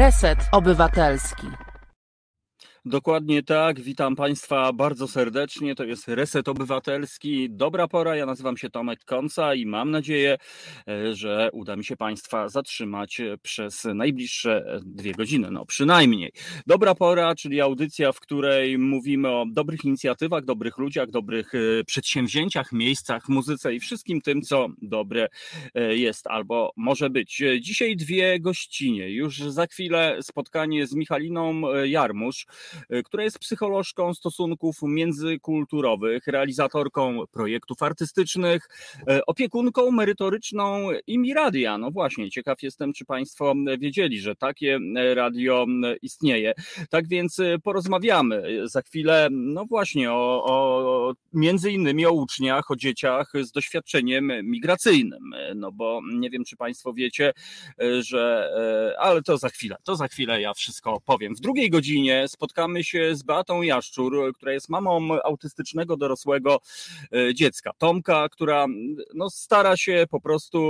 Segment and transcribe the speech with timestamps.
[0.00, 1.69] Reset Obywatelski.
[2.84, 3.80] Dokładnie tak.
[3.80, 5.74] Witam Państwa bardzo serdecznie.
[5.74, 7.50] To jest Reset Obywatelski.
[7.50, 8.16] Dobra pora.
[8.16, 10.38] Ja nazywam się Tomek Konca i mam nadzieję,
[10.88, 15.50] e, że uda mi się Państwa zatrzymać e, przez najbliższe e, dwie godziny.
[15.50, 16.32] No przynajmniej.
[16.66, 21.52] Dobra pora, czyli audycja, w której mówimy o dobrych inicjatywach, dobrych ludziach, dobrych
[21.86, 25.28] przedsięwzięciach, miejscach, muzyce i wszystkim tym, co dobre
[25.90, 27.42] jest albo może być.
[27.60, 29.10] Dzisiaj dwie gościnie.
[29.10, 32.46] Już za chwilę spotkanie z Michaliną Jarmusz
[33.04, 38.68] która jest psycholożką stosunków międzykulturowych, realizatorką projektów artystycznych,
[39.10, 41.78] y, opiekunką merytoryczną Imiradia.
[41.78, 44.78] No właśnie, ciekaw jestem, czy Państwo wiedzieli, że takie
[45.14, 45.66] radio
[46.02, 46.54] istnieje.
[46.90, 53.32] Tak więc porozmawiamy za chwilę, no właśnie, o, o między innymi o uczniach, o dzieciach
[53.42, 55.30] z doświadczeniem migracyjnym.
[55.54, 57.32] No bo nie wiem, czy Państwo wiecie,
[58.00, 58.50] że,
[58.98, 61.34] ale to za chwilę, to za chwilę ja wszystko powiem.
[61.34, 66.60] W drugiej godzinie spotkamy spotkamy się z Beatą Jaszczur, która jest mamą autystycznego dorosłego
[67.12, 67.72] e, dziecka.
[67.78, 68.66] Tomka, która
[69.14, 70.60] no, stara się po prostu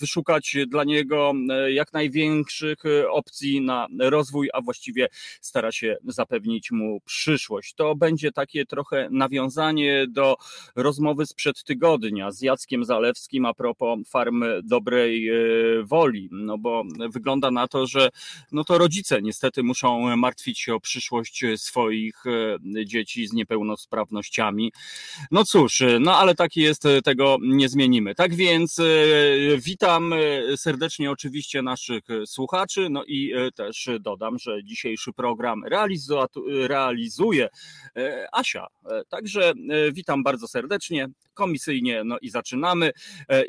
[0.00, 5.08] wyszukać dla niego e, jak największych e, opcji na rozwój, a właściwie
[5.40, 7.74] stara się zapewnić mu przyszłość.
[7.74, 10.36] To będzie takie trochę nawiązanie do
[10.76, 15.30] rozmowy sprzed tygodnia z Jackiem Zalewskim a propos farm dobrej
[15.82, 18.08] woli, no bo wygląda na to, że
[18.52, 23.32] no to rodzice niestety muszą martwić się o przyszłość przyszłość e, swoich e, dzieci z
[23.32, 24.72] niepełnosprawnościami.
[25.30, 28.14] No cóż, e, no ale taki jest, tego nie zmienimy.
[28.14, 28.80] Tak więc
[29.58, 30.14] witam
[30.56, 35.62] serdecznie oczywiście naszych słuchaczy, no i też dodam, że dzisiejszy program
[36.44, 37.48] realizuje
[38.32, 38.66] Asia.
[39.08, 39.52] Także
[39.92, 42.90] witam bardzo serdecznie, komisyjnie, no i zaczynamy.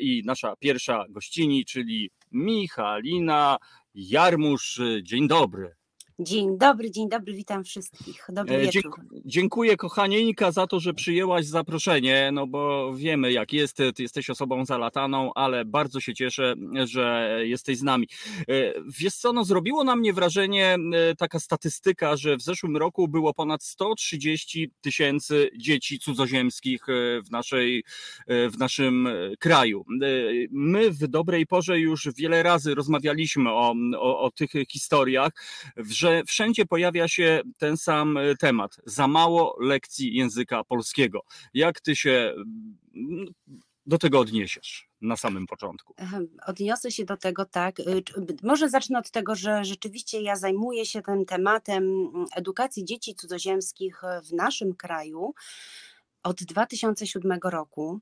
[0.00, 3.56] I nasza pierwsza gościni, czyli Michalina
[3.94, 4.80] Jarmusz.
[5.02, 5.79] Dzień dobry.
[6.22, 8.24] Dzień dobry, dzień dobry, witam wszystkich.
[8.28, 8.92] Dobry e, wieczór.
[9.24, 14.64] Dziękuję kochanieńka za to, że przyjęłaś zaproszenie, no bo wiemy jak jest, ty jesteś osobą
[14.64, 16.54] zalataną, ale bardzo się cieszę,
[16.84, 18.08] że jesteś z nami.
[18.40, 23.08] E, wiesz co, no zrobiło na mnie wrażenie e, taka statystyka, że w zeszłym roku
[23.08, 26.86] było ponad 130 tysięcy dzieci cudzoziemskich
[27.26, 27.84] w, naszej,
[28.28, 29.84] w naszym kraju.
[30.50, 35.32] My w dobrej porze już wiele razy rozmawialiśmy o, o, o tych historiach,
[35.76, 38.76] że że wszędzie pojawia się ten sam e, temat.
[38.84, 41.22] Za mało lekcji języka polskiego.
[41.54, 42.34] Jak ty się
[42.94, 43.26] mm,
[43.86, 45.94] do tego odniesiesz na samym początku?
[46.46, 47.80] Odniosę się do tego tak.
[47.80, 48.02] Y,
[48.42, 54.02] może zacznę od tego, że rzeczywiście ja zajmuję się tym tematem mm, edukacji dzieci cudzoziemskich
[54.24, 55.34] w naszym kraju
[56.22, 58.00] od 2007 roku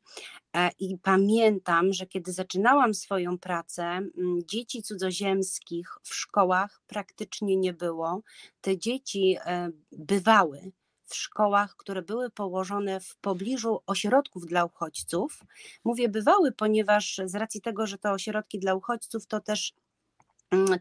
[0.56, 4.00] e, i pamiętam, że kiedy zaczynałam swoją pracę,
[4.44, 8.22] dzieci cudzoziemskich w szkołach praktycznie nie było.
[8.60, 10.72] Te dzieci e, bywały
[11.04, 15.40] w szkołach, które były położone w pobliżu ośrodków dla uchodźców.
[15.84, 19.74] Mówię bywały, ponieważ z racji tego, że te ośrodki dla uchodźców to też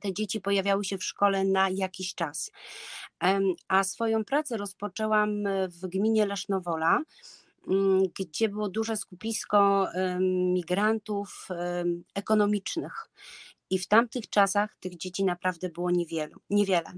[0.02, 2.52] te dzieci pojawiały się w szkole na jakiś czas.
[3.68, 7.02] A swoją pracę rozpoczęłam e, w gminie Lesznowola,
[7.68, 9.88] mm, gdzie było duże skupisko
[10.54, 11.48] migrantów
[12.16, 13.10] ekonomicznych.
[13.70, 16.92] I w tamtych czasach tych dzieci naprawdę było niewielu, niewiele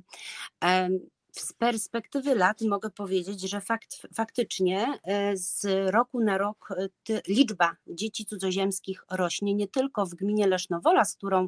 [1.32, 7.76] z perspektywy lat mogę powiedzieć, że fakt, faktycznie e, z roku na rok e, liczba
[7.88, 11.48] dzieci cudzoziemskich rośnie nie tylko w gminie Lesznowola, z którą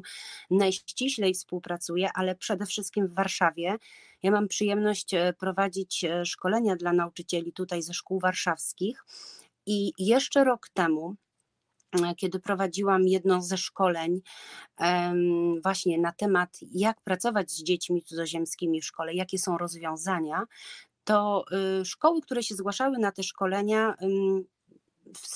[0.50, 3.76] najściślej współpracuję, ale przede wszystkim w Warszawie.
[4.22, 9.04] Ja mam przyjemność e, prowadzić szkolenia dla nauczycieli tutaj ze szkół warszawskich
[9.66, 11.16] i jeszcze rok temu
[12.16, 14.20] kiedy prowadziłam jedno ze szkoleń
[15.62, 20.44] właśnie na temat, jak pracować z dziećmi cudzoziemskimi w szkole, jakie są rozwiązania,
[21.04, 21.44] to
[21.80, 23.94] y, szkoły, które się zgłaszały na te szkolenia,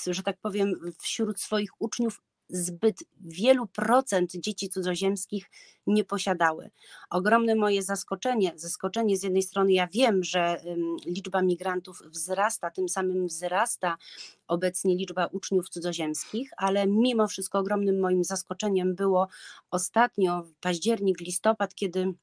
[0.07, 5.49] że tak powiem, wśród swoich uczniów zbyt wielu procent dzieci cudzoziemskich
[5.87, 6.69] nie posiadały.
[7.09, 10.61] Ogromne moje zaskoczenie, zaskoczenie z jednej strony ja wiem, że
[11.05, 13.97] liczba migrantów wzrasta, tym samym wzrasta
[14.47, 19.27] obecnie liczba uczniów cudzoziemskich, ale mimo wszystko ogromnym moim zaskoczeniem było
[19.71, 22.13] ostatnio październik, listopad, kiedy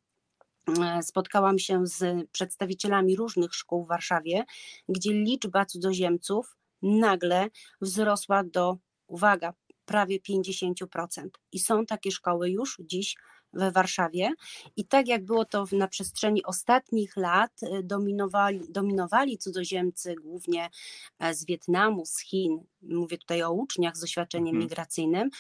[0.81, 4.45] e, spotkałam się z przedstawicielami różnych szkół w Warszawie,
[4.89, 7.49] gdzie liczba cudzoziemców nagle
[7.81, 11.29] wzrosła do, uwaga, prawie 50%.
[11.53, 13.17] I są takie szkoły już dziś
[13.55, 14.33] we Warszawie.
[14.77, 20.71] I tak jak było to na przestrzeni ostatnich lat, y, dominowali, dominowali cudzoziemcy głównie
[21.19, 22.65] e, z Wietnamu, z Chin.
[22.83, 24.63] Mówię tutaj o uczniach z doświadczeniem mhm.
[24.63, 25.31] migracyjnym.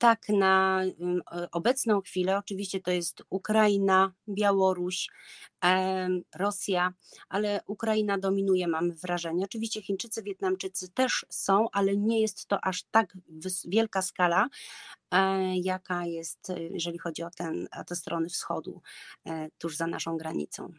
[0.00, 0.82] Tak na
[1.52, 5.08] obecną chwilę, oczywiście to jest Ukraina, Białoruś,
[6.34, 6.92] Rosja,
[7.28, 9.44] ale Ukraina dominuje, mamy wrażenie.
[9.44, 13.16] Oczywiście Chińczycy, Wietnamczycy też są, ale nie jest to aż tak
[13.68, 14.48] wielka skala,
[15.10, 18.82] e, jaka jest, jeżeli chodzi o, ten, o te strony wschodu,
[19.26, 20.72] e, tuż za naszą granicą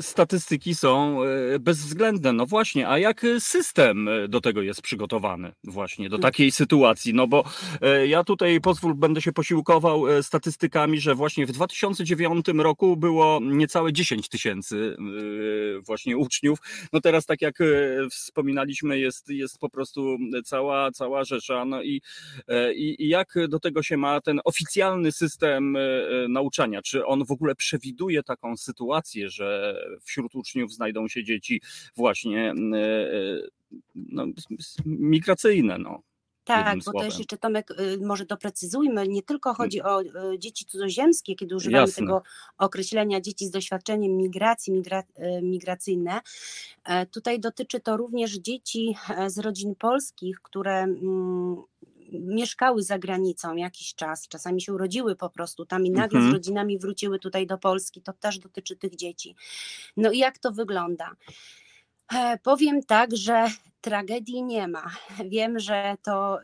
[0.00, 2.32] statystyki są e, bezwzględne.
[2.32, 7.14] No właśnie, a jak system e, do tego jest przygotowany właśnie, do takiej sytuacji?
[7.14, 7.44] No bo
[7.80, 13.92] e, ja tutaj pozwól, będę się posiłkował statystykami, że właśnie w 2009 roku było niecałe
[13.92, 14.96] 10 tysięcy
[15.80, 16.58] właśnie uczniów.
[16.92, 17.58] No teraz, tak jak
[18.10, 21.64] wspominaliśmy, jest, jest po prostu cała, cała rzesza.
[21.64, 22.02] No i,
[22.74, 25.76] i, i jak do tego się ma ten oficjalny system
[26.28, 26.82] nauczania?
[26.82, 31.62] Czy on w ogóle przewiduje taką sytuację, że wśród uczniów znajdą się dzieci
[31.96, 33.42] właśnie e, e,
[33.94, 34.26] no,
[34.86, 35.78] migracyjne.
[35.78, 36.02] No.
[36.46, 39.56] Tak, bo też jeszcze Tomek, y, może doprecyzujmy, nie tylko mm.
[39.56, 42.02] chodzi o y, dzieci cudzoziemskie, kiedy używamy Jasne.
[42.02, 42.22] tego
[42.58, 46.20] określenia dzieci z doświadczeniem migracji, migra, y, migracyjne.
[46.84, 48.94] E, tutaj dotyczy to również dzieci
[49.26, 51.56] z rodzin polskich, które mm,
[52.12, 56.30] mieszkały za granicą jakiś czas, czasami się urodziły po prostu tam i nagle mhm.
[56.30, 59.36] z rodzinami wróciły tutaj do Polski, to też dotyczy tych dzieci.
[59.96, 61.16] No i jak to wygląda?
[62.14, 63.46] E, powiem tak, że
[63.80, 64.90] tragedii nie ma.
[65.28, 66.38] Wiem, że to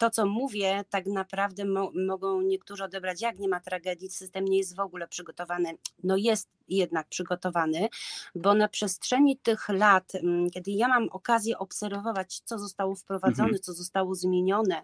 [0.00, 4.58] to, co mówię, tak naprawdę mo mogą niektórzy odebrać, jak nie ma tragedii, system nie
[4.58, 5.72] jest w ogóle przygotowany.
[6.04, 7.88] No jest jednak przygotowany,
[8.34, 13.62] bo na przestrzeni tych lat, mm, kiedy ja mam okazję obserwować, co zostało wprowadzone, mhm.
[13.62, 14.82] co zostało zmienione,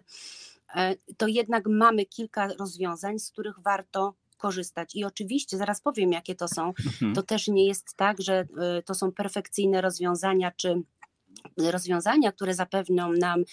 [0.75, 4.95] e, to jednak mamy kilka rozwiązań, z których warto korzystać.
[4.95, 6.67] I oczywiście, zaraz powiem, jakie to są.
[6.67, 7.13] Mhm.
[7.13, 8.47] To też nie jest tak, że
[8.77, 10.81] e, to są perfekcyjne rozwiązania, czy
[11.57, 13.43] rozwiązania, które zapewnią nam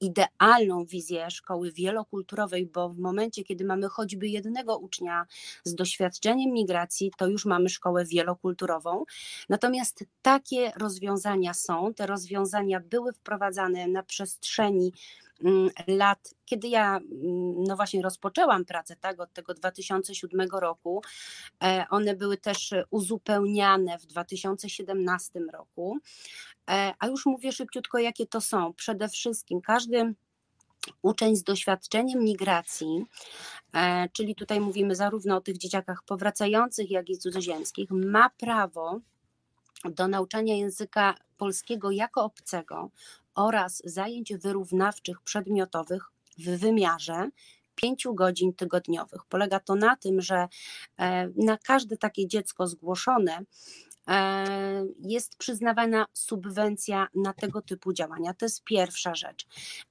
[0.00, 5.26] idealną wizję szkoły wielokulturowej, bo w momencie, kiedy mamy choćby jednego ucznia
[5.64, 9.04] z doświadczeniem migracji, to już mamy szkołę wielokulturową.
[9.48, 14.92] Natomiast takie rozwiązania są, te rozwiązania były wprowadzane na przestrzeni
[15.44, 21.02] mm, lat, kiedy ja mm, no właśnie rozpoczęłam pracę tak, od tego 2007 roku,
[21.62, 25.98] e, one były też uzupełniane w 2017 roku.
[26.68, 28.74] E, a już mówię szybciutko, jakie to są.
[28.74, 30.14] Przede wszystkim każdy
[31.02, 33.04] uczeń z doświadczeniem migracji,
[33.74, 39.00] e, czyli tutaj mówimy zarówno o tych dzieciakach powracających, jak i cudzoziemskich, ma prawo
[39.84, 42.90] do nauczania języka polskiego jako obcego
[43.34, 46.04] oraz zajęć wyrównawczych przedmiotowych
[46.38, 47.30] w wymiarze
[47.74, 49.24] 5 godzin tygodniowych.
[49.28, 50.48] Polega to na tym, że
[50.98, 53.44] e, na każde takie dziecko zgłoszone
[55.00, 58.34] jest przyznawana subwencja na tego typu działania.
[58.34, 59.46] To jest pierwsza rzecz.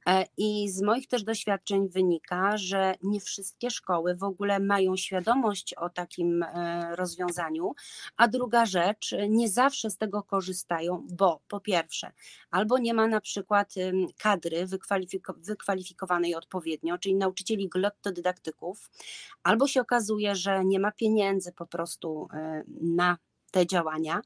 [0.08, 5.74] E, I z moich też doświadczeń wynika, że nie wszystkie szkoły w ogóle mają świadomość
[5.74, 7.75] o takim e, rozwiązaniu,
[8.18, 12.12] a druga rzecz, nie zawsze z tego korzystają, bo po pierwsze,
[12.52, 13.74] albo nie ma na przykład
[14.18, 18.90] kadry wykwalifiko wykwalifikowanej odpowiednio, czyli nauczycieli glottodydaktyków,
[19.44, 22.28] albo się okazuje, że nie ma pieniędzy po prostu
[22.81, 23.18] na
[23.52, 24.22] te działania.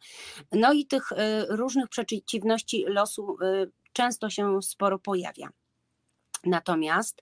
[0.52, 1.16] No i tych y,
[1.50, 5.50] różnych przeciwności losu y, często się sporo pojawia.
[6.46, 7.22] Natomiast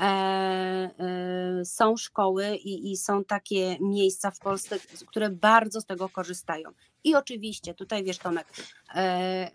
[0.00, 4.76] e, e, są szkoły i, i, są takie miejsca w Polsce,
[5.06, 6.70] które bardzo z tego korzystają.
[7.04, 8.46] I oczywiście, tutaj wiesz, Tomek,
[8.94, 9.50] e,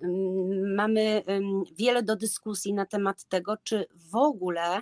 [0.76, 1.24] mamy
[1.76, 4.82] wiele do dyskusji na temat tego, czy w ogóle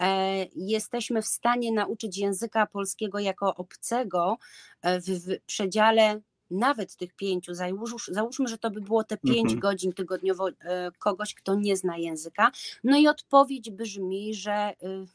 [0.00, 4.38] e, jesteśmy w stanie nauczyć języka polskiego jako obcego
[4.84, 9.60] w, w przedziale nawet tych pięciu, załóż, załóżmy, że to by było te pięć mhm.
[9.60, 12.50] godzin tygodniowo e, kogoś, kto nie zna języka.
[12.84, 15.06] No i odpowiedź brzmi, że y,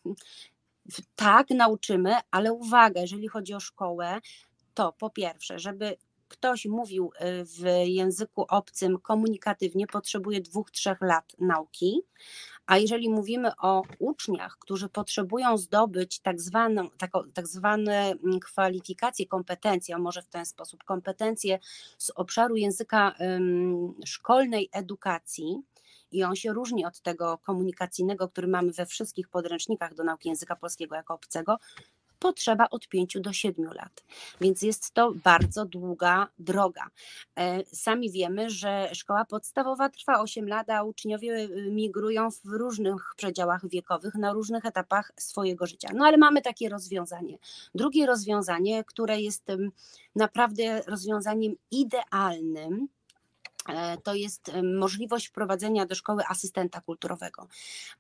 [1.16, 4.22] tak, nauczymy, ale uwaga, jeżeli chodzi o szkołę,
[4.74, 7.12] to po pierwsze, żeby ktoś mówił
[7.42, 12.02] y, w języku obcym komunikatywnie, potrzebuje dwóch, trzech lat nauki.
[12.66, 19.26] A jeżeli mówimy o uczniach, którzy potrzebują zdobyć tak, zwaną, tak, tak zwane mm, kwalifikacje,
[19.26, 21.60] kompetencje, a może w ten sposób kompetencje
[21.98, 23.16] z obszaru języka
[24.06, 25.64] szkolnej edukacji,
[26.12, 30.56] i on się różni od tego komunikacyjnego, który mamy we wszystkich podręcznikach do nauki języka
[30.56, 31.58] polskiego jako obcego,
[32.20, 34.04] potrzeba od 5 do 7 lat.
[34.42, 36.88] Więc jest to bardzo długa droga.
[37.38, 43.14] E, sami wiemy, że szkoła podstawowa trwa 8 lat, a uczniowie y, migrują w różnych
[43.18, 45.90] przedziałach wiekowych, na różnych etapach swojego życia.
[45.94, 47.38] No ale mamy takie rozwiązanie.
[47.76, 49.48] Drugie rozwiązanie, które jest
[50.16, 52.88] naprawdę rozwiązaniem idealnym,
[54.04, 57.48] to jest możliwość wprowadzenia do szkoły asystenta kulturowego.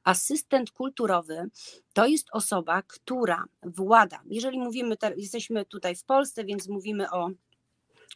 [0.03, 1.49] Asystent kulturowy
[1.93, 7.29] to jest osoba, która włada, jeżeli mówimy, jesteśmy tutaj w Polsce, więc mówimy o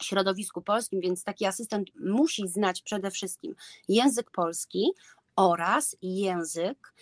[0.03, 3.55] środowisku polskim, więc taki asystent musi znać przede wszystkim
[3.87, 4.91] język polski
[5.39, 6.93] oraz język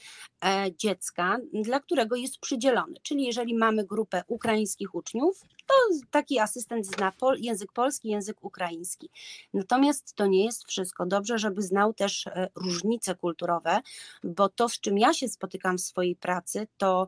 [0.46, 2.96] e, dziecka, dla którego jest przydzielony.
[3.04, 5.74] Czyli jeżeli mamy grupę ukraińskich uczniów, to
[6.12, 9.10] taki asystent zna pol, język polski, język ukraiński.
[9.54, 11.06] Natomiast to nie jest wszystko.
[11.06, 13.82] Dobrze, żeby znał też e, różnice kulturowe,
[14.24, 17.08] bo to, z czym ja się spotykam w swojej pracy, to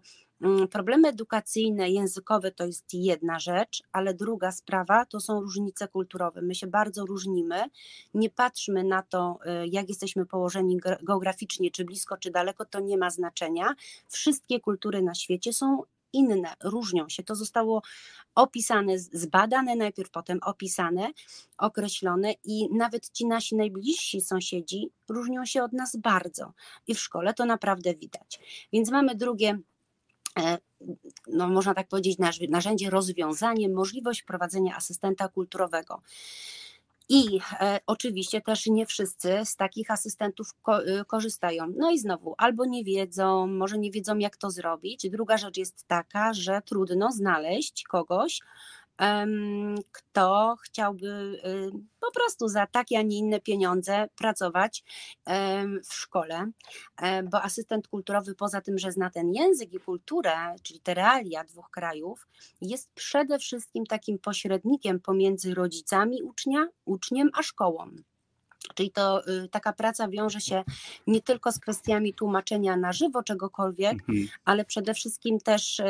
[0.71, 6.41] problemy edukacyjne, językowe to jest jedna rzecz, ale druga sprawa to są różnice kulturowe.
[6.41, 7.63] My się bardzo różnimy.
[8.13, 12.97] Nie patrzmy na to, y, jak jesteśmy położeni geograficznie, czy blisko, czy daleko, to nie
[12.97, 13.75] ma znaczenia.
[14.07, 17.23] Wszystkie kultury na świecie są inne, różnią się.
[17.23, 17.81] To zostało
[18.35, 21.11] opisane, zbadane najpierw, potem opisane,
[21.57, 26.53] określone i nawet ci nasi najbliżsi sąsiedzi różnią się od nas bardzo.
[26.87, 28.39] I w szkole to naprawdę widać.
[28.73, 29.59] Więc mamy drugie
[31.27, 32.17] no można tak powiedzieć,
[32.49, 36.01] narzędzie, rozwiązanie, możliwość prowadzenia asystenta kulturowego.
[37.09, 41.73] I e, oczywiście też nie wszyscy z takich asystentów ko y, korzystają.
[41.77, 45.09] No i znowu, albo nie wiedzą, może nie wiedzą, jak to zrobić.
[45.09, 48.39] Druga rzecz jest taka, że trudno znaleźć kogoś,
[49.91, 54.83] kto chciałby y, po prostu za takie, a nie inne pieniądze pracować
[55.89, 56.51] w szkole,
[57.01, 61.43] e, bo asystent kulturowy poza tym, że zna ten język i kulturę, czyli te realia
[61.43, 62.27] dwóch krajów,
[62.61, 67.89] jest przede wszystkim takim pośrednikiem pomiędzy rodzicami ucznia, uczniem a szkołą.
[68.75, 70.63] Czyli to y, taka praca wiąże się
[71.07, 74.27] nie tylko z kwestiami tłumaczenia na żywo czegokolwiek, mhm.
[74.45, 75.81] ale przede wszystkim też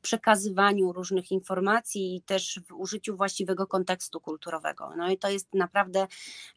[0.00, 4.92] przekazywaniu różnych informacji i też w użyciu właściwego kontekstu kulturowego.
[4.96, 6.06] No i to jest naprawdę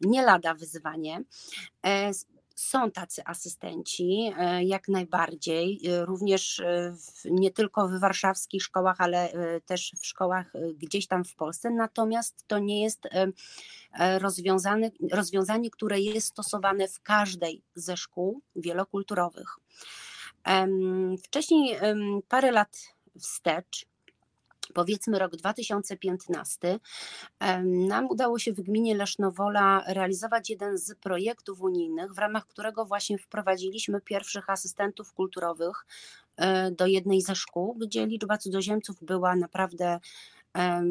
[0.02, 1.24] nie lada wyzwanie.
[1.86, 2.12] E,
[2.56, 9.32] są tacy asystenci, e, jak najbardziej, e, również w, nie tylko w warszawskich szkołach, ale
[9.66, 11.70] też w szkołach gdzieś tam w Polsce.
[11.70, 13.08] Natomiast to nie jest
[14.20, 19.56] rozwiązane, rozwiązanie, które jest stosowane w każdej ze szkół wielokulturowych.
[21.24, 21.78] Wcześniej,
[22.28, 23.86] parę lat wstecz,
[24.74, 26.80] powiedzmy rok 2015,
[27.64, 33.18] nam udało się w gminie Lesznowola realizować jeden z projektów unijnych, w ramach którego właśnie
[33.18, 35.86] wprowadziliśmy pierwszych asystentów kulturowych
[36.38, 40.00] e, do jednej ze szkół, gdzie liczba cudzoziemców była naprawdę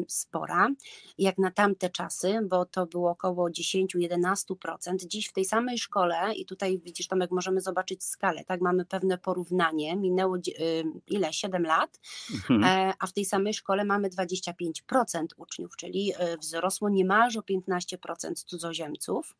[0.07, 0.69] spora,
[1.17, 4.95] jak na tamte czasy, bo to było około 10-11%.
[5.07, 9.17] Dziś w tej samej szkole, i tutaj widzisz, Tomek, możemy zobaczyć skalę, tak, mamy pewne
[9.17, 10.37] porównanie, minęło
[11.07, 11.99] ile, 7 lat,
[12.33, 12.63] mhm.
[12.63, 18.33] E, a w tej samej szkole mamy 25% uczniów, czyli e, wzrosło niemalże o 15%
[18.33, 19.35] cudzoziemców,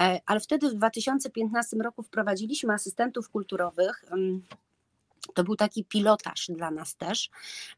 [0.00, 4.04] e, ale wtedy w 2015 roku wprowadziliśmy asystentów kulturowych,
[5.34, 7.30] to był taki pilotaż dla nas też,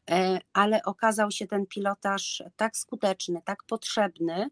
[0.09, 4.49] e, ale okazał się ten pilotaż tak skuteczny, tak potrzebny,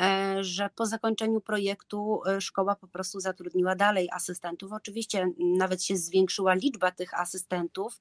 [0.00, 4.72] E, że po zakończeniu projektu e, szkoła po prostu zatrudniła dalej asystentów.
[4.72, 7.98] Oczywiście nawet się zwiększyła liczba tych asystentów.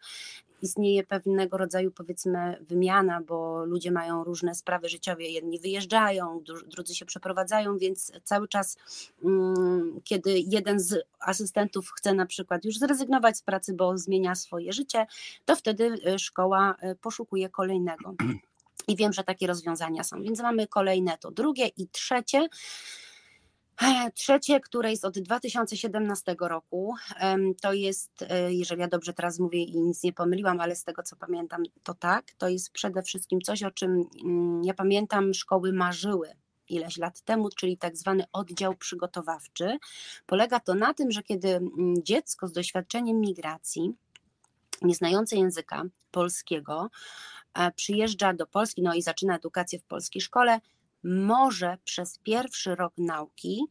[0.61, 7.05] Istnieje pewnego rodzaju powiedzmy wymiana, bo ludzie mają różne sprawy życiowe, jedni wyjeżdżają, drudzy się
[7.05, 8.77] przeprowadzają, więc cały czas,
[9.23, 14.73] mm, kiedy jeden z asystentów chce na przykład już zrezygnować z pracy, bo zmienia swoje
[14.73, 15.05] życie,
[15.45, 18.13] to wtedy e, szkoła poszukuje kolejnego.
[18.87, 20.21] I wiem, że takie rozwiązania są.
[20.21, 22.47] Więc mamy kolejne to drugie i trzecie.
[23.81, 26.95] E, trzecie, które jest od 2017 roku,
[27.61, 31.03] to jest, e, jeżeli ja dobrze teraz mówię i nic nie pomyliłam, ale z tego
[31.03, 35.73] co pamiętam, to tak, to jest przede wszystkim coś, o czym mm, ja pamiętam, szkoły
[35.73, 36.35] marzyły
[36.69, 39.77] ileś lat temu, czyli tak zwany oddział przygotowawczy.
[40.25, 41.71] Polega to na tym, że kiedy mm,
[42.03, 43.93] dziecko z doświadczeniem migracji,
[44.81, 46.89] nieznające języka polskiego,
[47.75, 50.59] przyjeżdża do Polski, no i zaczyna edukację w polskiej szkole,
[51.03, 53.65] może przez pierwszy rok nauki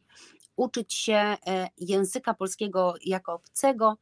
[0.55, 1.37] uczyć się e,
[1.77, 3.97] języka polskiego jako obcego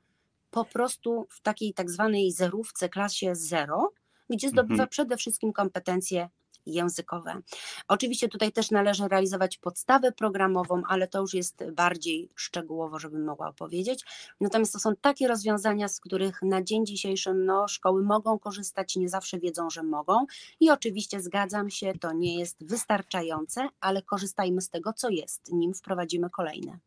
[0.51, 3.91] po prostu w takiej tak zwanej zerówce, klasie zero,
[4.29, 4.89] gdzie zdobywa mhm.
[4.89, 6.29] przede wszystkim kompetencje
[6.67, 7.41] językowe.
[7.87, 13.47] Oczywiście tutaj też należy realizować podstawę programową, ale to już jest bardziej szczegółowo, żebym mogła
[13.47, 14.05] opowiedzieć.
[14.41, 19.09] Natomiast to są takie rozwiązania, z których na dzień dzisiejszy no, szkoły mogą korzystać, nie
[19.09, 20.25] zawsze wiedzą, że mogą.
[20.59, 25.73] I oczywiście zgadzam się, to nie jest wystarczające, ale korzystajmy z tego, co jest, nim
[25.73, 26.79] wprowadzimy kolejne.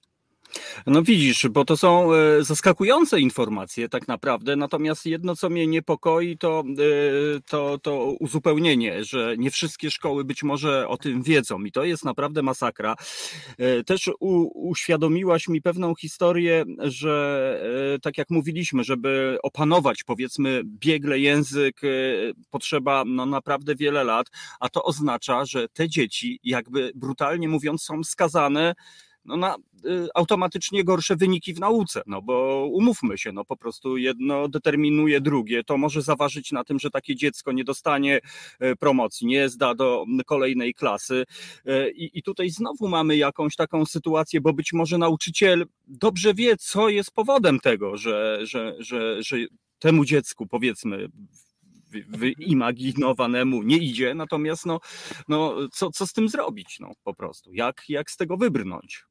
[0.87, 6.39] No widzisz, bo to są e, zaskakujące informacje tak naprawdę, natomiast jedno, co mnie niepokoi,
[6.39, 11.73] to, e, to, to uzupełnienie, że nie wszystkie szkoły być może o tym wiedzą i
[11.73, 12.97] to jest naprawdę masakra.
[13.59, 17.31] E, też u, uświadomiłaś mi pewną historię, że
[18.03, 21.81] tak jak mówiliśmy, żeby opanować powiedzmy biegle język,
[22.51, 24.27] potrzeba no, naprawdę wiele lat,
[24.61, 28.75] a to oznacza, że te dzieci jakby brutalnie mówiąc są skazane
[29.31, 33.97] no na y, automatycznie gorsze wyniki w nauce, no bo umówmy się, no po prostu
[33.97, 38.21] jedno determinuje drugie, to może zaważyć na tym, że takie dziecko nie dostanie
[38.61, 41.25] e, promocji, nie zda do kolejnej klasy.
[41.67, 46.57] E, i, i tutaj znowu mamy jakąś taką sytuację, bo być może nauczyciel dobrze wie,
[46.57, 49.37] co jest powodem tego, że, że, że, że
[49.79, 51.09] temu dziecku powiedzmy
[52.09, 54.81] wyimaginowanemu nie idzie, natomiast no,
[55.29, 59.05] no co, co z tym zrobić no, po prostu, jak, jak z tego wybrnąć?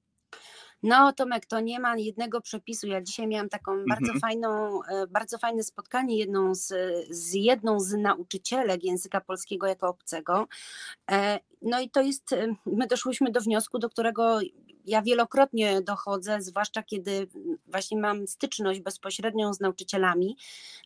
[0.83, 2.87] No, Tomek, to nie ma jednego przepisu.
[2.87, 3.87] Ja dzisiaj miałam taką mhm.
[3.87, 6.73] bardzo fajną, e, bardzo fajne spotkanie jedną z,
[7.09, 10.47] z jedną z nauczycielek języka polskiego jako obcego.
[11.11, 14.39] E, no i to jest, e, my doszłyśmy do wniosku, do którego
[14.85, 17.27] ja wielokrotnie dochodzę, zwłaszcza kiedy
[17.67, 20.37] właśnie mam styczność bezpośrednią z nauczycielami,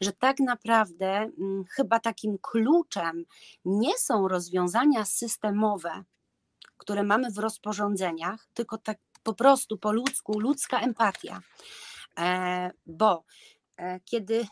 [0.01, 3.25] że tak naprawdę mm, chyba takim kluczem
[3.65, 6.03] nie są rozwiązania systemowe,
[6.77, 11.41] które mamy w rozporządzeniach, tylko tak po prostu po ludzku, ludzka empatia.
[12.19, 13.23] E, bo
[13.77, 14.47] e, kiedy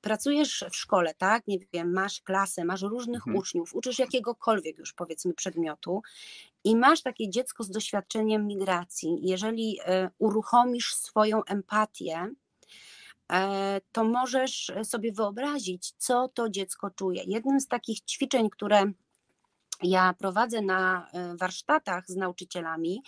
[0.00, 3.36] pracujesz w szkole, tak, nie wiem, masz klasę, masz różnych mhm.
[3.36, 6.02] uczniów, uczysz jakiegokolwiek już powiedzmy przedmiotu
[6.64, 12.34] i masz takie dziecko z doświadczeniem migracji, jeżeli e, uruchomisz swoją empatię,
[13.92, 17.22] to możesz sobie wyobrazić, co to dziecko czuje.
[17.26, 18.92] Jednym z takich ćwiczeń, które
[19.82, 23.02] ja prowadzę na e, warsztatach z nauczycielami.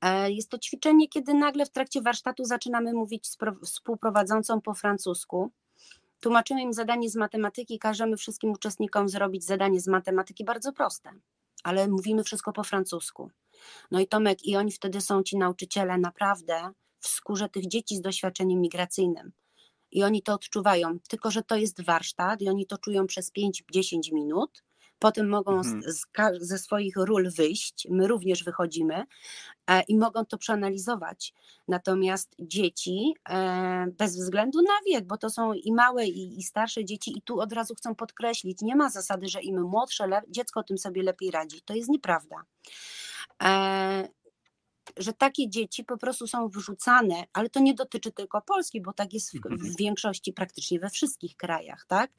[0.00, 5.50] E, jest to ćwiczenie, kiedy nagle w trakcie warsztatu zaczynamy mówić z współprowadzącą po francusku.
[6.20, 11.10] Tłumaczymy im zadanie z matematyki, każemy wszystkim uczestnikom zrobić zadanie z matematyki bardzo proste,
[11.64, 13.30] ale mówimy wszystko po francusku.
[13.90, 18.00] No i Tomek, i oni wtedy są ci nauczyciele naprawdę w skórze tych dzieci z
[18.00, 19.32] doświadczeniem migracyjnym.
[19.90, 24.12] I oni to odczuwają, tylko że to jest warsztat i oni to czują przez 5-10
[24.12, 24.62] minut
[24.98, 25.82] potem mogą mhm.
[25.82, 26.06] z,
[26.40, 29.04] ze swoich ról wyjść, my również wychodzimy
[29.66, 31.34] e, i mogą to przeanalizować.
[31.68, 36.84] Natomiast dzieci, e, bez względu na wiek, bo to są i małe, i, i starsze
[36.84, 40.78] dzieci, i tu od razu chcą podkreślić, nie ma zasady, że im młodsze, dziecko tym
[40.78, 41.62] sobie lepiej radzi.
[41.64, 42.36] To jest nieprawda.
[43.42, 44.08] E,
[44.96, 49.14] że takie dzieci po prostu są wrzucane, ale to nie dotyczy tylko Polski, bo tak
[49.14, 49.74] jest w, w mhm.
[49.78, 52.10] większości, praktycznie we wszystkich krajach, tak?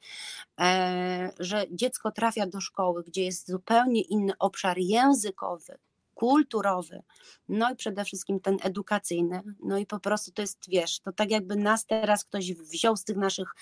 [0.60, 5.78] E, że dziecko trafia do szkoły, gdzie jest zupełnie inny obszar językowy,
[6.16, 7.02] kulturowy,
[7.48, 9.42] no i przede wszystkim ten edukacyjny.
[9.60, 13.04] No i po prostu to jest, wiesz, to tak jakby nas teraz ktoś wziął z
[13.04, 13.54] tych naszych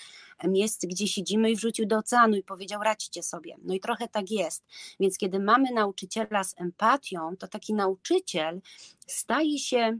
[0.44, 3.56] miejsc, gdzie siedzimy i wrzucił do oceanu i powiedział, radźcie sobie.
[3.62, 4.64] No i trochę tak jest.
[5.00, 8.60] Więc kiedy mamy nauczyciela z empatią, to taki nauczyciel
[9.06, 9.98] staje się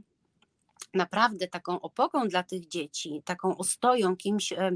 [0.93, 4.71] naprawdę taką opoką dla tych dzieci, taką ostoją, kimś, e,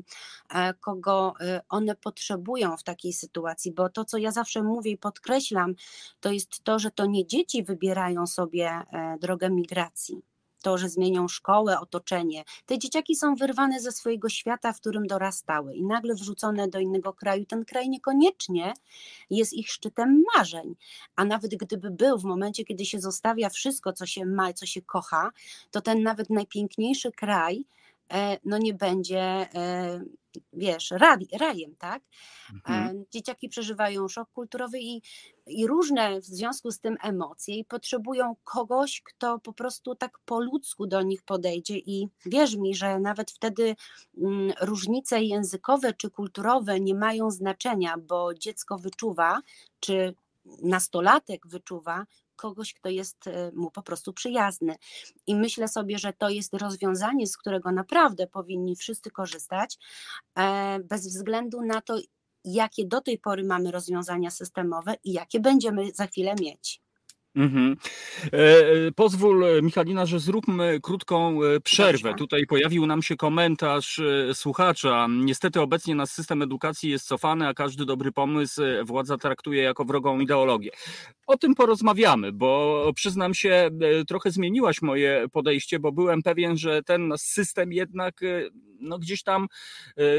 [0.49, 4.97] e, kogo e, one potrzebują w takiej sytuacji, bo to, co ja zawsze mówię i
[4.97, 5.75] podkreślam,
[6.19, 8.81] to jest to, że to nie dzieci wybierają sobie
[9.19, 10.21] drogę migracji
[10.61, 12.43] to, że zmienią szkołę, otoczenie.
[12.65, 17.13] Te dzieciaki są wyrwane ze swojego świata, w którym dorastały i nagle wrzucone do innego
[17.13, 17.45] kraju.
[17.45, 18.73] Ten kraj niekoniecznie
[19.29, 20.75] jest ich szczytem marzeń,
[21.15, 24.81] a nawet gdyby był w momencie, kiedy się zostawia wszystko, co się ma, co się
[24.81, 25.31] kocha,
[25.71, 27.65] to ten nawet najpiękniejszy kraj
[28.45, 30.01] no nie będzie, e,
[30.53, 30.93] wiesz,
[31.39, 32.03] rajem, tak?
[32.53, 32.97] Mhm.
[32.97, 35.01] E, dzieciaki przeżywają szok kulturowy i,
[35.47, 40.39] i różne w związku z tym emocje i potrzebują kogoś, kto po prostu tak po
[40.39, 43.75] ludzku do nich podejdzie i wierz mi, że nawet wtedy
[44.17, 49.41] mm, różnice językowe czy kulturowe nie mają znaczenia, bo dziecko wyczuwa,
[49.79, 50.15] czy
[50.61, 52.05] nastolatek wyczuwa,
[52.39, 54.75] kogoś, kto jest e, mu po prostu przyjazny.
[55.27, 59.77] I myślę sobie, że to jest rozwiązanie, z którego naprawdę powinni wszyscy korzystać,
[60.35, 61.99] e, bez względu na to,
[62.43, 66.81] jakie do tej pory mamy rozwiązania systemowe i jakie będziemy za chwilę mieć.
[67.39, 72.13] E, pozwól, e, Michalina, że zróbmy krótką przerwę.
[72.13, 74.01] Tutaj pojawił nam się komentarz
[74.33, 75.07] słuchacza.
[75.09, 80.19] Niestety obecnie nasz system edukacji jest cofany, a każdy dobry pomysł władza traktuje jako wrogą
[80.19, 80.71] ideologię.
[81.27, 83.69] O tym porozmawiamy, bo przyznam się,
[84.07, 88.21] trochę zmieniłaś moje podejście, bo byłem pewien, że ten system jednak
[88.79, 89.47] no gdzieś tam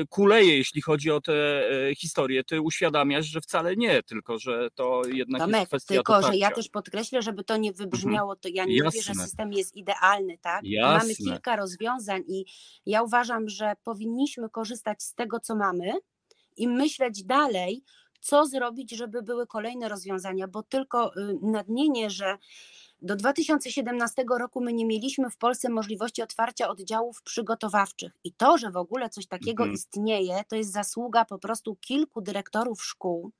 [0.08, 1.62] kuleje, jeśli chodzi o te
[1.96, 2.44] historie.
[2.44, 6.32] Ty uświadamiasz, że wcale nie, tylko że to jednak Tomek, jest kwestia tylko dotarcia.
[6.32, 6.68] że ja też
[7.10, 9.24] podkreślę, żeby to nie wybrzmiało, to ja nie mówię, że Jasne.
[9.24, 10.62] system jest idealny, tak?
[10.82, 11.14] Mamy Jasne.
[11.14, 12.44] kilka rozwiązań i
[12.86, 15.92] ja uważam, że powinniśmy korzystać z tego, co mamy
[16.56, 17.82] i myśleć dalej,
[18.20, 22.38] co zrobić, żeby były kolejne rozwiązania, bo tylko y, nadmienię, że
[23.02, 28.12] do 2017 roku my nie mieliśmy w Polsce możliwości otwarcia oddziałów przygotowawczych.
[28.24, 29.74] I to, że w ogóle coś takiego Mhm.
[29.74, 33.30] istnieje, to jest zasługa po prostu kilku dyrektorów szkół,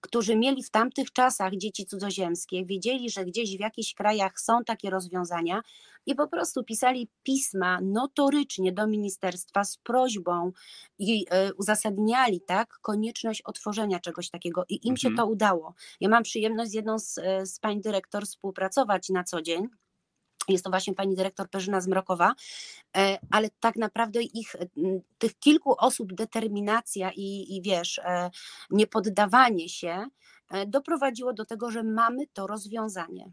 [0.00, 4.90] którzy mieli w tamtych czasach dzieci cudzoziemskie, wiedzieli, że gdzieś w jakichś krajach są takie
[4.90, 5.62] rozwiązania
[6.06, 10.52] i po prostu pisali pisma notorycznie do ministerstwa z prośbą
[10.98, 15.16] i e, uzasadniali tak konieczność otworzenia czegoś takiego i im się Mhm.
[15.16, 15.74] to udało.
[16.00, 19.68] Ja mam przyjemność z jedną z, e, z pań dyrektor współpracować na co dzień.
[20.48, 22.34] Jest to właśnie pani dyrektor Perzyna Zmrokowa,
[22.96, 24.56] e, ale tak naprawdę ich,
[25.18, 28.30] tych kilku osób determinacja i, i wiesz, e,
[28.70, 30.06] niepoddawanie się
[30.50, 33.32] e, doprowadziło do tego, że mamy to rozwiązanie.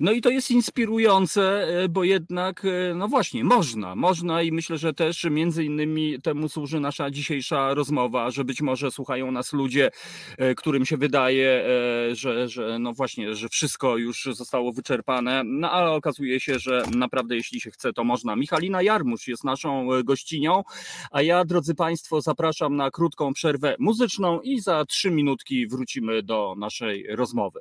[0.00, 4.78] No i to jest inspirujące, e, bo jednak, e, no właśnie, można, można i myślę,
[4.78, 9.90] że też między innymi temu służy nasza dzisiejsza rozmowa, że być może słuchają nas ludzie,
[10.38, 11.66] e, którym się wydaje,
[12.12, 17.36] że, że no właśnie, że wszystko już zostało wyczerpane, no ale okazuje się, że naprawdę
[17.36, 18.36] jeśli się chce, to można.
[18.36, 20.62] Michalina Jarmusz jest naszą gościnią,
[21.10, 26.54] a ja, drodzy Państwo, zapraszam na krótką przerwę muzyczną i za trzy minutki wrócimy do
[26.58, 27.60] naszej rozmowy.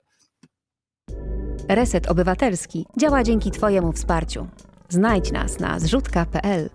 [1.69, 4.47] Reset Obywatelski działa dzięki Twojemu wsparciu.
[4.89, 6.69] Znajdź nas na zrzutka.pl.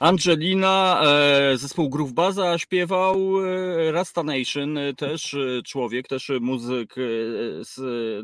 [0.00, 6.94] Angelina, e, zespół Groove Baza śpiewał e, Rasta Nation, e, też człowiek, też muzyk
[7.60, 7.76] z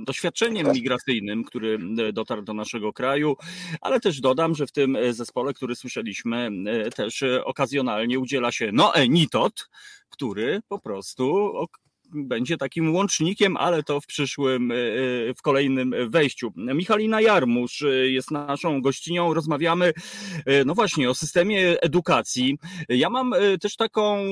[0.04, 1.78] doświadczeniem migracyjnym, który
[2.12, 3.36] dotarł do naszego kraju,
[3.80, 6.50] ale też dodam, że w tym zespole, który słyszeliśmy,
[6.96, 9.68] też okazjonalnie udziela się Noe Nitot,
[10.10, 11.52] który po prostu
[12.12, 16.52] będzie takim łącznikiem, ale to w przyszłym, e, e, w kolejnym wejściu.
[16.56, 19.92] Michalina Jarmusz e, jest naszą gościnią, rozmawiamy
[20.66, 22.58] no właśnie o systemie edukacji.
[22.88, 24.24] Ja mam też taką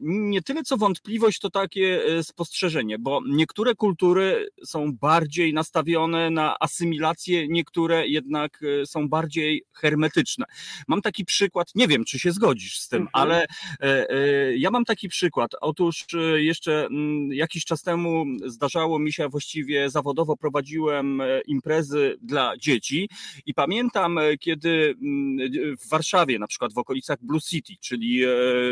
[0.00, 6.56] nie tyle co wątpliwość, to takie e, spostrzeżenie, bo niektóre kultury są bardziej nastawione na
[6.60, 10.44] asymilację, niektóre jednak e, są bardziej hermetyczne.
[10.88, 13.10] Mam taki przykład, nie wiem, czy się zgodzisz z tym, Mhm.
[13.12, 13.46] ale
[13.80, 15.50] e, ja mam taki przykład.
[15.60, 23.08] Otóż jeszcze mm, jakiś czas temu zdarzało mi się, właściwie zawodowo prowadziłem imprezy dla dzieci
[23.46, 28.20] i pamiętam, kiedy mm, w Warszawie, na przykład w okolicach Blue City, czyli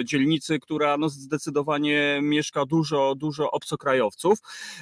[0.04, 4.38] dzielnicy, która no zdecydowanie mieszka dużo, dużo obcokrajowców,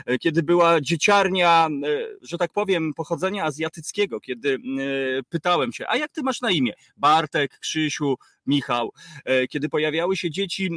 [0.06, 4.58] e, kiedy była dzieciarnia, e, że tak powiem, pochodzenia azjatyckiego, kiedy e,
[5.28, 6.72] pytałem się, a jak ty masz na imię?
[6.96, 8.14] Bartek, Krzysiu,
[8.46, 8.92] Michał.
[9.50, 10.70] Kiedy pojawiały się dzieci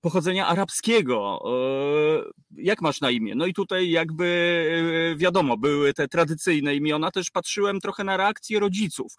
[0.00, 1.42] pochodzenia arabskiego.
[2.56, 3.34] Jak masz na imię?
[3.34, 9.14] No i tutaj jakby wiadomo, były te tradycyjne imiona, też patrzyłem trochę na reakcję rodziców.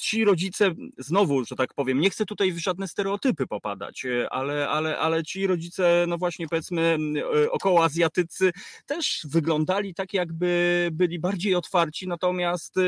[0.00, 4.68] Ci rodzice, znowu, że tak powiem, nie chcę tutaj w żadne stereotypy popadać, e, ale,
[4.68, 6.98] ale, ale ci rodzice, no właśnie powiedzmy
[7.44, 8.52] e, około azjatycy,
[8.86, 12.80] też wyglądali tak, jakby byli bardziej otwarci, natomiast e,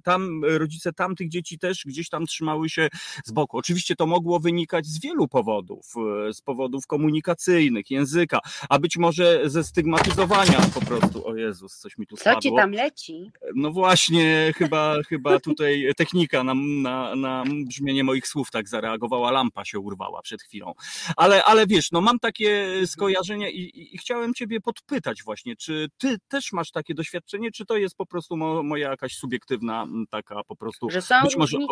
[0.00, 2.88] tam rodzice tamtych dzieci też gdzieś tam trzymały się
[3.24, 3.58] z boku.
[3.58, 5.94] Oczywiście to mogło wynikać z wielu powodów,
[6.32, 11.26] z powodów komunikacyjnych, języka, a być może ze stygmatyzowania po prostu.
[11.26, 12.40] O Jezus, coś mi tu Co spadło.
[12.40, 13.30] ci tam leci?
[13.54, 19.64] No właśnie, chyba, chyba tutaj technika na, na, na brzmienie moich słów tak zareagowała, lampa
[19.64, 20.72] się urwała przed chwilą.
[21.16, 26.16] Ale, ale wiesz, no mam takie skojarzenia i, i, chciałem ciebie podpytać właśnie, czy ty
[26.28, 30.56] też masz takie doświadczenie, czy to jest po prostu mo, moja jakaś subiektywna taka po
[30.56, 30.90] prostu,
[31.24, 31.68] być może różnice,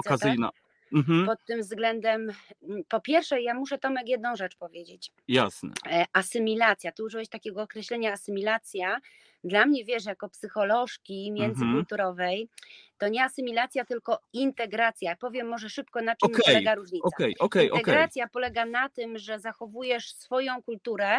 [0.51, 0.70] tak?
[0.95, 2.31] Mhm, Pod tym względem,
[2.63, 5.13] m, po pierwsze, ja muszę Tomek jedną rzecz powiedzieć.
[5.29, 5.71] jasne.
[5.91, 6.93] E, Asymilacja.
[6.93, 8.99] Ty użyłeś takiego określenia asymilacja.
[9.45, 12.49] Dla mnie, wiesz, jako psycholożki międzykulturowej,
[12.99, 15.17] to nie asymilacja, tylko integracja.
[15.17, 17.05] Powiem może szybko, na czym Okej, polega różnica.
[17.09, 17.67] Okej, okej.
[17.69, 21.19] Integracja polega na tym, że zachowujesz swoją kulturę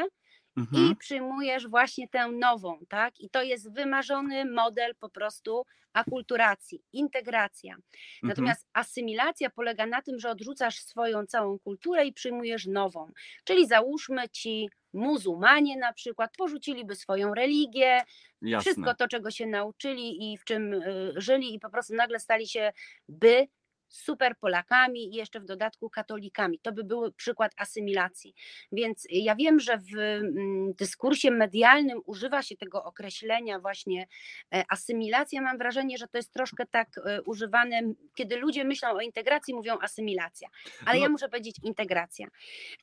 [0.58, 3.20] Mhm, i przyjmujesz właśnie tę nową, tak?
[3.20, 7.74] I to jest wymarzony model po prostu akulturacji, integracja.
[7.74, 7.90] mhm.
[8.24, 13.12] Natomiast asymilacja polega na tym, że odrzucasz swoją całą kulturę i przyjmujesz nową.
[13.44, 18.02] Czyli załóżmy ci muzułmanie na przykład porzuciliby swoją religię,
[18.42, 18.60] Jasne.
[18.62, 22.48] wszystko to, czego się nauczyli i w czym y, żyli i po prostu nagle stali
[22.48, 22.74] się
[23.10, 23.48] by
[23.92, 26.60] super Polakami i jeszcze w dodatku katolikami.
[26.60, 28.34] To by był przykład asymilacji.
[28.72, 34.08] Więc ja wiem, że w mm, dyskursie medialnym używa się tego określenia właśnie
[34.54, 35.42] e, asymilacja.
[35.42, 37.82] Mam wrażenie, że to jest troszkę tak e, używane,
[38.16, 40.50] kiedy ludzie myślą o integracji, mówią asymilacja.
[40.86, 41.04] Ale No.
[41.04, 42.28] ja muszę powiedzieć integracja.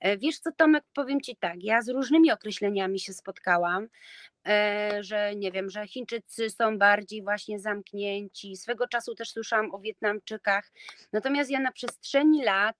[0.01, 3.89] E, Wiesz co, Tomek, powiem Ci tak, ja z różnymi określeniami się spotkałam,
[5.01, 8.57] że nie wiem, że Chińczycy są bardziej właśnie zamknięci.
[8.57, 10.73] Swego czasu też słyszałam o Wietnamczykach.
[11.13, 12.77] Natomiast ja na przestrzeni lat,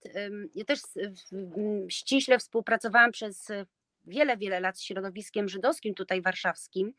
[0.55, 3.67] ja też s- w- m, ściśle współpracowałam przez e,
[4.07, 6.93] wiele, wiele lat z środowiskiem żydowskim tutaj warszawskim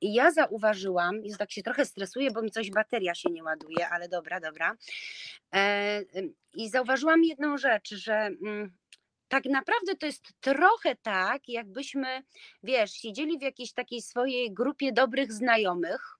[0.00, 3.88] i ja zauważyłam, jest tak się trochę stresuję, bo mi coś bateria się nie ładuje,
[3.88, 4.76] ale dobra, dobra.
[5.54, 6.00] E,
[6.54, 8.72] I zauważyłam jedną rzecz, że mm,
[9.28, 12.22] tak naprawdę to jest trochę tak, jakbyśmy,
[12.62, 16.18] wiesz, siedzieli w jakiejś takiej swojej grupie dobrych znajomych.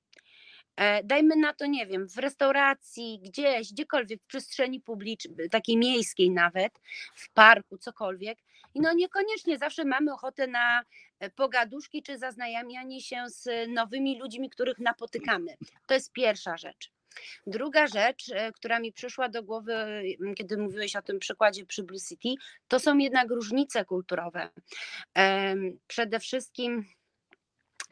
[0.77, 6.31] e, Dajmy na to, nie wiem, w restauracji, gdzieś, gdziekolwiek, w przestrzeni publicznej, takiej miejskiej
[6.31, 6.73] nawet,
[7.14, 8.38] w parku, cokolwiek.
[8.75, 10.83] I no niekoniecznie zawsze mamy ochotę na
[11.21, 15.57] e, pogaduszki czy zaznajamianie się z nowymi ludźmi, których napotykamy.
[15.87, 16.98] To jest pierwsza rzecz.
[17.47, 21.83] Druga rzecz, e, która mi przyszła do głowy, m, kiedy mówiłeś o tym przykładzie przy
[21.83, 22.29] Blue City,
[22.69, 24.49] to są jednak różnice kulturowe.
[25.87, 26.85] Przede wszystkim,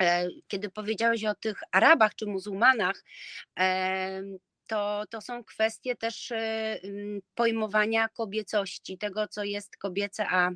[0.00, 3.02] e, kiedy powiedziałeś o tych Arabach czy muzułmanach,
[4.66, 6.80] to, to są kwestie też e,
[7.34, 10.50] pojmowania kobiecości, tego, co jest kobiece, a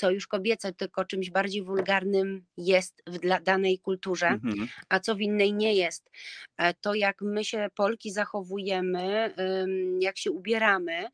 [0.00, 4.68] co już kobiece, tylko czymś bardziej wulgarnym jest w dla danej kulturze Mhm.
[4.88, 6.10] a co w innej nie jest.
[6.58, 9.34] E, To jak my się Polki zachowujemy,
[10.00, 11.06] jak się ubieramy.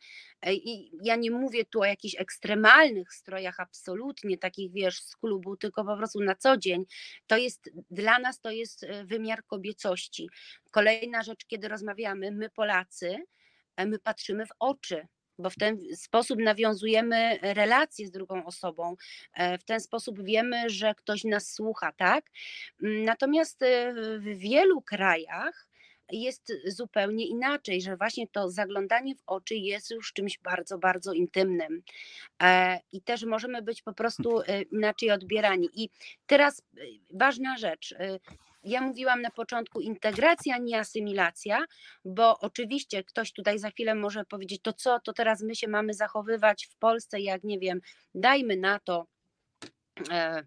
[0.42, 5.57] e, I ja nie mówię tu o jakichś ekstremalnych strojach, absolutnie takich, wiesz, z klubu,
[5.57, 6.85] tylko po prostu na co dzień.
[7.27, 10.29] To jest dla nas to jest e, wymiar kobiecości.
[10.70, 13.16] Kolejna rzecz, kiedy rozmawiamy, my Polacy,
[13.87, 15.07] my patrzymy w oczy.
[15.38, 18.96] Bo w ten sposób nawiązujemy relacje z drugą osobą,
[19.35, 22.25] e, w ten sposób wiemy, że ktoś nas słucha, tak?
[22.83, 25.68] Mm, Natomiast e, w wielu krajach
[26.12, 31.83] jest zupełnie inaczej, że właśnie to zaglądanie w oczy jest już czymś bardzo, bardzo intymnym.
[32.42, 34.40] E, I też możemy być po prostu
[34.72, 35.68] inaczej odbierani.
[35.75, 35.90] I
[36.27, 36.62] teraz
[37.11, 37.94] ważna rzecz.
[38.66, 41.64] Ja mówiłam na początku integracja, nie asymilacja,
[42.05, 45.94] bo oczywiście ktoś tutaj za chwilę może powiedzieć, to co, to teraz my się mamy
[45.94, 47.81] zachowywać w Polsce, jak nie wiem,
[48.14, 49.07] dajmy na to.
[50.11, 50.46] E,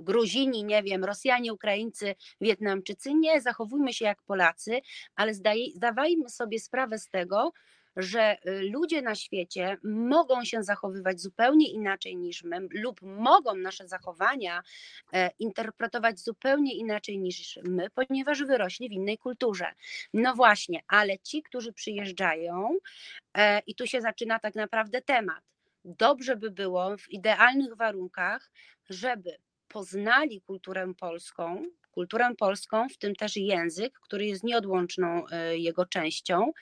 [0.00, 3.14] Gruzini, nie wiem, Rosjanie, Ukraińcy, Wietnamczycy.
[3.14, 4.80] Nie, zachowujmy się jak Polacy,
[5.14, 5.34] ale
[5.74, 7.52] zdawajmy sobie sprawę z tego,
[7.96, 13.88] że y, ludzie na świecie mogą się zachowywać zupełnie inaczej niż my, lub mogą nasze
[13.88, 14.62] zachowania
[15.12, 19.66] e, interpretować zupełnie inaczej niż my, ponieważ wyrośli w innej kulturze.
[20.14, 22.76] No właśnie, ale ci, którzy przyjeżdżają,
[23.36, 25.44] e, i tu się zaczyna tak naprawdę temat.
[25.84, 28.50] Dobrze by było w idealnych warunkach,
[28.90, 29.36] żeby
[29.68, 36.52] poznali kulturę polską, kulturę polską, w tym też język, który jest nieodłączną e, jego częścią,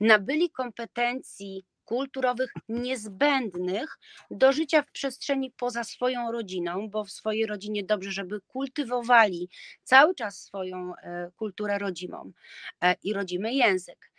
[0.00, 3.98] nabyli kompetencji kulturowych niezbędnych
[4.30, 9.48] do życia w przestrzeni poza swoją rodziną, bo w swojej rodzinie dobrze, żeby kultywowali
[9.82, 12.32] cały czas swoją e, kulturę rodzimą
[12.80, 14.10] e, i rodzimy język.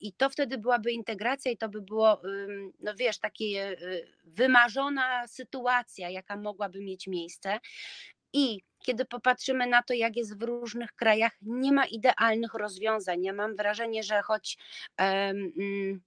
[0.00, 2.22] I to wtedy byłaby integracja i to by było,
[2.80, 3.76] no wiesz, takie
[4.24, 7.60] wymarzona sytuacja, jaka mogłaby mieć miejsce.
[8.32, 13.22] I kiedy popatrzymy na to, jak jest w różnych krajach, nie ma idealnych rozwiązań.
[13.22, 14.58] Ja mam wrażenie, że choć
[14.96, 16.00] mm,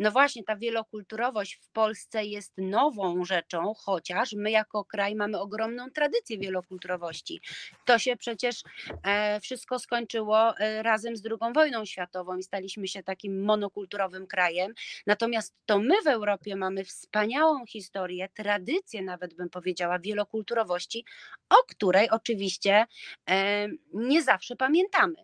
[0.00, 5.90] no właśnie ta wielokulturowość w Polsce jest nową rzeczą, chociaż my jako kraj mamy ogromną
[5.90, 7.40] tradycję wielokulturowości.
[7.84, 8.62] To się przecież
[9.02, 14.74] e, wszystko skończyło e, razem z II wojną światową i staliśmy się takim monokulturowym krajem.
[15.06, 21.04] Natomiast to my w Europie mamy wspaniałą historię, tradycję nawet bym powiedziała, wielokulturowości,
[21.50, 22.86] o której oczywiście
[23.30, 25.16] e, nie zawsze pamiętamy.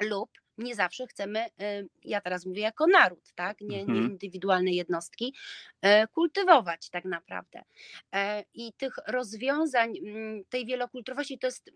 [0.00, 4.10] Lub nie zawsze chcemy, y, ja teraz mówię jako naród, tak, nie, nie Mhm.
[4.10, 5.34] indywidualne jednostki,
[5.82, 7.62] e, kultywować tak naprawdę.
[8.14, 11.70] E, I tych rozwiązań, mm, tej wielokulturowości, to jest,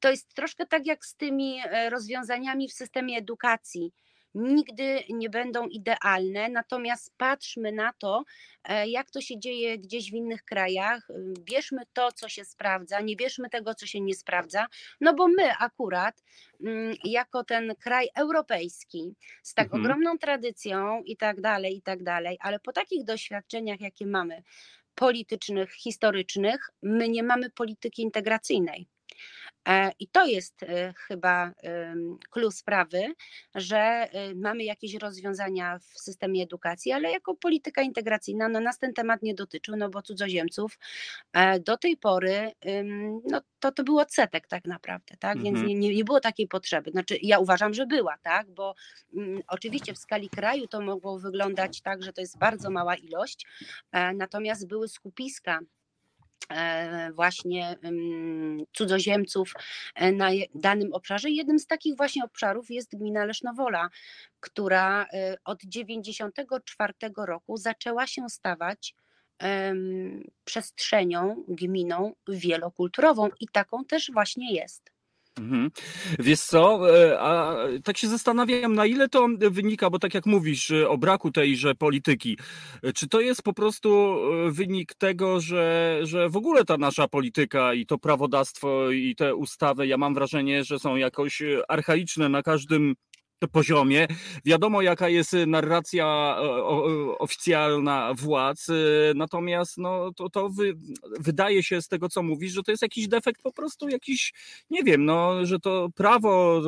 [0.00, 3.92] to jest troszkę tak jak z tymi e, rozwiązaniami w systemie edukacji.
[4.38, 8.24] Nigdy nie będą idealne, natomiast patrzmy na to,
[8.64, 11.10] e, jak to się dzieje gdzieś w innych krajach.
[11.10, 14.66] y, Bierzmy to, co się sprawdza, nie bierzmy tego, co się nie sprawdza,
[15.00, 16.22] no bo my akurat,
[16.64, 19.80] mm, jako ten kraj europejski, z tak Mhm.
[19.80, 24.42] ogromną tradycją i tak dalej, i tak dalej, ale po takich doświadczeniach, jakie mamy,
[24.94, 28.88] politycznych, historycznych, my nie mamy polityki integracyjnej.
[29.68, 31.52] E, I to jest e, chyba
[32.30, 33.14] klucz sprawy,
[33.54, 38.94] że e, mamy jakieś rozwiązania w systemie edukacji, ale jako polityka integracyjna no nas ten
[38.94, 40.78] temat nie dotyczył, no bo cudzoziemców
[41.60, 42.52] do tej pory
[43.30, 45.36] no to, to był odsetek tak naprawdę, tak?
[45.36, 45.54] Mhm.
[45.54, 46.90] Więc nie, nie, było takiej potrzeby.
[46.90, 48.50] Znaczy ja uważam, że była, tak?
[48.50, 48.74] Bo
[49.16, 53.46] mm, oczywiście w skali kraju to mogło wyglądać tak, że to jest bardzo mała ilość,
[54.14, 55.60] natomiast były skupiska
[57.14, 57.76] właśnie
[58.76, 59.52] cudzoziemców
[59.94, 61.30] e, na danym obszarze.
[61.30, 63.88] Jednym z takich właśnie obszarów jest gmina Lesznowola,
[64.40, 68.94] która e, od 1994 roku zaczęła się stawać
[70.44, 74.97] przestrzenią, gminą wielokulturową i taką też właśnie jest.
[75.38, 75.70] Mhm.
[76.18, 80.70] Wiesz co, e, a tak się zastanawiam, na ile to wynika, bo tak jak mówisz
[80.70, 82.38] e, o braku tejże polityki,
[82.82, 84.18] e, czy to jest po prostu
[84.50, 89.86] wynik tego, że, że w ogóle ta nasza polityka i to prawodawstwo i te ustawy,
[89.86, 92.94] ja mam wrażenie, że są jakoś archaiczne na każdym
[93.46, 94.06] poziomie.
[94.44, 96.36] Wiadomo, jaka jest narracja
[97.18, 100.74] oficjalna władz, y, natomiast no, to, to wy,
[101.20, 104.32] wydaje się z tego, co mówisz, że to jest jakiś defekt po prostu jakiś,
[104.70, 106.62] nie wiem, no, że to prawo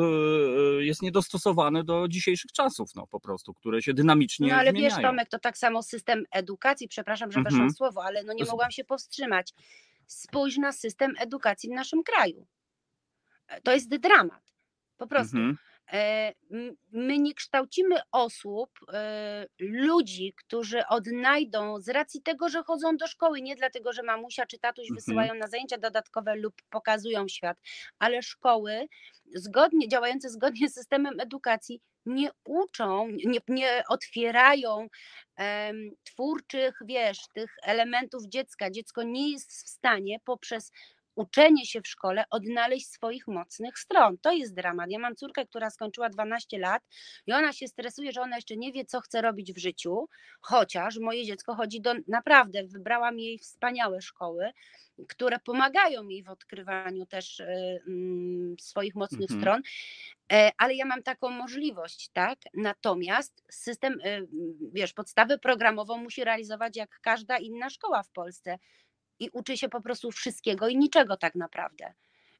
[0.79, 4.95] y, jest niedostosowane do dzisiejszych czasów, no po prostu, które się dynamicznie No ale zmieniają.
[4.95, 7.55] wiesz Tomek, to tak samo system edukacji, przepraszam, że mhm.
[7.55, 9.55] weszłam słowo, ale no nie mogłam się powstrzymać.
[10.07, 12.47] Spójrz na system edukacji w naszym kraju.
[13.63, 14.53] To jest dramat.
[14.97, 15.37] Po prostu.
[15.37, 15.57] Mhm.
[15.93, 16.33] E,
[16.93, 23.43] my nie kształcimy osób, e, ludzi, którzy odnajdą z racji tego, że chodzą do szkoły,
[23.43, 24.95] nie dlatego, że mamusia czy tatuś mhm.
[24.95, 27.59] wysyłają na zajęcia dodatkowe lub pokazują świat,
[27.99, 28.87] ale szkoły
[29.35, 34.89] zgodnie, działające zgodnie z systemem edukacji nie uczą, nie, nie otwierają
[35.39, 38.71] um, twórczych, wiesz, tych elementów dziecka.
[38.71, 40.73] Dziecko nie jest w stanie poprzez
[41.15, 44.19] uczenie się w szkole odnaleźć swoich mocnych stron.
[44.19, 44.91] To jest dramat.
[44.91, 46.83] Ja mam córkę, która skończyła 12 lat
[47.27, 50.09] i ona się stresuje, że ona jeszcze nie wie, co chce robić w życiu,
[50.41, 54.53] chociaż moje dziecko chodzi do, naprawdę, wybrałam jej wspaniałe szkoły,
[55.09, 59.41] które pomagają jej w odkrywaniu też y, mm, swoich mocnych mhm.
[59.41, 59.63] stron,
[60.33, 62.39] e, ale ja mam taką możliwość, tak?
[62.55, 64.29] Natomiast system, y,
[64.73, 68.59] wiesz, podstawę programową musi realizować jak każda inna szkoła w Polsce
[69.21, 71.93] i uczy się po prostu wszystkiego i niczego tak naprawdę.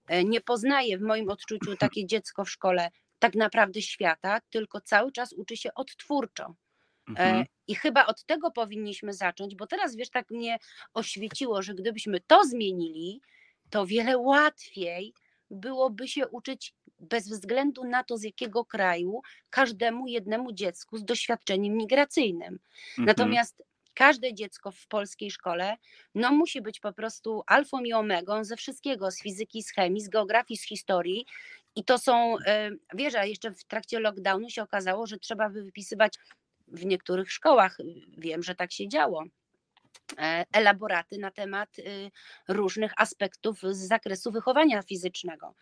[0.07, 5.13] E, nie poznaje w moim odczuciu takie dziecko w szkole tak naprawdę świata, tylko cały
[5.13, 6.55] czas uczy się odtwórczo.
[7.09, 7.45] E, mhm.
[7.67, 10.59] I chyba od tego powinniśmy zacząć, bo teraz wiesz, tak mnie
[10.95, 13.21] oświeciło, że gdybyśmy to zmienili,
[13.71, 15.15] to wiele łatwiej
[15.51, 21.75] byłoby się uczyć bez względu na to, z jakiego kraju, każdemu jednemu dziecku z doświadczeniem
[21.75, 22.59] migracyjnym.
[22.91, 23.07] Mhm.
[23.07, 23.63] Natomiast
[23.95, 25.77] każde dziecko w polskiej szkole
[26.15, 30.09] no, musi być po prostu alfą i omegą ze wszystkiego, z fizyki, z chemii, z
[30.09, 31.27] geografii, z historii.
[31.77, 36.15] I to są, e, wiesz, a jeszcze w trakcie lockdownu się okazało, że trzeba wypisywać
[36.69, 37.79] w niektórych szkołach,
[38.19, 39.25] wiem, że tak się działo,
[40.19, 42.11] e, elaboraty na temat y,
[42.49, 45.55] różnych aspektów z zakresu wychowania fizycznego.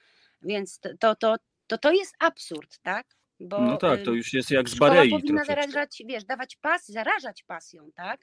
[0.42, 1.36] Więc to, to,
[1.66, 3.17] to, to jest absurd, tak?
[3.40, 7.42] Bo, no tak, to już jest jak z Barei powinna zarażać, wiesz, dawać pas, zarażać
[7.42, 8.20] pasją, tak?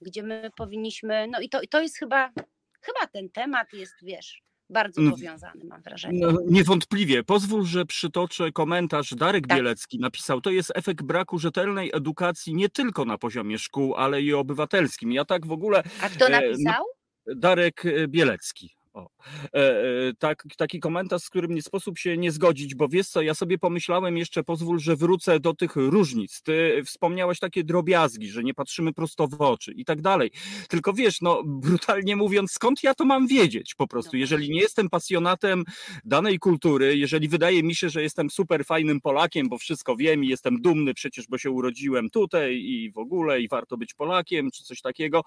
[0.00, 2.32] Gdzie my powinniśmy, no i to, i to jest chyba,
[2.80, 5.12] chyba ten temat jest, wiesz, bardzo mm.
[5.12, 6.26] powiązany, mam wrażenie.
[6.26, 7.24] No, niewątpliwie.
[7.24, 9.14] Pozwól, że przytoczę komentarz.
[9.14, 9.58] Darek tak.
[9.58, 14.34] Bielecki napisał, to jest efekt braku rzetelnej edukacji nie tylko na poziomie szkół, ale i
[14.34, 15.12] obywatelskim.
[15.12, 15.82] Ja tak w ogóle...
[16.02, 16.84] A kto e, napisał?
[17.26, 18.77] Darek Bielecki.
[18.98, 19.10] O.
[19.54, 19.82] E, e,
[20.18, 23.58] tak, taki komentarz, z którym nie sposób się nie zgodzić, bo wiesz co, ja sobie
[23.58, 26.42] pomyślałem jeszcze, pozwól, że wrócę do tych różnic.
[26.42, 30.30] Ty wspomniałeś takie drobiazgi, że nie patrzymy prosto w oczy i tak dalej.
[30.68, 34.10] Tylko wiesz, no brutalnie mówiąc, skąd ja to mam wiedzieć po prostu?
[34.12, 35.64] No jeżeli nie jestem pasjonatem
[36.04, 40.28] danej kultury, jeżeli wydaje mi się, że jestem super fajnym Polakiem, bo wszystko wiem i
[40.28, 44.64] jestem dumny przecież, bo się urodziłem tutaj i w ogóle i warto być Polakiem, czy
[44.64, 45.22] coś takiego,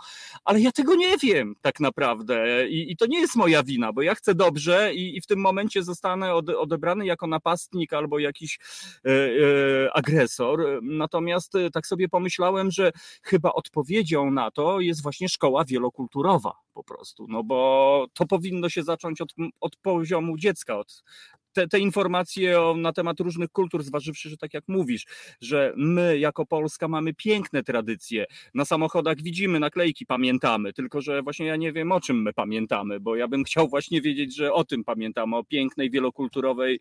[0.46, 4.02] ale ja tego nie wiem tak naprawdę i, i to nie jest moja wina, bo
[4.02, 8.60] ja chcę dobrze i, i w tym momencie zostanę odebrany jako napastnik albo jakiś
[9.06, 10.80] e, e, agresor.
[10.82, 12.92] Natomiast e, tak sobie pomyślałem, że
[13.24, 18.84] chyba odpowiedzią na to jest właśnie szkoła wielokulturowa po prostu, no bo to powinno się
[18.84, 21.04] zacząć od, od poziomu dziecka, od
[21.54, 25.06] te, te informacje o, na temat różnych kultur, zważywszy, że tak jak mówisz,
[25.42, 28.26] że my jako Polska mamy piękne tradycje.
[28.54, 33.00] Na samochodach widzimy naklejki, pamiętamy, tylko że właśnie ja nie wiem o czym my pamiętamy,
[33.00, 36.80] bo ja bym chciał właśnie wiedzieć, że o tym pamiętamy, o pięknej, wielokulturowej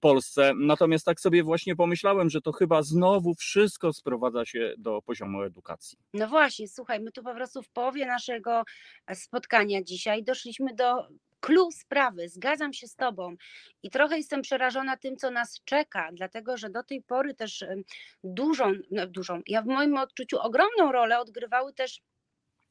[0.00, 0.52] Polsce.
[0.56, 5.98] Natomiast tak sobie właśnie pomyślałem, że to chyba znowu wszystko sprowadza się do poziomu edukacji.
[6.14, 8.62] No właśnie, słuchaj, my tu po prostu w połowie naszego
[9.14, 11.08] spotkania dzisiaj doszliśmy do
[11.40, 13.36] Clue sprawy, zgadzam się z Tobą
[13.82, 17.64] i trochę jestem przerażona tym, co nas czeka, dlatego że do tej pory też
[18.24, 22.00] dużą, no dużą, ja w moim odczuciu ogromną rolę odgrywały też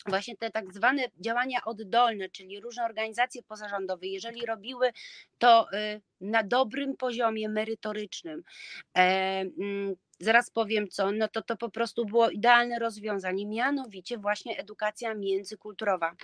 [0.05, 4.91] właśnie te tak zwane działania oddolne, czyli różne organizacje pozarządowe, jeżeli robiły
[5.37, 8.43] to y, na dobrym poziomie merytorycznym,
[8.97, 9.01] e,
[9.59, 15.15] mm, zaraz powiem co, no to to po prostu było idealne rozwiązanie, mianowicie właśnie edukacja
[15.15, 16.15] międzykulturowa.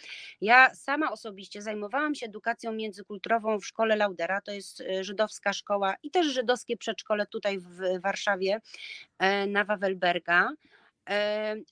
[0.42, 5.96] Ja sama osobiście zajmowałam się edukacją międzykulturową w szkole Laudera, to jest y, żydowska szkoła
[6.04, 8.62] i też żydowskie przedszkole tutaj w Warszawie
[9.20, 10.52] e, na Wawelberga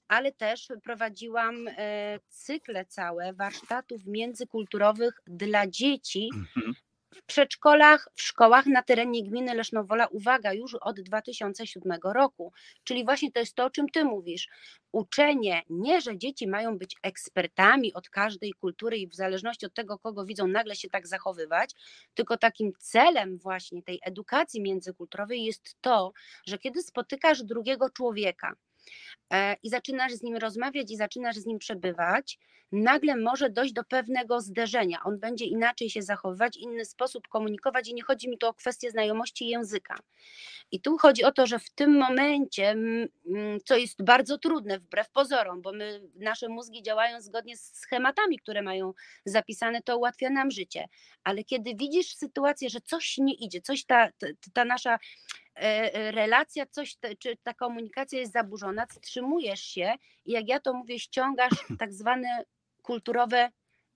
[0.08, 6.74] ale też prowadziłam e, cykle całe warsztatów międzykulturowych dla dzieci mhm.
[7.14, 12.54] W przedszkolach, w szkołach na terenie gminy Lesznowola, uwaga, już od 2007 roku.
[12.84, 14.48] Czyli właśnie to jest to, o czym ty mówisz.
[14.92, 20.00] Uczenie, nie, że dzieci mają być ekspertami od każdej kultury i w zależności od tego,
[20.00, 21.72] kogo widzą, nagle się tak zachowywać,
[22.14, 26.14] tylko takim celem właśnie tej edukacji międzykulturowej jest to,
[26.48, 28.56] że kiedy spotykasz drugiego człowieka,
[29.34, 32.40] E, i zaczynasz z nim rozmawiać i zaczynasz z nim przebywać,
[32.74, 35.00] nagle może dojść do pewnego zderzenia.
[35.04, 38.92] On będzie inaczej się zachowywać, inny sposób komunikować i nie chodzi mi tu o kwestię
[38.92, 39.96] znajomości języka.
[40.72, 42.76] I tu chodzi o to, że w tym momencie,
[43.66, 48.62] co jest bardzo trudne wbrew pozorom, bo my, nasze mózgi działają zgodnie z schematami, które
[48.62, 48.94] mają
[49.26, 50.86] zapisane, to ułatwia nam życie.
[51.24, 55.00] Ale kiedy widzisz sytuację, że coś nie idzie, coś ta, ta, ta nasza
[55.56, 59.94] E, e, relacja, coś, czy ta komunikacja jest zaburzona, wstrzymujesz się
[60.26, 62.44] i jak ja to mówię, ściągasz tak zwane
[62.84, 63.52] kulturowe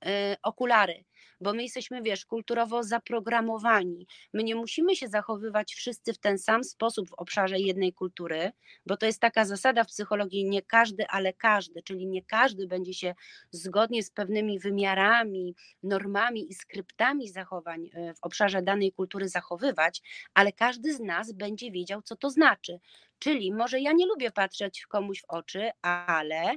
[0.05, 1.03] e, okulary
[1.41, 4.07] bo my jesteśmy, wiesz, kulturowo zaprogramowani.
[4.33, 8.51] My nie musimy się zachowywać wszyscy w ten sam sposób w obszarze jednej kultury,
[8.85, 12.93] bo to jest taka zasada w psychologii, nie każdy, ale każdy, czyli nie każdy będzie
[12.93, 13.15] się
[13.51, 20.01] zgodnie z pewnymi wymiarami, normami i skryptami zachowań e, w obszarze danej kultury zachowywać,
[20.33, 22.79] ale każdy z nas będzie wiedział, co to znaczy.
[23.19, 26.55] Czyli może ja nie lubię patrzeć komuś w oczy, ale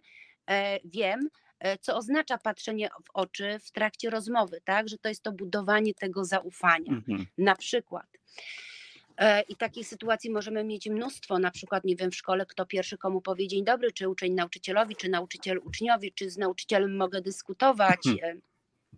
[0.51, 1.28] e, wiem,
[1.81, 4.89] co oznacza patrzenie w oczy w trakcie rozmowy, tak?
[4.89, 6.93] Że to jest to budowanie tego zaufania.
[6.93, 7.27] Mhm.
[7.39, 8.07] Na przykład.
[9.17, 12.99] E, I takich sytuacji możemy mieć mnóstwo, na przykład, nie wiem, w szkole, kto pierwszy
[12.99, 18.07] komu powie dzień dobry, czy uczeń nauczycielowi, czy nauczyciel uczniowi, czy z nauczycielem mogę dyskutować.
[18.07, 18.37] Mhm.
[18.37, 18.41] E,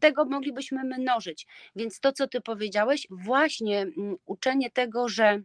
[0.00, 1.46] tego moglibyśmy mnożyć.
[1.76, 5.42] Więc to, co ty powiedziałeś, właśnie mm, uczenie tego, że,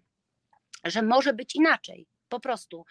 [0.83, 2.85] że może być inaczej, po prostu.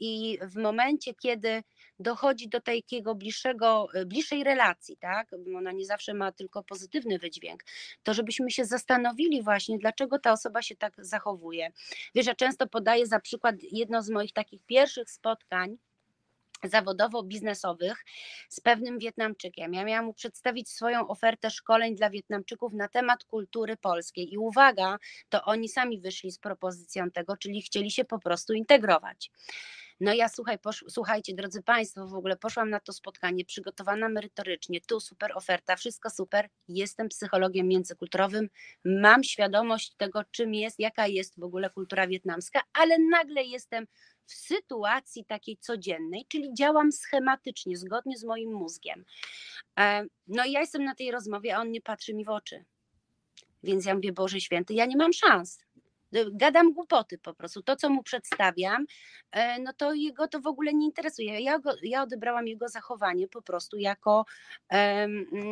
[0.00, 1.62] I w momencie, kiedy
[1.98, 5.30] dochodzi do takiego bliższego, e, bliższej relacji, tak?
[5.56, 7.64] Ona nie zawsze ma tylko pozytywny wydźwięk,
[8.02, 11.70] to żebyśmy się zastanowili właśnie, dlaczego ta osoba się tak zachowuje.
[12.14, 15.76] Wiesz, ja często podaję za przykład jedno z moich takich pierwszych spotkań,
[16.64, 18.04] zawodowo-biznesowych
[18.48, 19.74] z pewnym Wietnamczykiem.
[19.74, 24.32] Ja miałam mu przedstawić swoją ofertę szkoleń dla Wietnamczyków na temat kultury polskiej.
[24.32, 24.98] I uwaga,
[25.28, 29.30] to oni sami wyszli z propozycją tego, czyli chcieli się po prostu integrować.
[30.00, 34.80] No ja słuchaj, posz, słuchajcie, drodzy Państwo, w ogóle poszłam na to spotkanie, przygotowana merytorycznie,
[34.80, 38.48] tu super oferta, wszystko super, jestem psychologiem międzykulturowym,
[38.84, 43.86] mam świadomość tego, czym jest, jaka jest w ogóle kultura wietnamska, ale nagle jestem
[44.26, 49.04] w sytuacji takiej codziennej, czyli działam schematycznie, zgodnie z moim mózgiem.
[49.78, 52.64] E, no i ja jestem na tej rozmowie, a on nie patrzy mi w oczy.
[53.62, 55.65] Więc ja mówię, Boże Święty, ja nie mam szans.
[56.12, 57.62] Gadam głupoty po prostu.
[57.62, 58.86] To, co mu przedstawiam,
[59.32, 61.40] e, no to jego to w ogóle nie interesuje.
[61.40, 64.24] Ja, go, ja odebrałam jego zachowanie po prostu jako,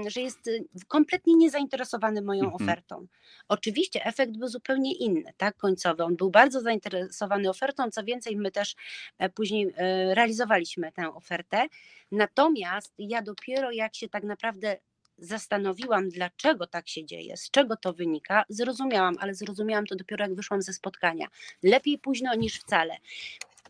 [0.07, 2.63] że jest y, kompletnie niezainteresowany moją mhm.
[2.63, 3.07] ofertą.
[3.49, 6.05] Oczywiście efekt był zupełnie inny, tak, końcowy.
[6.05, 8.75] On był bardzo zainteresowany ofertą, co więcej, my też
[9.19, 11.67] e, później e, realizowaliśmy tę ofertę.
[12.13, 14.77] Natomiast ja dopiero jak się tak naprawdę
[15.25, 20.35] zastanowiłam, dlaczego tak się dzieje, z czego to wynika, zrozumiałam, ale zrozumiałam to dopiero jak
[20.35, 21.27] wyszłam ze spotkania.
[21.63, 22.97] Lepiej późno niż wcale.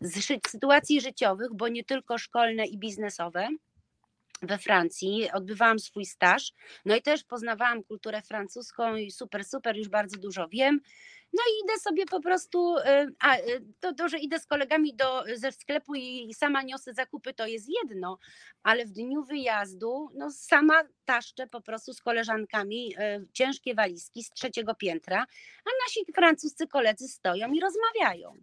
[0.01, 3.47] Z sytuacji życiowych, bo nie tylko szkolne i biznesowe,
[4.41, 6.53] we Francji, odbywałam swój staż,
[6.85, 10.79] no i też poznawałam kulturę francuską i super, super, już bardzo dużo wiem.
[11.33, 12.81] No i idę sobie po prostu, y,
[13.19, 13.41] a y,
[13.79, 17.67] to, to, że idę z kolegami do, ze sklepu i sama niosę zakupy, to jest
[17.83, 18.17] jedno,
[18.63, 24.31] ale w dniu wyjazdu, no sama taszczę po prostu z koleżankami y, ciężkie walizki z
[24.31, 25.25] trzeciego piętra,
[25.65, 28.33] a nasi francuscy koledzy stoją i rozmawiają.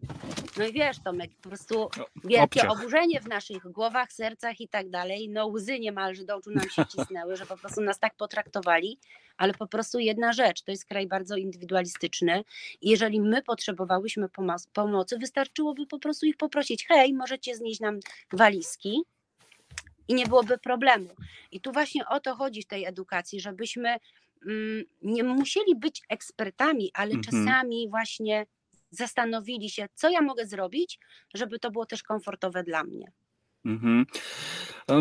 [0.56, 2.70] No i wiesz, Tomek, po prostu no, wielkie Obciach.
[2.70, 5.28] oburzenie w naszych głowach, sercach i tak dalej.
[5.28, 8.98] No łzy niemalże do oczu nam się cisnęły, że po prostu nas tak potraktowali,
[9.36, 12.44] ale po prostu jedna rzecz, to jest kraj bardzo indywidualistyczny
[12.82, 14.28] jeżeli my potrzebowałyśmy
[14.72, 18.00] pomocy, wystarczyłoby po prostu ich poprosić, hej, możecie znieść nam
[18.32, 19.02] walizki,
[20.08, 21.08] i nie byłoby problemu.
[21.50, 23.96] I tu właśnie o to chodzi w tej edukacji, żebyśmy
[24.46, 27.22] mm, nie musieli być ekspertami, ale Mhm.
[27.22, 28.46] czasami właśnie
[28.90, 30.98] zastanowili się, co ja mogę zrobić,
[31.34, 33.12] żeby to było też komfortowe dla mnie.
[33.64, 34.06] Mhm.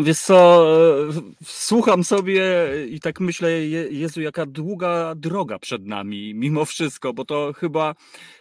[0.02, 0.66] Wiesz co,
[1.08, 1.12] e,
[1.44, 2.42] słucham sobie
[2.90, 7.94] i tak myślę, Je- Jezu, jaka długa droga przed nami, mimo wszystko, bo to chyba,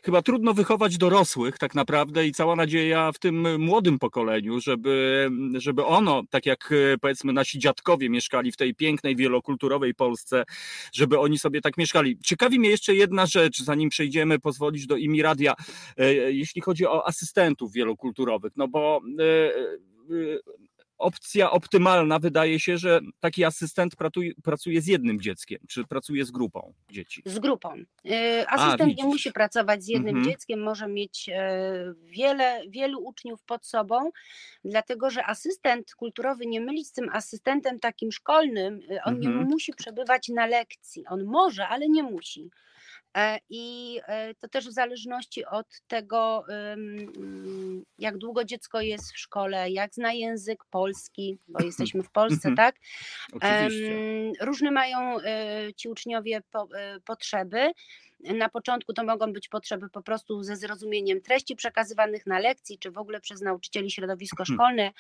[0.03, 5.85] chyba trudno wychować dorosłych tak naprawdę i cała nadzieja w tym młodym pokoleniu, żeby, żeby
[5.85, 10.43] ono, tak jak e, powiedzmy nasi dziadkowie mieszkali w tej pięknej, wielokulturowej Polsce,
[10.93, 12.17] żeby oni sobie tak mieszkali.
[12.23, 15.53] Ciekawi mnie jeszcze jedna rzecz, zanim przejdziemy, pozwolić do Imi Radia,
[15.97, 19.01] e, jeśli chodzi o asystentów wielokulturowych, no bo
[21.01, 26.31] opcja optymalna wydaje się, że taki asystent pracuje, pracuje z jednym dzieckiem, czy pracuje z
[26.31, 27.21] grupą dzieci.
[27.25, 27.73] Z grupą.
[28.05, 29.05] Y, Asystent nie widzisz.
[29.05, 30.25] musi pracować z jednym Mhm.
[30.31, 34.11] dzieckiem, może mieć e, wiele, wielu uczniów pod sobą,
[34.65, 39.47] dlatego że asystent kulturowy nie mylić z tym asystentem takim szkolnym, y, on nie Mhm.
[39.47, 41.03] musi przebywać na lekcji.
[41.09, 42.49] On może, ale nie musi.
[43.17, 49.17] E, I e, to też w zależności od tego, mm, jak długo dziecko jest w
[49.19, 52.55] szkole, jak zna język polski, bo jesteśmy w Polsce, Mhm.
[52.55, 52.75] tak?
[53.33, 53.97] Oczywiście.
[54.41, 56.67] Różne mają e, ci uczniowie po,
[57.05, 57.71] potrzeby.
[58.19, 62.91] Na początku to mogą być potrzeby po prostu ze zrozumieniem treści przekazywanych na lekcji, czy
[62.91, 64.57] w ogóle przez nauczycieli środowisko Mhm.
[64.57, 64.91] szkolne,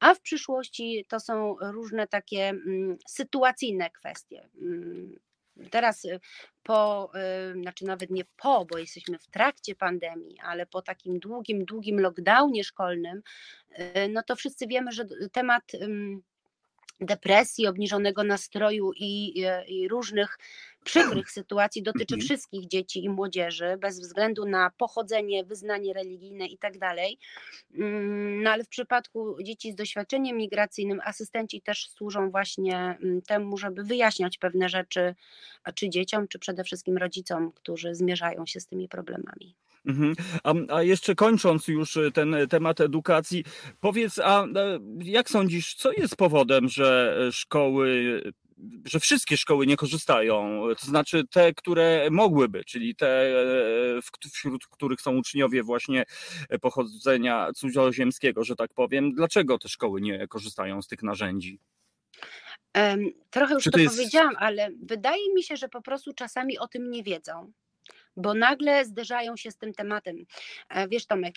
[0.00, 4.48] a w przyszłości to są różne takie mm, sytuacyjne kwestie.
[5.70, 6.20] Teraz y,
[6.62, 7.10] po,
[7.50, 12.00] y, znaczy nawet nie po, bo jesteśmy w trakcie pandemii, ale po takim długim, długim
[12.00, 13.22] lockdownie szkolnym,
[13.78, 15.72] y, no to wszyscy wiemy, że temat
[17.00, 20.38] depresji, obniżonego nastroju i- i różnych
[20.84, 22.20] przykrych sytuacji dotyczy Mhm.
[22.20, 26.74] wszystkich dzieci i młodzieży, bez względu na pochodzenie, wyznanie religijne i tak.
[27.74, 33.56] Mm, No ale w przypadku dzieci z doświadczeniem migracyjnym asystenci też służą właśnie mm, temu,
[33.56, 35.14] żeby wyjaśniać pewne rzeczy,
[35.74, 39.56] czy dzieciom, czy przede wszystkim rodzicom, którzy zmierzają się z tymi problemami.
[39.86, 40.14] Mhm.
[40.44, 43.44] A, a jeszcze kończąc już e, ten temat edukacji,
[43.80, 44.48] powiedz, a e,
[44.98, 48.20] jak sądzisz, co jest powodem, że e, szkoły,
[48.84, 50.60] że wszystkie szkoły nie korzystają?
[50.80, 53.08] To znaczy te, które mogłyby, czyli te,
[53.98, 54.00] e,
[54.32, 56.04] wśród których są uczniowie właśnie
[56.60, 59.12] pochodzenia cudzoziemskiego, że tak powiem.
[59.12, 61.58] Dlaczego te szkoły nie korzystają z tych narzędzi?
[63.30, 66.58] Trochę już Czy to to jest- powiedziałam, ale wydaje mi się, że po prostu czasami
[66.58, 67.52] o tym nie wiedzą,
[68.16, 70.16] bo nagle zderzają się z tym tematem.
[70.68, 71.34] E, Wiesz, Tomek,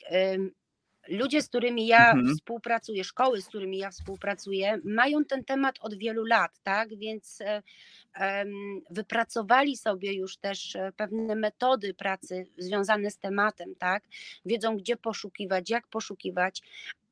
[1.09, 2.35] ludzie, z którymi ja Mhm.
[2.35, 6.97] współpracuję, szkoły, z którymi ja współpracuję, mają ten temat od wielu lat, tak?
[6.97, 8.45] Więc e,
[8.89, 14.03] wypracowali sobie już też e, pewne metody pracy związane z tematem, tak?
[14.45, 16.61] Wiedzą, gdzie poszukiwać, jak poszukiwać,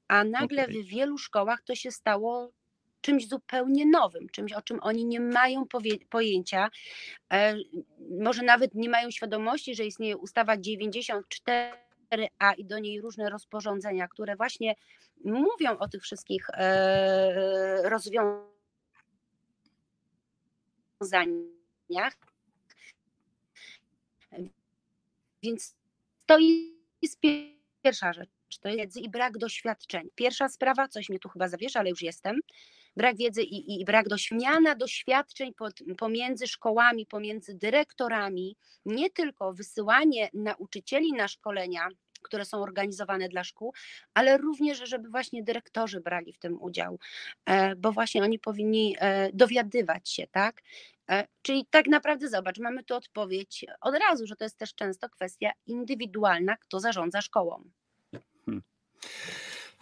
[0.08, 0.84] a nagle Okej.
[0.84, 2.52] w wielu szkołach to się stało
[3.02, 5.64] czymś zupełnie nowym, czymś, o czym oni nie mają
[6.10, 6.70] pojęcia.
[7.34, 7.56] E,
[8.22, 10.58] może nawet nie mają świadomości, że istnieje ustawa
[12.18, 14.76] 94a i do niej różne rozporządzenia, które właśnie
[15.26, 18.56] mówią o tych wszystkich e, rozwiązaniach.
[25.44, 25.76] Więc
[26.26, 26.38] to
[27.02, 28.30] jest pierwsza rzecz.
[28.62, 30.10] To wiedzy i brak doświadczeń.
[30.16, 32.40] Pierwsza sprawa, coś mnie tu chyba zawiesza, ale już jestem.
[32.98, 40.30] Brak wiedzy i, i brak doświadczenia, doświadczeń pod, pomiędzy szkołami, pomiędzy dyrektorami, nie tylko wysyłanie
[40.34, 41.88] nauczycieli na szkolenia,
[42.26, 43.74] które są organizowane dla szkół,
[44.14, 47.00] ale również, żeby właśnie dyrektorzy brali w tym udział,
[47.46, 50.62] e, bo właśnie oni powinni e, dowiadywać się, tak?
[51.10, 55.10] E, Czyli tak naprawdę zobacz, mamy tu odpowiedź od razu, że to jest też często
[55.10, 57.64] kwestia indywidualna, kto zarządza szkołą.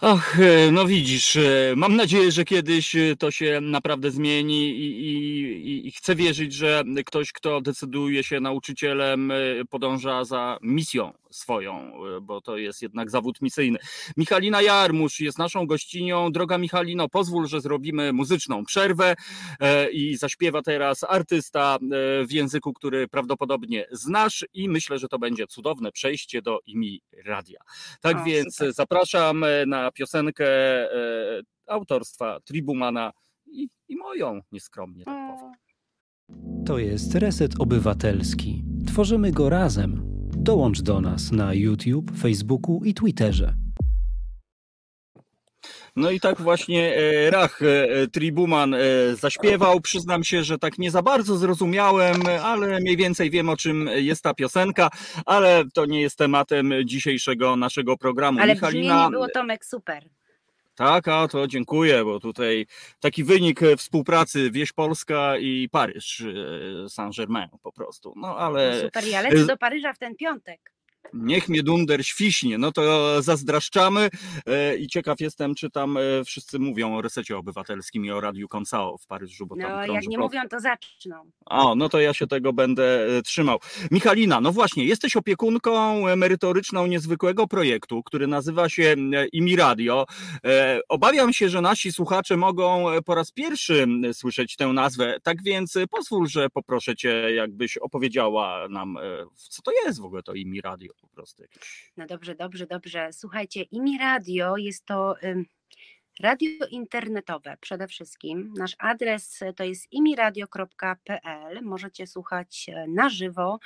[0.01, 1.37] Ach, e, no widzisz,
[1.75, 7.31] mam nadzieję, że kiedyś to się naprawdę zmieni i, i, i- chcę wierzyć, że ktoś,
[7.31, 9.33] kto decyduje się nauczycielem,
[9.69, 13.79] podąża za misją swoją, e, bo to jest jednak zawód misyjny.
[14.17, 16.31] Michalina Jarmusz jest naszą gościnią.
[16.31, 19.15] Droga Michalino, pozwól, że zrobimy muzyczną przerwę
[19.59, 25.19] e, i zaśpiewa teraz artysta e, w języku, który prawdopodobnie znasz i myślę, że to
[25.19, 27.59] będzie cudowne przejście do IMI Radia.
[28.01, 28.73] Tak O, więc super.
[28.73, 30.45] zapraszam na piosenkę
[31.67, 33.11] autorstwa Tribumana
[33.45, 35.53] i, i moją nieskromnie tak powiem.
[36.65, 38.63] To jest Reset Obywatelski.
[38.87, 40.22] Tworzymy go razem.
[40.43, 43.53] Dołącz do nas na YouTube, Facebooku i Twitterze.
[45.95, 48.79] No i tak właśnie e, Rach e, Tribuman e,
[49.19, 49.81] zaśpiewał.
[49.81, 54.23] Przyznam się, że tak nie za bardzo zrozumiałem, ale mniej więcej wiem o czym jest
[54.23, 54.89] ta piosenka,
[55.25, 58.39] ale to nie jest tematem dzisiejszego naszego programu.
[58.41, 60.03] Ale Michalina, brzmienie było Tomek super.
[60.75, 62.65] Tak, a to dziękuję, bo tutaj
[62.99, 66.23] taki wynik współpracy Wieś Polska i Paryż
[66.87, 68.13] Saint-Germain po prostu.
[68.15, 68.75] No ale.
[68.75, 70.72] No super, ja lecę do Paryża w ten piątek.
[71.13, 74.09] Niech mnie dunder świśnie, no to zazdraszczamy
[74.45, 78.47] e, i ciekaw jestem, czy tam e, wszyscy mówią o resecie obywatelskim i o Radiu
[78.47, 81.15] Konsao w Paryżu, bo tam No jak nie mówią, to zaczną.
[81.45, 83.59] O, no to ja się tego będę e, trzymał.
[83.91, 88.95] Michalina, no właśnie, jesteś opiekunką merytoryczną niezwykłego projektu, który nazywa się
[89.31, 90.05] IMI Radio.
[90.89, 96.27] Obawiam się, że nasi słuchacze mogą po raz pierwszy słyszeć tę nazwę, tak więc pozwól,
[96.27, 98.97] że poproszę cię, jakbyś opowiedziała nam,
[99.35, 101.43] co to jest w ogóle to IMI Radio po prostu.
[101.97, 103.09] No dobrze, dobrze, dobrze.
[103.13, 105.15] Słuchajcie, IMI Radio jest to
[106.19, 108.53] radio internetowe przede wszystkim.
[108.57, 111.61] Nasz adres to jest imiradio.pl.
[111.61, 113.59] Możecie słuchać e, na żywo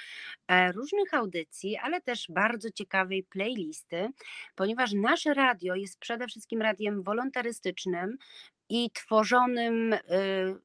[0.48, 4.10] e, różnych audycji, ale też bardzo ciekawej playlisty,
[4.56, 8.18] ponieważ nasze radio jest przede wszystkim radiem wolontarystycznym
[8.70, 10.00] i tworzonym y,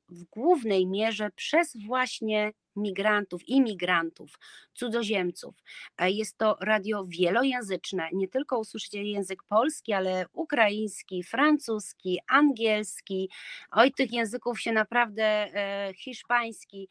[0.08, 4.38] w głównej mierze przez właśnie migrantów, imigrantów,
[4.74, 5.54] cudzoziemców.
[5.98, 8.08] E, jest to radio wielojęzyczne.
[8.12, 13.30] Nie tylko usłyszycie język polski, ale ukraiński, francuski, angielski.
[13.70, 16.88] Oj, tych języków się naprawdę, e, hiszpański,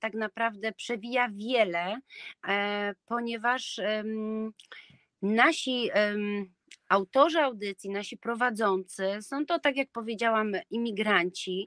[0.00, 2.00] tak naprawdę przewija wiele,
[2.48, 3.80] e, ponieważ
[5.22, 5.90] nasi
[6.88, 11.66] autorzy audycji, nasi prowadzący, są to, tak jak powiedziałam, imigranci.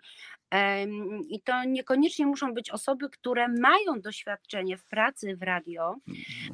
[1.29, 5.95] I to niekoniecznie muszą być osoby, które mają doświadczenie w pracy w radio.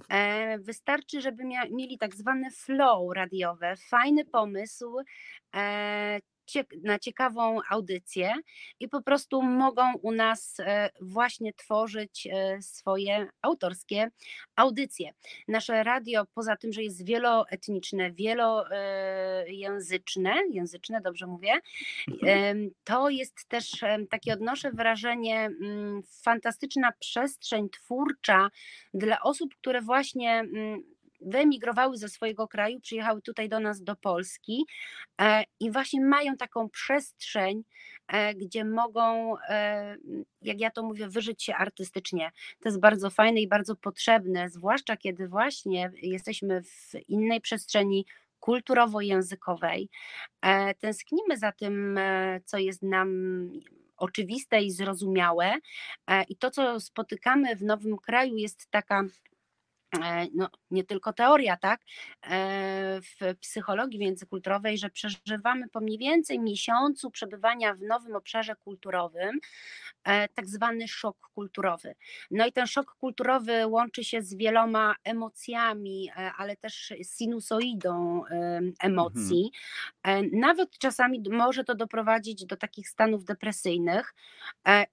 [0.10, 4.98] E, wystarczy, żeby mieli tak zwane flow radiowe, fajny pomysł,
[5.56, 6.20] e,
[6.84, 8.34] na ciekawą audycję
[8.80, 14.12] i po prostu mogą u nas e, właśnie tworzyć e, swoje autorskie
[14.56, 15.14] audycje.
[15.48, 21.54] Nasze radio, poza tym, że jest wieloetniczne, wielojęzyczne, języczne, dobrze mówię,
[22.08, 22.70] mhm.
[22.84, 23.72] to jest też
[24.10, 28.50] takie odnoszę wrażenie, mm, fantastyczna przestrzeń twórcza
[28.94, 34.66] dla osób, które właśnie mm, wyemigrowały ze swojego kraju, przyjechały tutaj do nas, do Polski
[35.22, 37.64] e, i właśnie mają taką przestrzeń,
[38.08, 39.96] e, gdzie mogą, e,
[40.42, 42.32] jak ja to mówię, wyżyć się artystycznie.
[42.60, 48.06] To jest bardzo fajne i bardzo potrzebne, zwłaszcza kiedy właśnie jesteśmy w innej przestrzeni
[48.40, 49.90] kulturowo-językowej.
[50.80, 52.00] Tęsknimy za tym,
[52.46, 53.10] co jest nam
[53.98, 55.54] oczywiste i zrozumiałe.
[56.30, 59.04] I to, co spotykamy w nowym kraju, jest taka
[60.34, 61.82] no, nie tylko teoria, tak,
[62.24, 69.40] e, w psychologii międzykulturowej, że przeżywamy po mniej więcej miesiącu przebywania w nowym obszarze kulturowym
[70.04, 71.96] e, tak zwany szok kulturowy.
[72.32, 78.24] No i ten szok kulturowy łączy się z wieloma emocjami, ale też sinusoidą
[78.80, 79.52] emocji.
[80.04, 80.40] Mhm.
[80.40, 84.14] Nawet czasami może to doprowadzić do takich stanów depresyjnych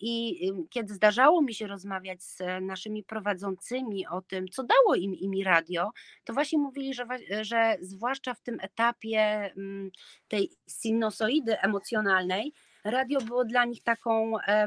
[0.00, 0.40] i
[0.70, 5.44] kiedy zdarzało mi się rozmawiać z naszymi prowadzącymi o tym, co dało dało im IMI
[5.44, 5.90] radio,
[6.24, 7.06] to właśnie mówili, że,
[7.40, 9.20] że zwłaszcza w tym etapie
[9.56, 9.90] mm,
[10.28, 12.52] tej sinusoidy emocjonalnej,
[12.84, 14.66] radio było dla nich taką e,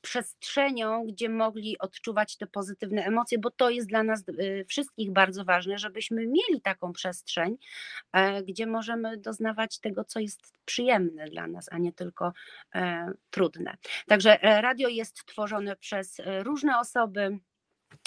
[0.00, 5.44] przestrzenią, gdzie mogli odczuwać te pozytywne emocje, bo to jest dla nas e, wszystkich bardzo
[5.44, 7.56] ważne, żebyśmy mieli taką przestrzeń,
[8.12, 12.32] e, gdzie możemy doznawać tego, co jest przyjemne dla nas, a nie tylko
[13.30, 13.76] trudne.
[14.06, 17.38] Także radio jest tworzone przez różne osoby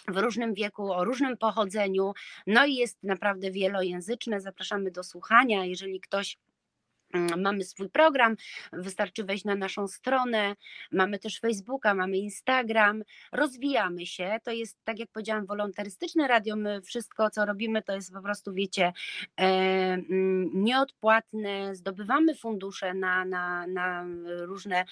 [0.07, 2.13] w różnym wieku, o różnym pochodzeniu,
[2.47, 4.41] no i jest naprawdę wielojęzyczne.
[4.41, 5.65] Zapraszamy do słuchania.
[5.65, 6.38] Jeżeli ktoś
[7.13, 8.36] mm, Mamy swój program,
[8.73, 10.55] wystarczy wejść na naszą stronę,
[10.91, 14.39] mamy też Facebooka, mamy Instagram, rozwijamy się.
[14.43, 16.55] To jest, tak jak powiedziałam, wolontarystyczne radio.
[16.55, 18.93] My wszystko, co robimy, to jest po prostu, wiecie,
[19.39, 21.75] e, mm, nieodpłatne.
[21.75, 24.86] Zdobywamy fundusze na, na, na różne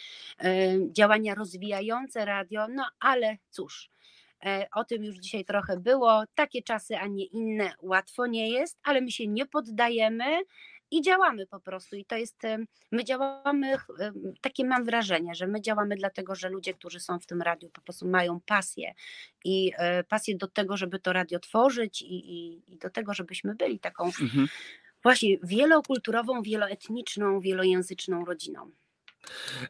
[0.43, 0.53] e,
[0.91, 3.91] działania rozwijające radio, no ale cóż
[4.75, 6.23] o tym już dzisiaj trochę było.
[6.35, 10.25] Takie czasy, a nie inne, łatwo nie jest, ale my się nie poddajemy
[10.91, 11.95] i działamy po prostu.
[11.95, 12.41] I to jest,
[12.91, 13.77] my działamy,
[14.41, 17.81] takie mam wrażenie, że my działamy dlatego, że ludzie, którzy są w tym radiu, po
[17.81, 18.93] prostu mają pasję
[19.45, 23.55] i e, pasję do tego, żeby to radio tworzyć i, i, i do tego, żebyśmy
[23.55, 24.47] byli taką mhm.
[25.03, 28.71] właśnie wielokulturową, wieloetniczną, wielojęzyczną rodziną.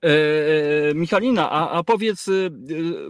[0.03, 2.29] E, e, Michalina, a, a powiedz,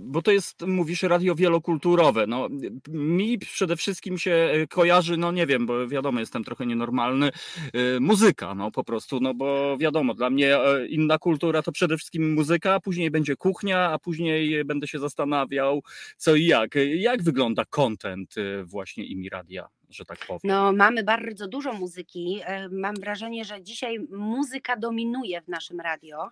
[0.02, 2.28] bo to jest, mówisz, radio wielokulturowe.
[2.28, 2.48] No,
[2.90, 7.32] mi przede wszystkim się e, kojarzy, no nie wiem, bo wiadomo, jestem trochę nienormalny,
[8.00, 10.58] muzyka, no po prostu, no bo wiadomo, dla mnie
[10.90, 15.84] inna kultura to przede wszystkim muzyka, a później będzie kuchnia, a później będę się zastanawiał,
[16.18, 16.76] co i jak.
[16.96, 18.36] Jak wygląda content
[18.66, 19.81] właśnie Imi Radia?
[19.92, 20.40] Że tak powiem.
[20.44, 22.40] No, mamy bardzo dużo muzyki.
[22.46, 26.30] E, mam wrażenie, że dzisiaj muzyka dominuje w naszym radio,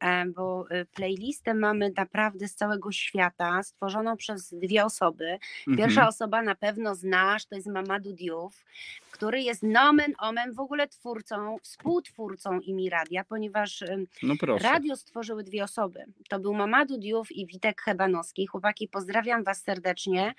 [0.00, 5.38] e, bo e, playlistę mamy naprawdę z całego świata, stworzoną przez dwie osoby.
[5.66, 6.08] Pierwsza Mhm.
[6.08, 8.64] osoba na pewno znasz, to jest Mamadou Diouf,
[9.10, 13.84] który jest nomen omen w ogóle twórcą, współtwórcą Imi Radia, ponieważ
[14.22, 14.34] No.
[14.62, 16.04] Radio stworzyły dwie osoby.
[16.28, 18.46] To był Mamadou Diouf i Witek Hebanowski.
[18.46, 20.34] Chłopaki, pozdrawiam Was serdecznie.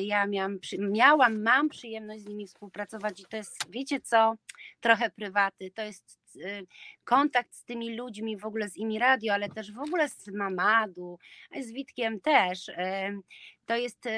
[0.00, 4.34] Ja miałam, miałam, mam przyjemność z nimi współpracować i to jest, wiecie co,
[4.80, 5.70] trochę prywaty.
[5.70, 6.62] To jest e,
[7.04, 11.18] kontakt z tymi ludźmi, w ogóle z Imi Radio, ale też w ogóle z Mamadu,
[11.60, 12.68] z Witkiem też.
[12.68, 13.12] E,
[13.66, 14.08] To jest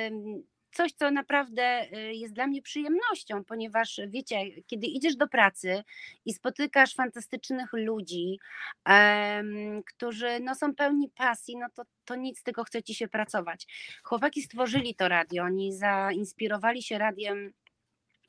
[0.73, 4.37] coś, co naprawdę y, jest dla mnie przyjemnością, ponieważ wiecie,
[4.67, 5.83] kiedy idziesz do pracy
[6.25, 8.39] i spotykasz fantastycznych ludzi,
[8.85, 13.67] em, którzy no, są pełni pasji, no to, to nic, tylko chce ci się pracować.
[14.05, 17.53] Chłopaki stworzyli to radio, oni zainspirowali się radiem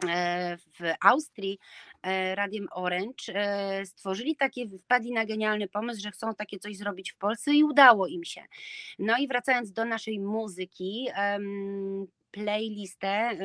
[0.10, 1.60] e, w Austrii,
[2.04, 7.12] e, radiem Orange, e, stworzyli takie, wpadli na genialny pomysł, że chcą takie coś zrobić
[7.12, 8.44] w Polsce i udało im się.
[9.00, 11.08] No i wracając do naszej muzyki,
[12.32, 13.38] playlistę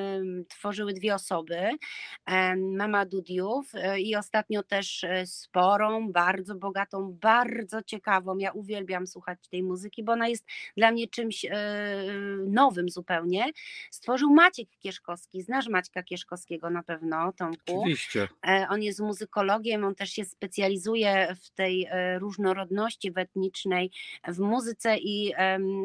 [0.48, 1.70] tworzyły dwie osoby,
[2.56, 8.38] Mama Dudiów e, i ostatnio też e, sporą, bardzo bogatą, bardzo ciekawą.
[8.38, 10.44] Ja uwielbiam słuchać tej muzyki, bo ona jest
[10.76, 11.52] dla mnie czymś e,
[12.46, 13.44] nowym zupełnie.
[13.90, 15.42] Stworzył Maciek Kieszkowski.
[15.42, 17.80] Znasz Maćka Kieszkowskiego na pewno, Tomku?
[17.80, 18.28] Oczywiście.
[18.68, 23.90] On jest muzykologiem, on też się specjalizuje w tej różnorodności etnicznej
[24.28, 25.32] w muzyce i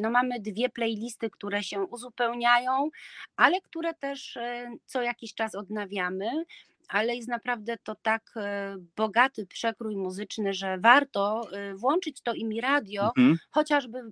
[0.01, 2.86] no, mamy dwie playlisty, które się uzupełniają,
[3.35, 6.45] ale które też e, co jakiś czas odnawiamy.
[6.89, 12.61] Ale jest naprawdę to tak e, bogaty przekrój muzyczny, że warto e, włączyć to imi
[12.61, 13.37] radio, Mhm.
[13.51, 14.11] chociażby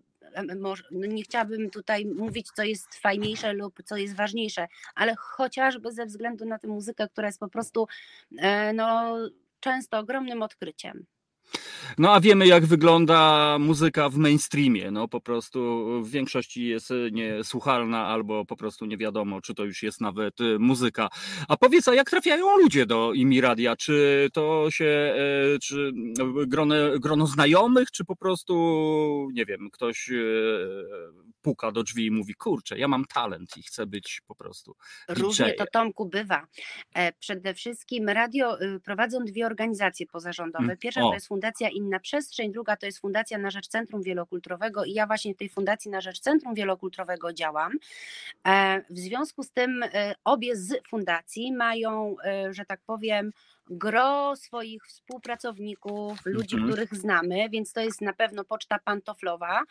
[0.60, 5.92] może, no nie chciałabym tutaj mówić, co jest fajniejsze lub co jest ważniejsze, ale chociażby
[5.92, 7.88] ze względu na tę muzykę, która jest po prostu
[8.74, 9.16] no,
[9.60, 11.06] często ogromnym odkryciem.
[11.98, 14.92] No a wiemy, jak wygląda muzyka w mainstreamie.
[14.92, 19.64] No po prostu w większości jest y, niesłuchalna albo po prostu nie wiadomo, czy to
[19.64, 21.10] już jest nawet y, muzyka.
[21.48, 23.76] A powiedz, a jak trafiają ludzie do Imi Radia?
[23.76, 24.86] Czy to się,
[25.56, 25.92] e, czy
[26.48, 28.56] grono, grono znajomych, czy po prostu,
[29.34, 30.10] nie wiem, ktoś
[31.46, 34.76] puka do drzwi i mówi, kurczę, ja mam talent i chcę być po prostu
[35.10, 35.66] Różnie to.
[35.66, 36.48] Tomku bywa.
[36.96, 40.64] E, Przede wszystkim radio y, prowadzą dwie organizacje pozarządowe.
[40.64, 44.86] Mm, Pierwsza to jest Fundacja Inna Przestrzeń, druga to jest Fundacja na Rzecz Centrum Wielokulturowego
[44.86, 47.72] i ja właśnie w tej Fundacji na Rzecz Centrum Wielokulturowego działam.
[48.48, 53.32] E, W związku z tym e, obie z fundacji mają, e, że tak powiem,
[53.70, 56.72] gro swoich współpracowników, ludzi, Mhm.
[56.72, 59.62] których znamy, więc to jest na pewno poczta pantoflowa.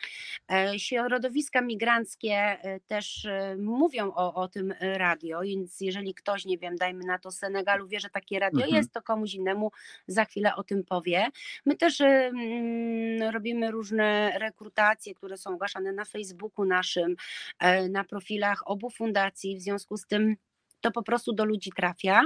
[0.51, 6.57] E, Środowiska migranckie e, też e, mówią o, o tym radio, więc jeżeli ktoś, nie
[6.57, 8.75] wiem, dajmy na to Senegalu, wie, że takie radio Mhm.
[8.75, 9.71] jest, to komuś innemu
[10.07, 11.27] za chwilę o tym powie.
[11.65, 17.15] My też mm, robimy różne rekrutacje, które są ogłaszane na Facebooku naszym,
[17.89, 20.35] na profilach obu fundacji, w związku z tym
[20.81, 22.21] to po prostu do ludzi trafia.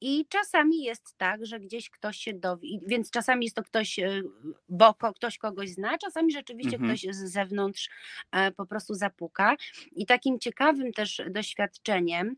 [0.00, 3.98] I czasami jest tak, że gdzieś ktoś się dowie, i- więc czasami jest to ktoś,
[3.98, 4.22] e,
[4.68, 6.96] bo ktoś kogoś zna, czasami rzeczywiście Mhm.
[6.96, 7.88] ktoś z zewnątrz
[8.32, 9.56] e, po prostu zapuka.
[9.92, 12.36] I takim ciekawym też doświadczeniem,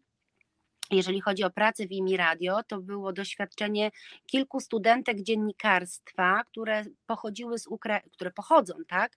[0.97, 3.91] jeżeli chodzi o pracę w IMI Radio, to było doświadczenie
[4.27, 9.17] kilku studentek dziennikarstwa, które pochodziły z Ukra- które pochodzą, tak,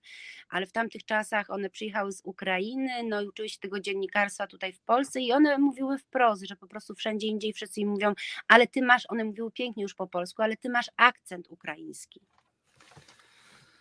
[0.50, 4.74] ale w tamtych czasach one przyjechały z Ukrainy, no i uczyły się tego dziennikarstwa tutaj
[4.74, 8.14] w Polsce i one mówiły wprost, że po prostu wszędzie indziej wszyscy im mówią,
[8.48, 12.35] ale ty masz, one mówiły pięknie już po polsku, ale ty masz akcent ukraiński.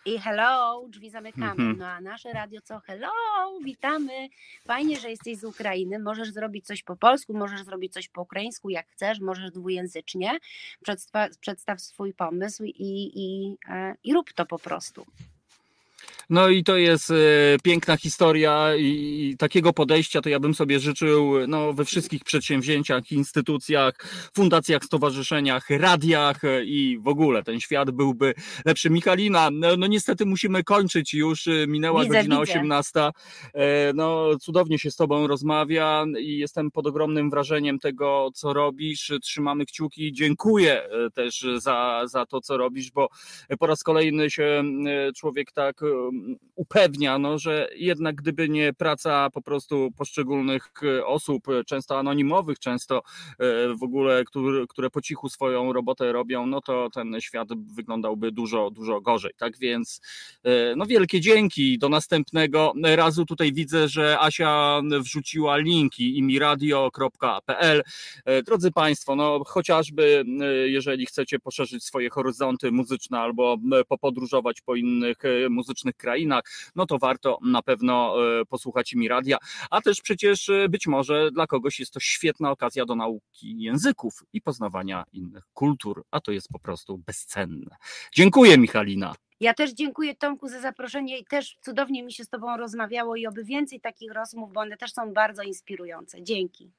[0.07, 1.51] I hello, drzwi zamykamy.
[1.51, 1.77] Mhm.
[1.79, 2.81] No a nasze radio co?
[2.81, 3.11] Hello,
[3.65, 4.29] witamy.
[4.65, 5.99] Fajnie, że jesteś z Ukrainy.
[5.99, 10.39] Możesz zrobić coś po polsku, możesz zrobić coś po ukraińsku, jak chcesz, możesz dwujęzycznie.
[10.83, 15.07] Przedstaw, przedstaw swój pomysł i, i, e, i rób to po prostu.
[16.31, 17.15] No i to jest e,
[17.63, 23.95] piękna historia i, takiego podejścia to ja bym sobie życzył no, we wszystkich przedsięwzięciach, instytucjach,
[24.35, 28.91] fundacjach, stowarzyszeniach, radiach e, i w ogóle ten świat byłby lepszy.
[28.91, 32.53] Michalina, no, no niestety musimy kończyć już, e, minęła Widzę, godzina widzę.
[32.53, 33.01] 18.
[33.55, 39.13] E, No cudownie się z tobą rozmawia i jestem pod ogromnym wrażeniem tego, co robisz.
[39.23, 40.13] Trzymamy kciuki.
[40.13, 43.09] Dziękuję też za, za to, co robisz, bo
[43.59, 44.63] po raz kolejny się
[45.17, 45.81] człowiek tak
[46.55, 50.71] upewnia, no, że jednak gdyby nie praca po prostu poszczególnych
[51.05, 53.03] osób, często anonimowych, często
[53.81, 58.71] w ogóle, które, które po cichu swoją robotę robią, no to ten świat wyglądałby dużo,
[58.71, 59.33] dużo gorzej.
[59.37, 60.01] Tak więc
[60.77, 61.79] no wielkie dzięki.
[61.79, 67.83] Do następnego razu tutaj widzę, że Asia wrzuciła linki imiradio.pl.
[68.47, 70.25] Drodzy Państwo, no chociażby
[70.67, 73.57] jeżeli chcecie poszerzyć swoje horyzonty muzyczne albo
[73.89, 75.19] popodróżować po innych
[75.51, 76.45] muzycznych krainach,
[76.75, 78.15] no to warto na pewno
[78.49, 79.37] posłuchać mi radia,
[79.71, 84.41] a też przecież być może dla kogoś jest to świetna okazja do nauki języków i
[84.41, 87.77] poznawania innych kultur, a to jest po prostu bezcenne.
[88.15, 89.15] Dziękuję Michalina.
[89.41, 93.27] Ja też dziękuję Tomku za zaproszenie i też cudownie mi się z Tobą rozmawiało i
[93.27, 96.23] oby więcej takich rozmów, bo one też są bardzo inspirujące.
[96.23, 96.71] Dzięki.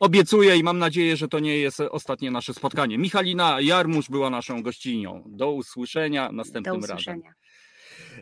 [0.00, 2.98] Obiecuję i mam nadzieję, że to nie jest ostatnie nasze spotkanie.
[2.98, 5.22] Michalina Jarmusz była naszą gościnią.
[5.26, 7.16] Do usłyszenia następnym Do usłyszenia.
[7.24, 7.39] razem.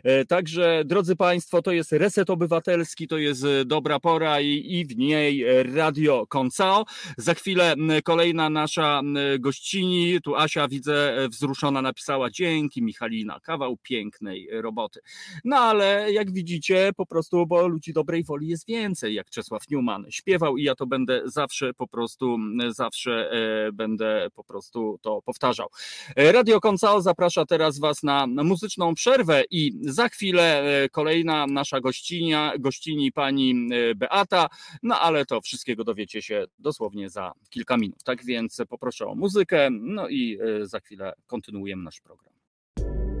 [0.03, 4.85] E, także, drodzy Państwo, to jest Reset Obywatelski, to jest e, dobra pora i, i
[4.85, 6.85] w niej Radio Koncao.
[7.17, 9.01] Za chwilę kolejna nasza
[9.39, 14.99] gościni, tu Asia widzę e, wzruszona napisała dzięki Michalina, kawał pięknej roboty.
[15.45, 20.05] No ale jak widzicie, po prostu, bo ludzi dobrej woli jest więcej, jak Czesław Newman
[20.09, 22.37] śpiewał i ja to będę zawsze po prostu,
[22.69, 23.31] zawsze
[23.73, 25.67] będę po prostu to powtarzał.
[26.15, 32.53] Radio Koncao zaprasza teraz Was na muzyczną przerwę i za chwilę e, kolejna nasza gościnia,
[32.59, 34.49] gościni pani e, Beata,
[34.83, 38.03] no ale to wszystkiego dowiecie się dosłownie za kilka minut.
[38.03, 42.33] Tak więc poproszę o muzykę, no i e, za chwilę kontynuujemy nasz program.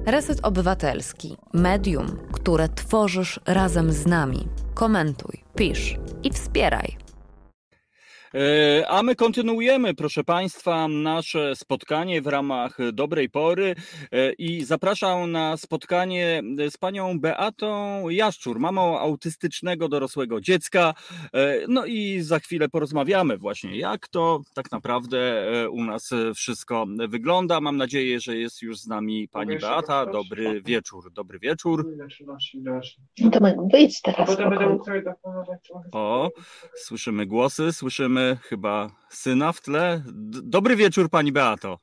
[0.05, 4.47] Reset Obywatelski, medium, które tworzysz razem z nami.
[4.73, 7.08] Komentuj, pisz i wspieraj.
[8.33, 13.75] E, a my kontynuujemy, proszę Państwa, nasze spotkanie w ramach dobrej pory
[14.11, 20.93] e, i zapraszam na spotkanie z panią Beatą Jaszczur, mamą autystycznego dorosłego dziecka.
[21.33, 25.19] E, no i za chwilę porozmawiamy właśnie, jak to tak naprawdę
[25.71, 27.61] u nas wszystko wygląda.
[27.61, 30.05] Mam nadzieję, że jest już z nami pani Beata.
[30.05, 31.11] Dobry wieczór.
[31.11, 31.95] Dobry wieczór.
[33.21, 33.39] No to
[33.73, 34.37] wyjdź teraz.
[35.91, 36.29] O,
[36.75, 40.03] słyszymy głosy, słyszymy chyba syna w tle.
[40.43, 41.77] Dobry wieczór, pani Beato.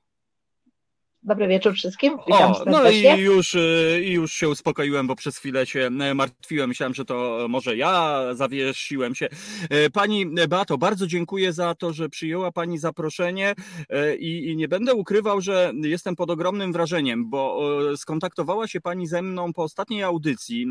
[1.27, 2.19] Dobry wieczór wszystkim.
[2.27, 6.15] Witam o, no i już, y, i już się uspokoiłem, bo przez chwilę się e,
[6.15, 6.69] martwiłem.
[6.69, 9.29] Myślałem, że to może ja zawiesiłem się.
[9.71, 13.55] E, pani Beato, bardzo dziękuję za to, że przyjęła Pani zaproszenie
[13.89, 19.07] e, i, i nie będę ukrywał, że jestem pod ogromnym wrażeniem, bo skontaktowała się Pani
[19.07, 20.67] ze mną po ostatniej audycji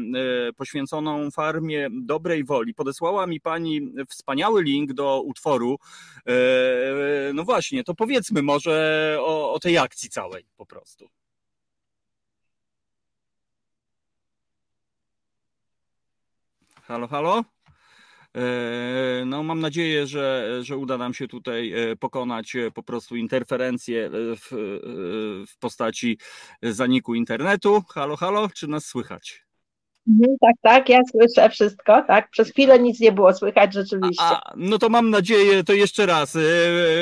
[0.57, 2.73] poświęconą farmie dobrej woli.
[2.73, 5.77] Podesłała mi Pani wspaniały link do utworu.
[7.33, 11.09] No właśnie, to powiedzmy może o, o tej akcji całej po prostu.
[16.83, 17.43] Halo, halo?
[18.35, 23.15] E, no, mam nadzieję, że, że uda nam się tutaj e, pokonać e, po prostu
[23.15, 24.47] interferencję w,
[25.47, 26.17] w postaci
[26.63, 27.83] zaniku internetu.
[27.89, 29.44] Halo, halo, czy nas słychać?
[30.07, 32.29] Mhm, tak, tak, ja słyszę wszystko, tak.
[32.29, 34.23] Przez chwilę nic nie było słychać rzeczywiście.
[34.23, 36.35] A, no to mam nadzieję, to jeszcze raz.
[36.35, 36.39] E,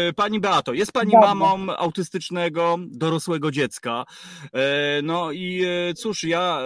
[0.07, 1.35] e, pani Beato, jest pani Dobrze.
[1.35, 4.05] mamą autystycznego dorosłego dziecka.
[4.53, 6.59] E, no i cóż, ja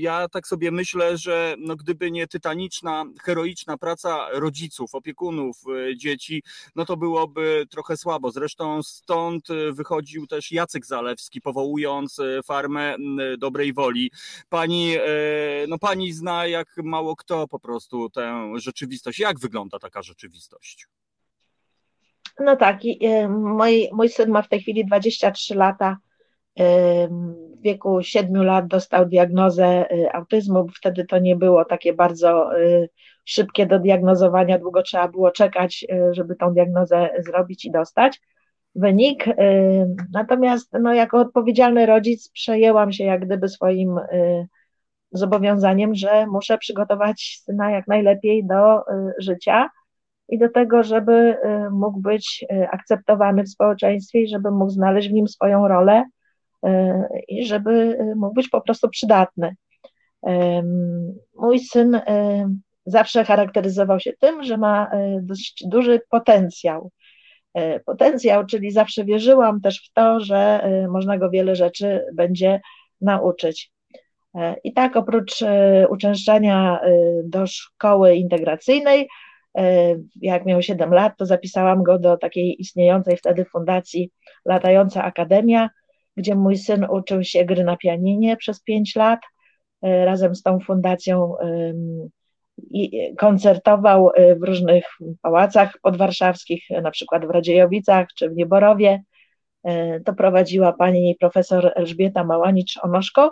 [0.00, 5.56] ja tak sobie myślę, że no gdyby nie tytaniczna, heroiczna praca rodziców, opiekunów
[5.90, 6.42] e, dzieci,
[6.76, 8.30] no to byłoby trochę słabo.
[8.30, 12.96] Zresztą stąd e, wychodził też Jacek Zalewski, powołując e, farmę
[13.38, 14.10] dobrej woli.
[14.48, 14.94] Pani,
[15.68, 19.18] no pani zna jak mało kto po prostu tę rzeczywistość.
[19.18, 20.86] Jak wygląda taka rzeczywistość?
[22.40, 22.80] No tak,
[23.28, 25.96] mój, mój syn ma w tej chwili 23 lata
[26.58, 32.88] w wieku 7 lat dostał diagnozę y, autyzmu, wtedy to nie było takie bardzo y,
[33.24, 38.20] szybkie do diagnozowania, długo trzeba było czekać, y, żeby tą diagnozę zrobić i dostać
[38.74, 39.24] wynik.
[40.12, 44.00] Natomiast no, jako odpowiedzialny rodzic przejęłam się jak gdyby swoim
[45.12, 48.80] zobowiązaniem, że muszę przygotować syna jak najlepiej do
[49.18, 49.70] życia
[50.28, 51.36] i do tego, żeby
[51.70, 56.04] mógł być akceptowany w społeczeństwie i żeby mógł znaleźć w nim swoją rolę
[57.28, 59.56] i żeby mógł być po prostu przydatny.
[61.36, 62.00] Mój syn
[62.86, 64.90] zawsze charakteryzował się tym, że ma
[65.22, 66.90] dość duży potencjał.
[67.86, 72.60] Potencjał, czyli zawsze wierzyłam też w to, że można go wiele rzeczy będzie
[73.00, 73.72] nauczyć.
[74.64, 75.44] I tak oprócz
[75.88, 76.80] uczęszczania
[77.24, 79.08] do szkoły integracyjnej,
[80.20, 84.10] jak miał 7 lat, to zapisałam go do takiej istniejącej wtedy fundacji
[84.44, 85.70] Latająca Akademia,
[86.16, 89.20] gdzie mój syn uczył się gry na pianinie przez 5 lat.
[89.82, 91.34] razem z tą fundacją
[93.18, 94.10] koncertował
[94.40, 94.84] w różnych
[95.22, 99.02] pałacach podwarszawskich, na przykład w Radziejowicach czy w Nieborowie.
[100.04, 103.30] To prowadziła pani profesor Elżbieta Małanicz-Onoszko,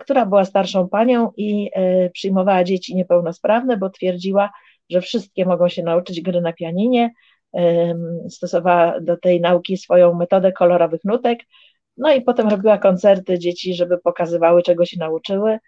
[0.00, 1.70] która była starszą panią i
[2.12, 4.50] przyjmowała dzieci niepełnosprawne, bo twierdziła,
[4.90, 7.10] że wszystkie mogą się nauczyć gry na pianinie.
[8.28, 11.38] Stosowała do tej nauki swoją metodę kolorowych nutek.
[11.96, 15.58] No i potem robiła koncerty dzieci, żeby pokazywały, czego się nauczyły.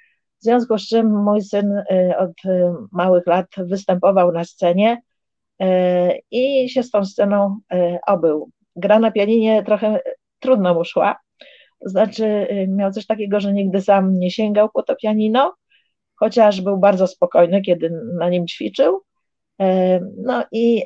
[0.41, 5.03] W związku z czym mój syn y, od y, małych lat występował na scenie
[5.63, 5.67] y,
[6.31, 7.59] i się z tą sceną
[8.07, 8.51] obył.
[8.77, 10.01] Gra na pianinie trochę
[10.39, 11.17] trudno mu szła,
[11.81, 15.55] znaczy miał coś takiego, że nigdy sam nie sięgał po to pianino,
[16.15, 19.03] chociaż był bardzo spokojny, kiedy na nim ćwiczył.
[20.17, 20.85] No i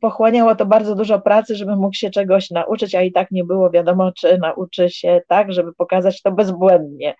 [0.00, 3.70] pochłaniało to bardzo dużo pracy, żeby mógł się czegoś nauczyć, a i tak nie było
[3.70, 7.14] wiadomo, czy nauczy się tak, żeby pokazać to bezbłędnie.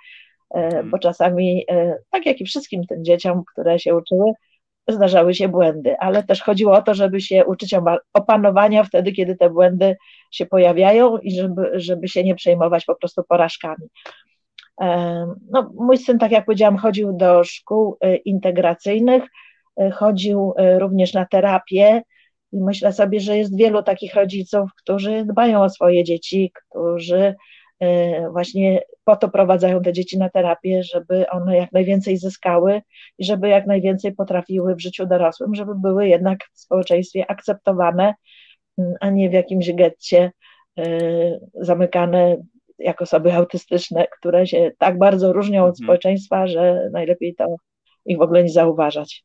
[0.54, 0.90] E, mhm.
[0.90, 4.32] bo czasami, e, tak jak i wszystkim tym dzieciom, które się uczyły,
[4.88, 7.74] zdarzały się błędy, ale też chodziło o to, żeby się uczyć
[8.12, 9.96] opanowania wtedy, kiedy te błędy
[10.30, 13.88] się pojawiają i żeby, żeby się nie przejmować po prostu porażkami.
[14.80, 19.22] E, no, mój syn, tak jak powiedziałam, chodził do szkół integracyjnych,
[19.92, 22.02] chodził również na terapię
[22.52, 27.34] i myślę sobie, że jest wielu takich rodziców, którzy dbają o swoje dzieci, którzy
[27.80, 32.82] E, właśnie po to prowadzają te dzieci na terapię, żeby one jak najwięcej zyskały
[33.18, 38.14] i żeby jak najwięcej potrafiły w życiu dorosłym, żeby były jednak w społeczeństwie akceptowane,
[38.78, 40.32] mm, a nie w jakimś getcie
[40.78, 40.84] e,
[41.54, 42.36] zamykane
[42.78, 45.84] jako osoby autystyczne, które się tak bardzo różnią od mhm.
[45.84, 47.56] społeczeństwa, że najlepiej to
[48.06, 49.24] ich w ogóle nie zauważać.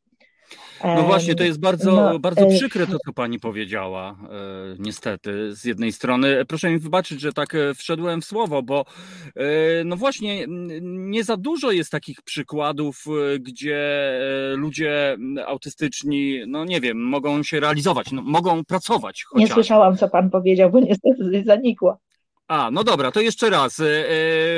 [0.84, 5.64] No właśnie, to jest bardzo, no, bardzo przykre to, co pani powiedziała, e, niestety, z
[5.64, 6.44] jednej strony.
[6.44, 8.84] Proszę mi wybaczyć, że tak e, wszedłem w słowo, bo
[9.36, 9.44] e,
[9.84, 10.44] no właśnie,
[10.80, 13.04] nie za dużo jest takich przykładów,
[13.40, 13.78] gdzie
[14.56, 15.16] ludzie
[15.46, 19.24] autystyczni, no nie wiem, mogą się realizować, no, mogą pracować.
[19.24, 19.48] Chociaż.
[19.48, 21.98] Nie słyszałam, co pan powiedział, bo niestety zanikło.
[22.48, 23.80] A, no dobra, to jeszcze raz.
[23.80, 23.84] E,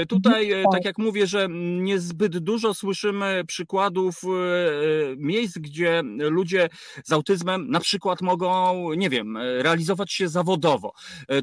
[0.02, 0.84] e tutaj, e, tak.
[0.84, 1.48] jak mówię, że
[1.80, 4.28] niezbyt dużo słyszymy przykładów e,
[5.16, 6.68] miejsc, gdzie ludzie
[7.04, 10.92] z autyzmem na przykład mogą, nie wiem, realizować się zawodowo.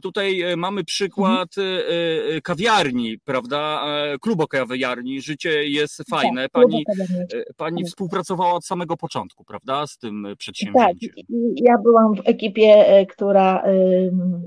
[0.01, 2.41] Tutaj mamy przykład mhm.
[2.41, 3.85] kawiarni, prawda?
[4.21, 5.21] Klubo kawiarni.
[5.21, 6.49] Życie jest tak, fajne.
[6.49, 6.85] Pani,
[7.57, 9.87] pani współpracowała od samego początku, prawda?
[9.87, 11.09] Z tym przedsięwzięciem.
[11.09, 11.25] Tak,
[11.55, 13.63] ja byłam w ekipie, która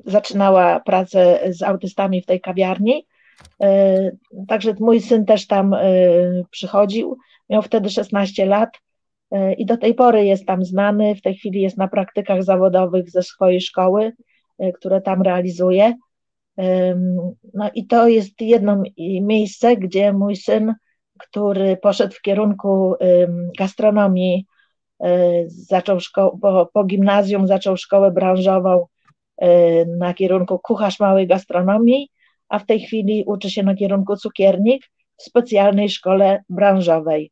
[0.06, 3.06] zaczynała pracę z autyzmem artystami w tej kawiarni.
[3.62, 4.10] E,
[4.48, 5.80] także mój syn też tam e,
[6.50, 7.16] przychodził,
[7.50, 8.70] miał wtedy 16 lat
[9.30, 11.14] e, i do tej pory jest tam znany.
[11.14, 14.12] W tej chwili jest na praktykach zawodowych ze swojej szkoły,
[14.74, 15.94] które tam realizuje.
[17.54, 18.82] No i to jest jedno
[19.20, 20.74] miejsce, gdzie mój syn,
[21.18, 22.94] który poszedł w kierunku
[23.58, 24.46] gastronomii,
[25.46, 28.86] zaczął szko- po, po gimnazjum zaczął szkołę branżową
[29.98, 32.10] na kierunku kucharz małej gastronomii,
[32.48, 34.84] a w tej chwili uczy się na kierunku cukiernik
[35.16, 37.30] w specjalnej szkole branżowej.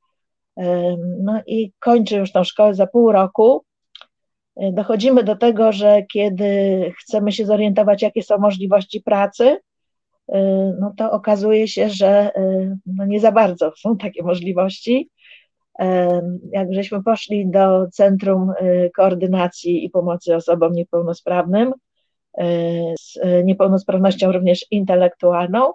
[0.57, 3.65] E, no i kończy już tą szkołę za pół roku.
[4.57, 9.59] E, dochodzimy do tego, że kiedy chcemy się zorientować, jakie są możliwości pracy,
[10.81, 12.31] no to okazuje się, że
[12.87, 15.11] no nie za bardzo są takie możliwości.
[16.53, 18.53] Jak żeśmy poszli do Centrum
[18.97, 21.84] Koordynacji i Pomocy Osobom Niepełnosprawnym, E,
[22.99, 25.73] z niepełnosprawnością również intelektualną,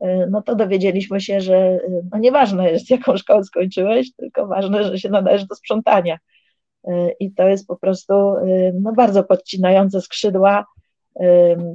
[0.00, 1.80] e, no to dowiedzieliśmy się, że e,
[2.12, 6.18] no nieważne jest, jaką szkołę skończyłeś, tylko ważne, że się nadajesz do sprzątania.
[7.20, 8.14] I to jest po prostu
[8.74, 10.64] no, bardzo podcinające skrzydła.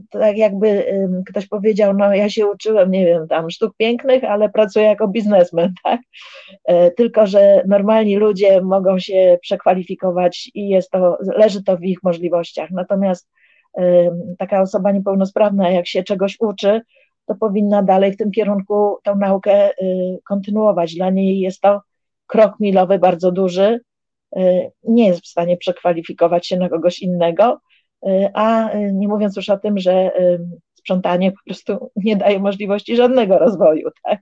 [0.09, 0.85] Tak jakby
[1.29, 5.73] ktoś powiedział, no ja się uczyłem, nie wiem, tam sztuk pięknych, ale pracuję jako biznesmen,
[5.83, 6.01] tak?
[6.97, 12.71] Tylko, że normalni ludzie mogą się przekwalifikować i jest to, leży to w ich możliwościach.
[12.71, 13.29] Natomiast
[14.37, 16.81] taka osoba niepełnosprawna, jak się czegoś uczy,
[17.25, 20.95] to powinna dalej w tym kierunku tą naukę y, kontynuować.
[20.95, 21.81] Dla niej jest to
[22.27, 23.79] krok milowy bardzo duży.
[24.37, 27.61] Y, nie jest w stanie przekwalifikować się na kogoś innego,
[28.07, 30.11] y, a nie mówiąc już o tym, że
[30.75, 33.89] sprzątanie po prostu nie daje możliwości żadnego rozwoju.
[34.03, 34.19] Tak?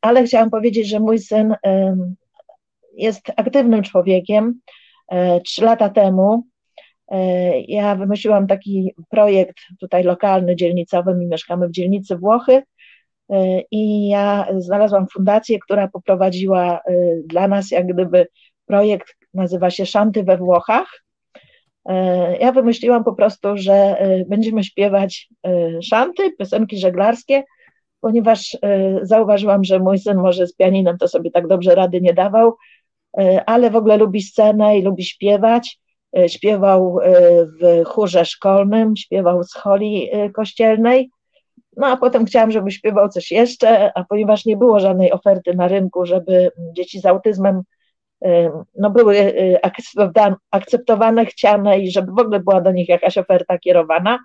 [0.00, 1.54] Ale chciałam powiedzieć, że mój syn
[2.96, 4.60] jest aktywnym człowiekiem.
[5.44, 6.51] Trzy lata temu E,
[7.68, 12.62] ja wymyśliłam taki projekt tutaj lokalny, dzielnicowy, my mieszkamy w dzielnicy Włochy
[13.30, 16.80] e, i ja znalazłam fundację, która poprowadziła e,
[17.26, 18.26] dla nas jak gdyby
[18.66, 21.02] projekt, nazywa się Szanty we Włochach.
[22.40, 23.96] Ja wymyśliłam po prostu, że
[24.28, 25.28] będziemy śpiewać
[25.82, 27.42] szanty, piosenki żeglarskie
[28.00, 28.58] ponieważ
[29.02, 32.56] zauważyłam, że mój syn może z pianinem to sobie tak dobrze rady nie dawał,
[33.46, 35.81] ale w ogóle lubi scenę i lubi śpiewać.
[36.26, 36.98] Śpiewał
[37.60, 41.10] w chórze szkolnym, śpiewał z holi kościelnej.
[41.76, 45.68] No a potem chciałam, żeby śpiewał coś jeszcze, a ponieważ nie było żadnej oferty na
[45.68, 47.62] rynku, żeby dzieci z autyzmem
[48.78, 49.32] no, były
[50.50, 54.18] akceptowane, chciane i żeby w ogóle była do nich jakaś oferta kierowana.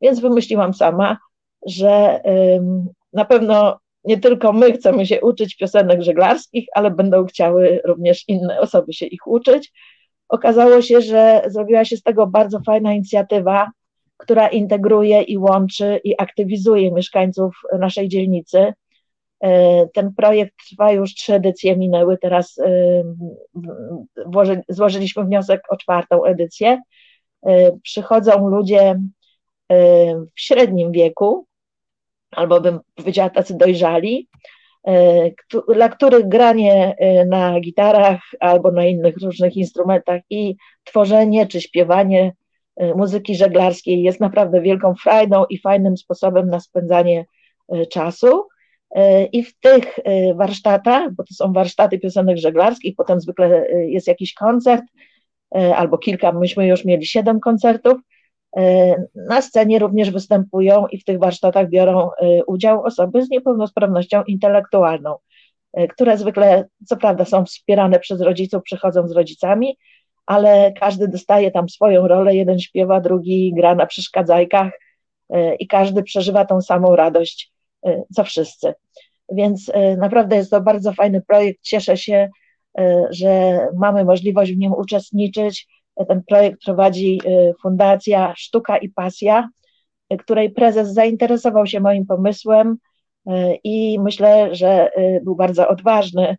[0.00, 1.18] Więc wymyśliłam sama,
[1.66, 2.20] że
[3.12, 8.60] na pewno nie tylko my chcemy się uczyć piosenek żeglarskich, ale będą chciały również inne
[8.60, 9.72] osoby się ich uczyć.
[10.28, 13.70] Okazało się, że zrobiła się z tego bardzo fajna inicjatywa,
[14.16, 18.72] która integruje i łączy i aktywizuje mieszkańców naszej dzielnicy.
[19.40, 23.04] E, ten projekt trwa już trzy edycje minęły, teraz e,
[24.68, 26.82] złożyliśmy wniosek o czwartą edycję.
[27.46, 29.00] E, przychodzą ludzie
[30.36, 31.46] w średnim wieku,
[32.30, 34.28] albo bym powiedziała tacy dojrzali,
[35.74, 42.32] dla których granie na gitarach albo na innych różnych instrumentach i tworzenie czy śpiewanie
[42.96, 47.24] muzyki żeglarskiej jest naprawdę wielką frajdą i fajnym sposobem na spędzanie
[47.90, 48.46] czasu.
[48.90, 53.90] E, I w tych e, warsztatach, bo to są warsztaty piosenek żeglarskich, potem zwykle e,
[53.90, 54.84] jest jakiś koncert
[55.76, 58.00] albo kilka, myśmy już mieli siedem koncertów.
[59.14, 62.10] Na scenie również występują i w tych warsztatach biorą
[62.46, 65.16] udział osoby z niepełnosprawnością intelektualną,
[65.90, 69.78] które zwykle, co prawda, są wspierane przez rodziców, przychodzą z rodzicami,
[70.26, 72.36] ale każdy dostaje tam swoją rolę.
[72.36, 74.72] Jeden śpiewa, drugi gra na przeszkadzajkach
[75.58, 77.52] i każdy przeżywa tą samą radość
[78.14, 78.74] co wszyscy.
[79.32, 81.62] Więc naprawdę jest to bardzo fajny projekt.
[81.62, 82.28] Cieszę się,
[83.10, 85.68] że mamy możliwość w nim uczestniczyć.
[86.08, 87.20] Ten projekt prowadzi
[87.62, 89.48] Fundacja Sztuka i Pasja,
[90.18, 92.76] której prezes zainteresował się moim pomysłem
[93.64, 94.90] i myślę, że
[95.22, 96.36] był bardzo odważny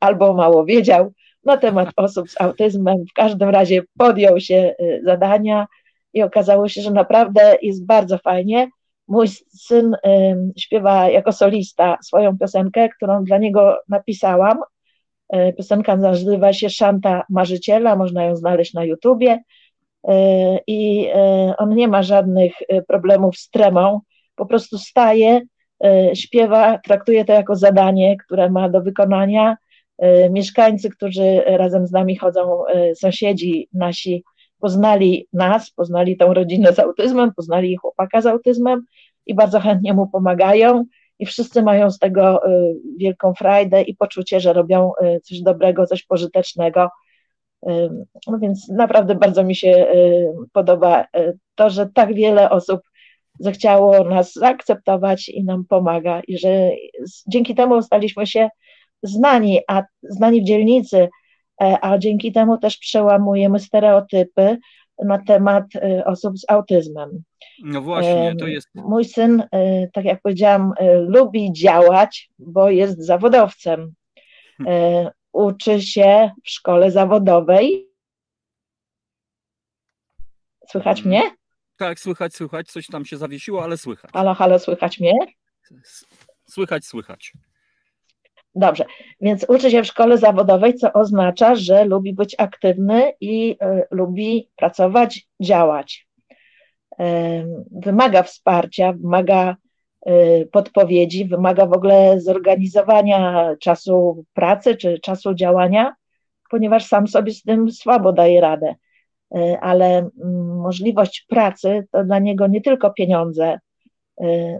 [0.00, 1.12] albo mało wiedział
[1.44, 3.04] na temat osób z autyzmem.
[3.10, 4.74] W każdym razie podjął się
[5.04, 5.66] zadania
[6.14, 8.68] i okazało się, że naprawdę jest bardzo fajnie.
[9.08, 9.96] Mój syn
[10.58, 14.58] śpiewa jako solista swoją piosenkę, którą dla niego napisałam.
[15.28, 19.40] E, piosenka nazywa się Szanta Marzyciela, można ją znaleźć na YouTubie.
[20.08, 22.52] E, I e, on nie ma żadnych
[22.88, 24.00] problemów z tremą,
[24.36, 25.40] po prostu staje,
[26.14, 29.56] śpiewa, traktuje to jako zadanie, które ma do wykonania.
[30.30, 32.62] Mieszkańcy, którzy razem z nami chodzą,
[32.94, 34.24] sąsiedzi nasi,
[34.58, 38.82] poznali nas, poznali tą rodzinę z autyzmem, poznali chłopaka z autyzmem
[39.26, 40.84] i bardzo chętnie mu pomagają
[41.18, 45.86] i wszyscy mają z tego y, wielką frajdę i poczucie, że robią y, coś dobrego,
[45.86, 46.88] coś pożytecznego.
[47.68, 47.90] Y,
[48.26, 49.86] no więc naprawdę bardzo mi się
[50.52, 51.06] podoba
[51.54, 52.80] to, że tak wiele osób
[53.40, 56.70] zechciało nas zaakceptować i nam pomaga i że
[57.28, 58.48] dzięki temu staliśmy się
[59.02, 61.08] znani, a znani w dzielnicy,
[61.62, 64.58] E, a dzięki temu też przełamujemy stereotypy
[65.04, 67.22] na temat e, osób z autyzmem.
[67.64, 68.68] No właśnie, to jest.
[68.74, 73.94] Mój syn, e, tak jak powiedziałam, lubi działać, bo jest zawodowcem.
[74.58, 75.08] Hmm.
[75.32, 77.88] Uczy się w szkole zawodowej.
[80.68, 81.22] Słychać mnie?
[81.76, 82.66] Tak, słychać, słychać.
[82.66, 84.10] Coś tam się zawiesiło, ale słychać.
[84.12, 85.12] Halo, halo, słychać mnie?
[86.44, 87.32] Słychać, słychać.
[88.58, 88.84] Dobrze,
[89.20, 94.48] więc uczy się w szkole zawodowej, co oznacza, że lubi być aktywny i y, lubi
[94.56, 96.08] pracować, działać.
[97.00, 97.04] Y,
[97.70, 99.56] wymaga wsparcia, wymaga
[100.08, 105.94] y, podpowiedzi, wymaga w ogóle zorganizowania czasu pracy czy czasu działania,
[106.50, 108.74] ponieważ sam sobie z tym słabo daje radę.
[109.60, 113.58] Ale mm, możliwość pracy to dla niego nie tylko pieniądze,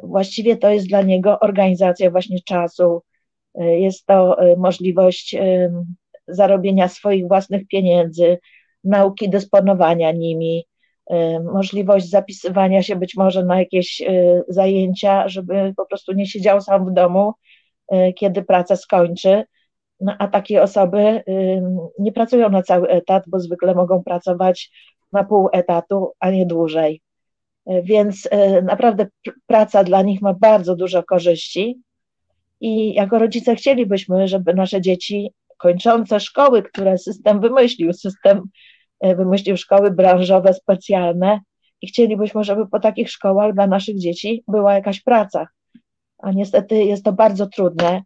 [0.02, 3.02] właściwie to jest dla niego organizacja właśnie czasu,
[3.64, 5.72] jest to e, możliwość e,
[6.28, 8.38] zarobienia swoich własnych pieniędzy,
[8.84, 10.64] nauki dysponowania nimi,
[11.10, 14.02] e, możliwość zapisywania się być może na jakieś
[14.48, 17.32] zajęcia, żeby po prostu nie siedział sam w domu,
[18.16, 19.44] kiedy pracę skończy.
[20.00, 21.22] No, a takie osoby
[21.98, 24.70] nie pracują na cały etat, bo zwykle mogą pracować
[25.12, 27.00] na pół etatu, a nie dłużej.
[27.66, 28.28] Więc
[28.62, 29.06] naprawdę
[29.46, 31.82] praca dla nich ma bardzo dużo korzyści.
[32.60, 38.42] I jako rodzice chcielibyśmy, żeby nasze dzieci kończące szkoły, które system wymyślił, system
[39.00, 41.40] e, wymyślił szkoły branżowe specjalne
[41.82, 45.46] i chcielibyśmy, żeby po takich szkołach dla naszych dzieci była jakaś praca.
[46.18, 48.02] A niestety jest to bardzo trudne.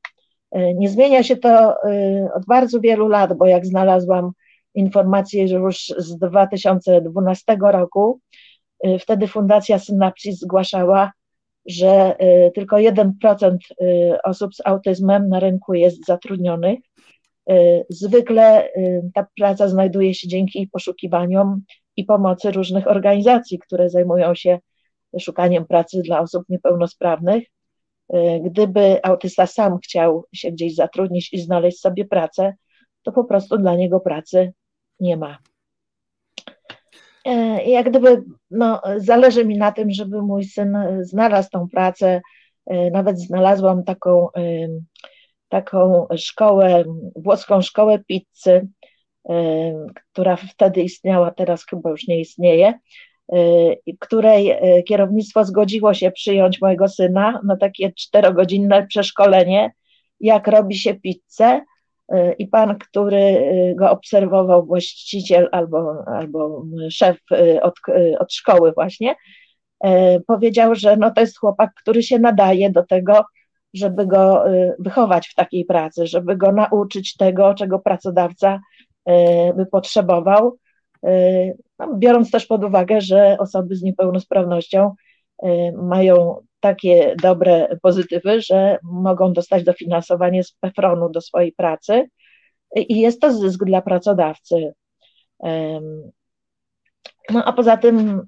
[0.50, 1.48] E, nie zmienia się to
[1.84, 4.30] e, od bardzo wielu lat, bo jak znalazłam
[4.74, 8.20] informację już z 2012 roku,
[9.00, 11.12] wtedy Fundacja Synapsis zgłaszała
[11.66, 12.16] że
[12.54, 13.56] tylko 1%
[14.24, 16.78] osób z autyzmem na rynku jest zatrudnionych.
[17.88, 18.68] Zwykle
[19.14, 21.62] ta praca znajduje się dzięki poszukiwaniom
[21.96, 24.58] i pomocy różnych organizacji, które zajmują się
[25.20, 27.44] szukaniem pracy dla osób niepełnosprawnych.
[28.42, 32.54] Gdyby autysta sam chciał się gdzieś zatrudnić i znaleźć sobie pracę,
[33.02, 34.52] to po prostu dla niego pracy
[35.00, 35.38] nie ma.
[37.24, 42.20] E, jak gdyby, no, zależy mi na tym, żeby mój syn znalazł tą pracę.
[42.66, 44.28] E, nawet znalazłam taką,
[45.48, 46.84] taką szkołę,
[47.16, 48.68] włoską szkołę pizzy,
[50.12, 52.74] która wtedy istniała, teraz chyba już nie istnieje,
[53.32, 53.38] e,
[54.00, 54.52] której
[54.88, 59.72] kierownictwo zgodziło się przyjąć mojego syna na takie czterogodzinne przeszkolenie,
[60.20, 61.71] jak robi się pizzę E,
[62.38, 67.74] i pan, który e, go obserwował, właściciel albo, albo szef e, od,
[68.18, 69.14] od szkoły właśnie,
[70.26, 73.24] powiedział, że no to jest chłopak, który się nadaje do tego,
[73.74, 74.44] żeby go
[74.78, 78.60] wychować w takiej pracy, żeby go nauczyć tego, czego pracodawca
[79.56, 80.58] by potrzebował,
[81.78, 84.94] no, biorąc też pod uwagę, że osoby z niepełnosprawnością
[85.76, 92.08] mają takie dobre pozytywy, że mogą dostać dofinansowanie z PFRON-u do swojej pracy.
[92.76, 94.72] I jest to zysk dla pracodawcy.
[97.30, 98.22] No a poza tym,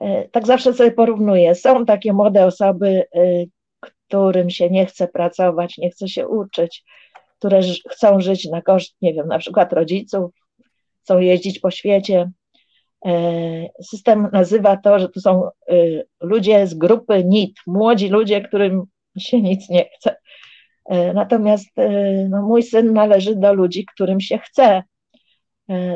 [0.00, 3.44] e, tak zawsze sobie porównuję, są takie młode osoby, e,
[3.80, 6.84] którym się nie chce pracować, nie chce się uczyć,
[7.38, 7.60] które
[7.90, 10.30] chcą żyć na koszt, nie wiem, na przykład rodziców,
[11.02, 12.30] chcą jeździć po świecie,
[13.82, 15.50] system nazywa to, że to są e,
[16.20, 18.84] ludzie z grupy NIT, młodzi ludzie, którym
[19.18, 20.16] się nic nie chce.
[20.86, 21.70] E, natomiast
[22.28, 24.82] no, mój syn należy do ludzi, którym się chce.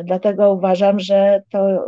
[0.04, 1.84] Dlatego uważam, że to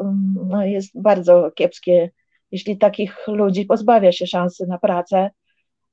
[0.46, 2.10] no, jest bardzo kiepskie,
[2.50, 5.30] jeśli takich ludzi pozbawia się szansy na pracę.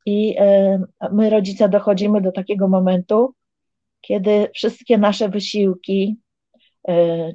[0.05, 0.35] I
[1.11, 3.33] my, rodzice, dochodzimy do takiego momentu,
[4.01, 6.30] kiedy wszystkie nasze wysiłki, E,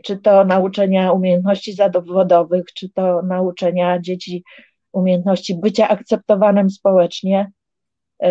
[0.04, 4.44] czy to nauczenia umiejętności zawodowych, czy to nauczenia dzieci
[4.92, 7.52] umiejętności bycia akceptowanym społecznie,
[8.22, 8.30] e,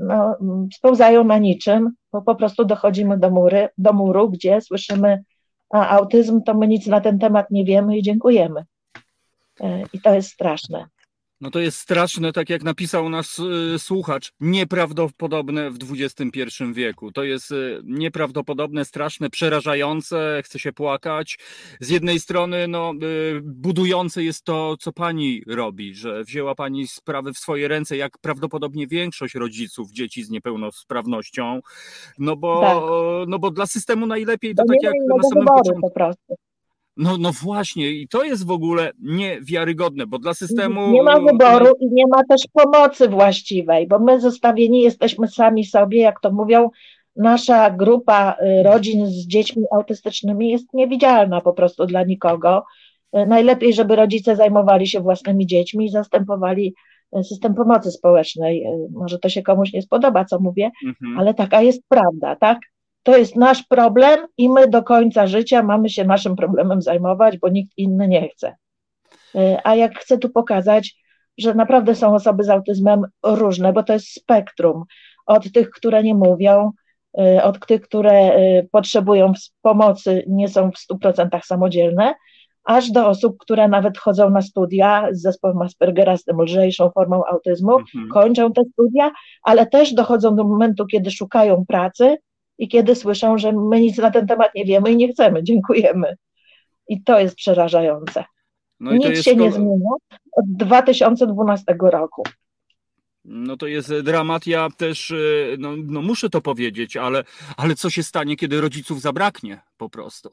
[0.00, 0.36] no,
[0.74, 5.22] spełzają na niczym, bo po prostu dochodzimy do, mury, do muru, gdzie słyszymy,
[5.70, 8.64] a autyzm to my nic na ten temat nie wiemy i dziękujemy.
[9.60, 10.86] E, I to jest straszne.
[11.40, 13.38] No to jest straszne, tak jak napisał nas
[13.74, 16.42] y, słuchacz, nieprawdopodobne w XXI
[16.72, 17.12] wieku.
[17.12, 21.38] To jest y, nieprawdopodobne, straszne, przerażające, chce się płakać.
[21.80, 27.32] Z jednej strony, no, y, budujące jest to, co pani robi, że wzięła pani sprawy
[27.32, 31.60] w swoje ręce, jak prawdopodobnie większość rodziców dzieci z niepełnosprawnością.
[32.18, 33.28] No bo, tak.
[33.28, 35.80] no bo dla systemu najlepiej to, to tak jak na samym początku.
[35.80, 36.45] Po prostu.
[36.96, 40.92] No, no właśnie, i to jest w ogóle niewiarygodne, bo dla systemu.
[40.92, 46.00] Nie ma wyboru i nie ma też pomocy właściwej, bo my zostawieni jesteśmy sami sobie,
[46.00, 46.70] jak to mówią.
[47.16, 52.64] Nasza grupa y, rodzin z dziećmi autystycznymi jest niewidzialna po prostu dla nikogo.
[53.16, 56.74] Y, najlepiej, żeby rodzice zajmowali się własnymi dziećmi i zastępowali
[57.18, 58.64] y, system pomocy społecznej.
[58.92, 61.18] Może to się komuś nie spodoba, co mówię, mhm.
[61.18, 62.58] ale taka jest prawda, tak?
[63.06, 67.48] To jest nasz problem i my do końca życia mamy się naszym problemem zajmować, bo
[67.48, 68.56] nikt inny nie chce.
[69.34, 70.96] E, a jak chcę tu pokazać,
[71.38, 74.84] że naprawdę są osoby z autyzmem różne, bo to jest spektrum
[75.26, 76.72] od tych, które nie mówią,
[77.18, 82.14] e, od tych, które e, potrzebują pomocy, nie są w 100% samodzielne,
[82.64, 87.24] aż do osób, które nawet chodzą na studia z zespołem Aspergera, z tym lżejszą formą
[87.24, 88.08] autyzmu, mhm.
[88.08, 89.10] kończą te studia,
[89.42, 92.16] ale też dochodzą do momentu, kiedy szukają pracy
[92.58, 96.16] i kiedy słyszą, że my nic na ten temat nie wiemy i nie chcemy, dziękujemy.
[96.88, 98.24] I to jest przerażające.
[98.80, 99.90] No nic jest się nie zmienia
[100.32, 102.22] od 2012 roku.
[103.24, 105.16] No to jest dramat, ja też, e,
[105.58, 107.24] no, no muszę to powiedzieć, ale,
[107.56, 110.30] ale co się stanie, kiedy rodziców zabraknie po prostu?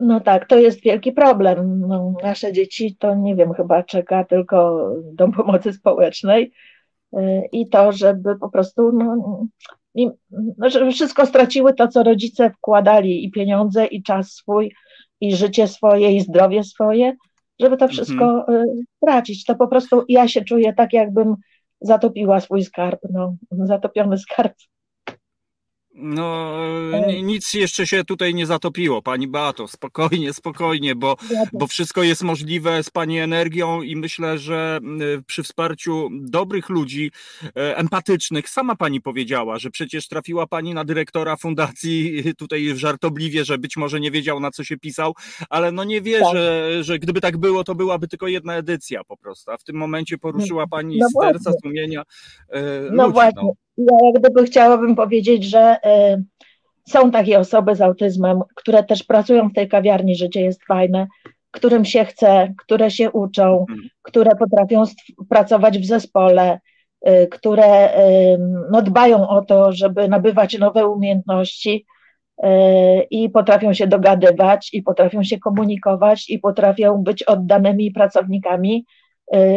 [0.00, 1.80] No tak, to jest wielki problem.
[1.80, 6.52] No, nasze dzieci to nie wiem, chyba czeka tylko dom pomocy społecznej
[7.12, 9.46] e, i to, żeby po prostu no,
[9.94, 10.10] i,
[10.58, 14.74] no, wszystko straciły to, co rodzice wkładali i pieniądze, i czas swój,
[15.20, 17.16] i życie swoje, i zdrowie swoje,
[17.60, 18.66] żeby to wszystko mhm.
[18.96, 19.44] Stracić.
[19.44, 21.36] To po prostu ja się czuję tak, jakbym
[21.80, 24.54] zatopiła swój skarb, no, zatopiony skarb.
[25.94, 26.56] No,
[27.22, 29.68] nic jeszcze się tutaj nie zatopiło, pani Beato.
[29.68, 31.16] Spokojnie, spokojnie, bo,
[31.52, 34.80] bo wszystko jest możliwe z pani energią i myślę, że
[35.26, 37.10] przy wsparciu dobrych ludzi,
[37.56, 43.58] e, empatycznych, sama pani powiedziała, że przecież trafiła pani na dyrektora fundacji tutaj żartobliwie, że
[43.58, 45.14] być może nie wiedział na co się pisał,
[45.50, 46.84] ale no nie wierzę, tak.
[46.84, 49.50] że gdyby tak było, to byłaby tylko jedna edycja po prostu.
[49.50, 52.02] A w tym momencie poruszyła pani no serca, sumienia.
[52.48, 52.62] E,
[52.92, 53.42] no ludzi, właśnie.
[53.42, 53.52] No.
[53.76, 56.24] Ja jak gdyby chciałabym powiedzieć, że y,
[56.88, 61.06] są takie osoby z autyzmem, które też pracują w tej kawiarni, życie jest fajne,
[61.50, 63.88] którym się chce, które się uczą, mhm.
[64.02, 64.84] które potrafią
[65.28, 66.60] pracować w zespole,
[67.08, 68.38] y, które y,
[68.70, 71.86] no, dbają o to, żeby nabywać nowe umiejętności
[73.10, 78.86] i potrafią się dogadywać, i potrafią się komunikować, i potrafią być oddanymi pracownikami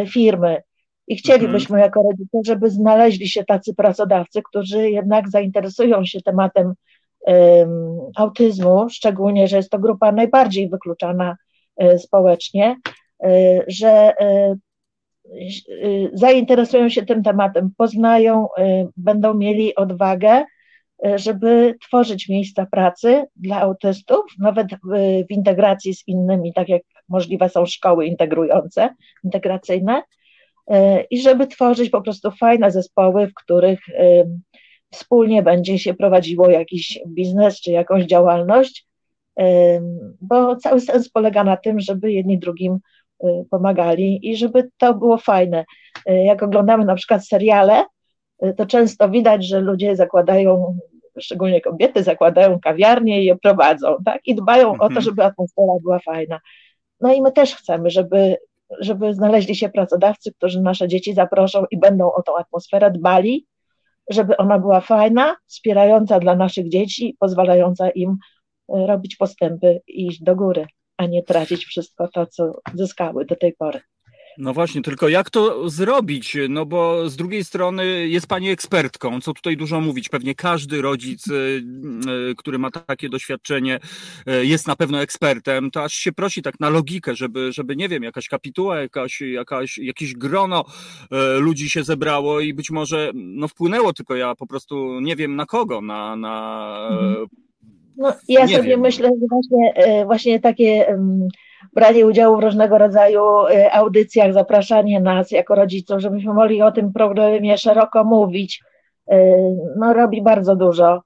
[0.06, 0.62] firmy.
[1.08, 1.82] I chcielibyśmy mhm.
[1.82, 6.74] jako rodzice, żeby znaleźli się tacy pracodawcy, którzy jednak zainteresują się tematem
[7.20, 11.36] um, autyzmu, szczególnie, że jest to grupa najbardziej wykluczana
[11.76, 12.76] um, społecznie,
[13.18, 13.32] um,
[13.68, 14.12] że
[16.12, 18.48] zainteresują się tym tematem, poznają,
[18.96, 20.44] będą mieli odwagę,
[21.14, 24.66] żeby tworzyć miejsca pracy dla autystów, nawet
[25.30, 30.25] w integracji z innymi, tak jak możliwe są szkoły integrujące, integracyjne, E,
[31.10, 34.24] i żeby tworzyć po prostu fajne zespoły, w których e,
[34.92, 38.86] wspólnie będzie się prowadziło jakiś biznes czy jakąś działalność,
[39.38, 39.80] e,
[40.20, 42.78] bo cały sens polega na tym, żeby jedni drugim
[43.50, 45.64] pomagali i żeby to było fajne.
[46.06, 47.84] Jak oglądamy na przykład seriale,
[48.56, 50.78] to często widać, że ludzie zakładają,
[51.18, 54.20] szczególnie kobiety, zakładają kawiarnie i je prowadzą, tak?
[54.26, 54.80] I dbają mhm.
[54.80, 55.04] o to, mhm.
[55.04, 56.40] żeby atmosfera była fajna.
[57.00, 58.36] No i my też chcemy, żeby
[58.80, 63.46] żeby znaleźli się pracodawcy, którzy nasze dzieci zaproszą i będą o tą atmosferę dbali,
[64.10, 68.16] żeby ona była fajna, wspierająca dla naszych dzieci, pozwalająca im
[68.68, 70.66] e, robić postępy i iść do góry,
[70.96, 73.80] a nie tracić wszystko to, co zyskały do tej pory.
[74.38, 76.36] No właśnie, tylko jak to zrobić?
[76.48, 80.08] No bo z drugiej strony jest Pani ekspertką, co tutaj dużo mówić.
[80.08, 81.62] Pewnie każdy rodzic, y,
[82.30, 83.80] y, który ma takie doświadczenie,
[84.28, 85.70] y, jest na pewno ekspertem.
[85.70, 89.78] To aż się prosi tak na logikę, żeby, żeby nie wiem, jakaś kapituła, jakaś, jakaś,
[89.78, 90.64] jakieś grono
[91.38, 95.46] ludzi się zebrało i być może no, wpłynęło, tylko ja po prostu nie wiem na
[95.46, 96.16] kogo, na.
[96.16, 97.26] na mhm.
[97.96, 98.80] no, ja sobie wiem.
[98.80, 100.98] myślę, że właśnie, właśnie takie
[101.74, 106.92] branie udziału w różnego rodzaju y, audycjach, zapraszanie nas jako rodziców, żebyśmy mogli o tym
[106.92, 108.62] problemie szeroko mówić,
[109.12, 109.16] y,
[109.76, 111.02] no robi bardzo dużo,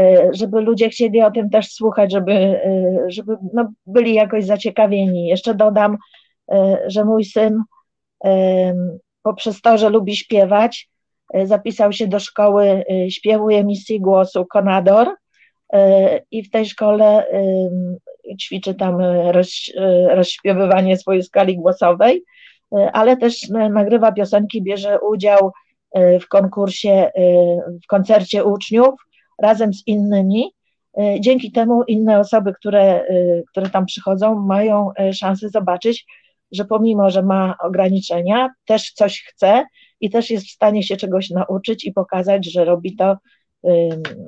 [0.00, 2.60] y, żeby ludzie chcieli o tym też słuchać, żeby,
[3.06, 5.26] żeby no, byli jakoś zaciekawieni.
[5.26, 5.98] Jeszcze dodam,
[6.86, 7.62] że mój syn
[9.22, 10.88] poprzez to, że lubi śpiewać,
[11.44, 15.08] zapisał się do szkoły śpiewu emisji głosu Konador
[16.30, 17.26] i w tej szkole
[18.40, 22.24] ćwiczy tam e, roz, e, rozśpiewywanie swojej skali głosowej,
[22.72, 25.52] e, ale też nagrywa piosenki, bierze udział
[26.20, 27.10] w konkursie,
[27.84, 28.94] w koncercie uczniów
[29.42, 30.52] razem z innymi.
[31.20, 33.04] Dzięki temu inne osoby, które,
[33.50, 36.06] które tam przychodzą, mają szansę zobaczyć,
[36.52, 39.64] że pomimo, że ma ograniczenia, też coś chce
[40.00, 43.16] i też jest w stanie się czegoś nauczyć i pokazać, że robi to,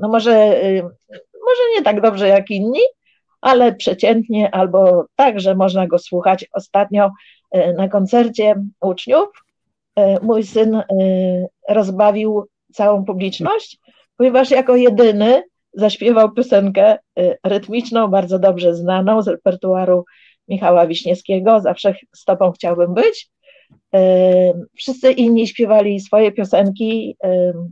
[0.00, 0.60] no może,
[1.46, 2.80] może nie tak dobrze jak inni,
[3.44, 6.46] ale przeciętnie albo tak, że można go słuchać.
[6.52, 7.10] Ostatnio
[7.50, 9.28] e, na koncercie uczniów
[9.96, 10.84] e, mój syn e,
[11.68, 13.78] rozbawił całą publiczność,
[14.16, 15.42] ponieważ jako jedyny
[15.72, 16.98] zaśpiewał piosenkę
[17.44, 20.04] rytmiczną, bardzo dobrze znaną z repertuaru
[20.48, 23.30] Michała Wiśniewskiego, zawsze z tobą chciałbym być.
[24.76, 27.16] Wszyscy inni śpiewali swoje piosenki,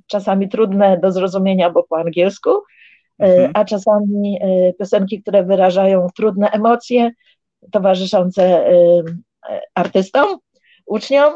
[0.06, 2.50] czasami trudne do zrozumienia, bo po angielsku,
[3.22, 3.50] mhm.
[3.54, 7.10] a czasami e, piosenki, które wyrażają trudne emocje
[7.70, 8.72] towarzyszące e,
[9.74, 10.38] artystom,
[10.86, 11.32] uczniom.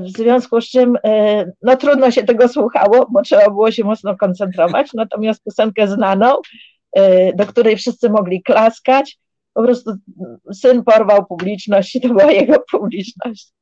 [0.00, 0.98] W związku z czym
[1.62, 4.92] no, trudno się tego słuchało, bo trzeba było się mocno koncentrować.
[4.94, 6.34] Natomiast piosenkę znaną,
[7.34, 9.18] do której wszyscy mogli klaskać,
[9.54, 9.92] po prostu
[10.52, 13.52] syn porwał publiczność i to była jego publiczność.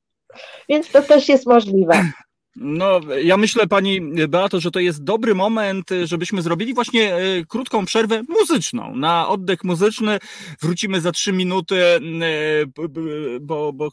[0.69, 1.94] Więc to też jest możliwe.
[2.56, 7.85] No, ja myślę, pani Beato, że to jest dobry moment, żebyśmy zrobili właśnie e, krótką
[7.85, 8.97] przerwę muzyczną.
[8.97, 10.18] Na oddech muzyczny
[10.62, 12.01] wrócimy za trzy minuty, e,
[13.40, 13.90] bo, bo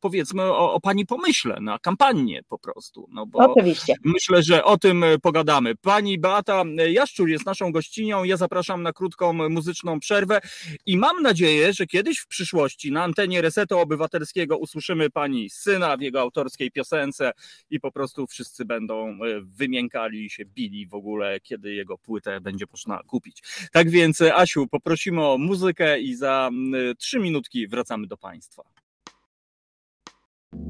[0.00, 3.08] powiedzmy o, o, pani pomyśle na kampanię po prostu.
[3.12, 3.94] No bo Oczywiście.
[4.04, 5.74] Myślę, że o tym pogadamy.
[5.76, 8.24] Pani Beata Jaszczur jest naszą gościnią.
[8.24, 10.40] Ja zapraszam na krótką muzyczną przerwę
[10.86, 16.00] i mam nadzieję, że kiedyś w przyszłości na antenie Resetu Obywatelskiego usłyszymy pani syna w
[16.00, 17.32] jego autorskiej piosence
[17.70, 22.64] i po prostu wszyscy będą wymiękali i się bili w ogóle, kiedy jego płytę będzie
[22.72, 23.42] można kupić.
[23.72, 26.50] Tak więc, Asiu, poprosimy o muzykę i za
[26.98, 28.62] trzy minutki wracamy do Państwa.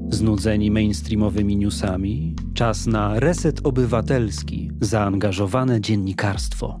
[0.09, 2.35] Znudzeni mainstreamowymi newsami?
[2.53, 6.79] Czas na reset obywatelski, zaangażowane dziennikarstwo.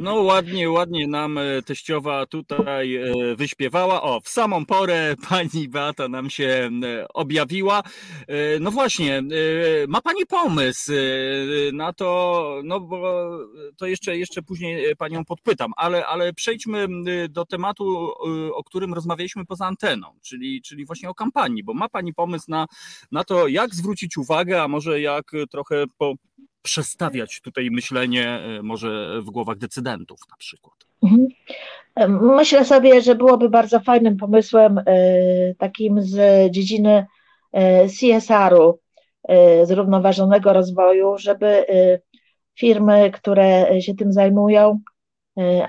[0.00, 4.02] No ładnie, ładnie nam e, teściowa tutaj e, wyśpiewała.
[4.02, 6.70] O, w samą porę pani Beata nam się
[7.14, 7.82] objawiła.
[8.26, 9.22] E, no właśnie,
[9.88, 10.92] ma pani pomysł
[11.72, 13.30] na to, no bo
[13.76, 16.88] to jeszcze, jeszcze później panią podpytam, ale, ale przejdźmy
[17.28, 18.12] do tematu,
[18.54, 22.66] o którym rozmawialiśmy poza anteną, czyli, czyli właśnie o kampanii, bo ma pani pomysł na,
[23.12, 26.14] na to, jak zwrócić uwagę, a może jak trochę po,
[26.62, 30.74] przestawiać tutaj myślenie e, może w głowach decydentów na przykład?
[31.02, 31.28] Mhm.
[32.36, 34.84] Myślę sobie, że byłoby bardzo fajnym pomysłem e,
[35.58, 37.06] takim z dziedziny
[37.52, 38.78] e, CSR-u,
[39.64, 41.66] zrównoważonego rozwoju, żeby
[42.58, 44.80] firmy, które się tym zajmują,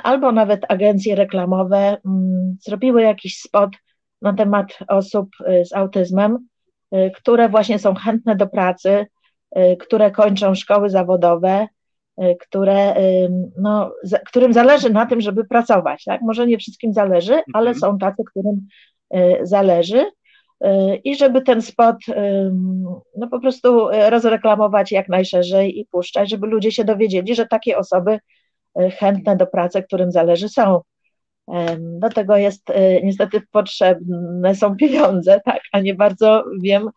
[0.04, 3.70] albo nawet agencje reklamowe mm, zrobiły jakiś spot
[4.22, 5.30] na temat osób
[5.64, 6.48] z autyzmem,
[7.16, 9.06] które właśnie są chętne do pracy,
[9.80, 11.68] które kończą szkoły zawodowe,
[12.24, 12.96] y, które,
[13.58, 13.94] no,
[14.28, 16.04] którym zależy na tym, żeby pracować.
[16.04, 16.22] Tak?
[16.22, 17.80] Może nie wszystkim zależy, ale mhm.
[17.80, 18.68] są tacy, którym
[19.16, 20.06] y, zależy.
[21.04, 21.96] I żeby ten spot
[23.18, 28.20] no, po prostu rozreklamować jak najszerzej i puszczać, żeby ludzie się dowiedzieli, że takie osoby
[29.00, 30.82] chętne do pracy, którym zależy, są.
[31.74, 32.64] Do tego jest
[33.04, 36.90] niestety potrzebne są pieniądze, tak, a nie bardzo wiem,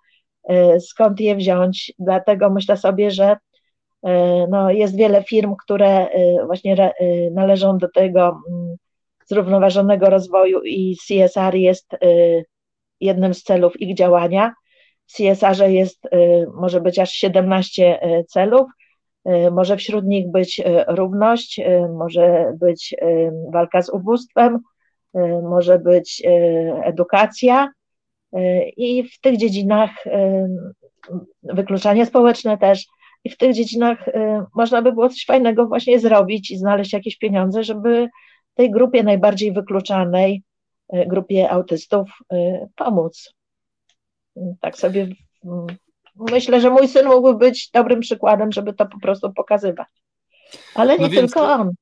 [0.81, 1.93] skąd je wziąć.
[1.99, 3.37] Dlatego myślę sobie, że
[4.03, 6.93] e, no, jest wiele firm, które e, właśnie
[7.33, 8.77] należą do tego mm,
[9.27, 11.97] zrównoważonego rozwoju i CSR jest
[13.01, 14.53] jednym z celów ich działania.
[15.07, 16.09] W CSR jest,
[16.55, 17.99] może być aż 17
[18.29, 18.67] celów.
[19.53, 21.61] Może wśród nich być równość,
[21.99, 22.95] może być
[23.53, 24.61] walka z ubóstwem,
[25.43, 26.23] może być
[26.83, 27.69] edukacja,
[28.77, 29.91] i w tych dziedzinach
[31.43, 32.87] wykluczanie społeczne też,
[33.25, 34.07] i w tych dziedzinach
[34.55, 38.09] można by było coś fajnego właśnie zrobić i znaleźć jakieś pieniądze, żeby
[38.55, 40.43] tej grupie najbardziej wykluczanej,
[40.89, 43.35] e, grupie autystów e, pomóc.
[44.61, 45.09] Tak sobie
[46.33, 49.89] myślę, że mój syn mógłby być dobrym przykładem, żeby to po prostu pokazywać.
[50.75, 51.73] Ale nie no tylko on.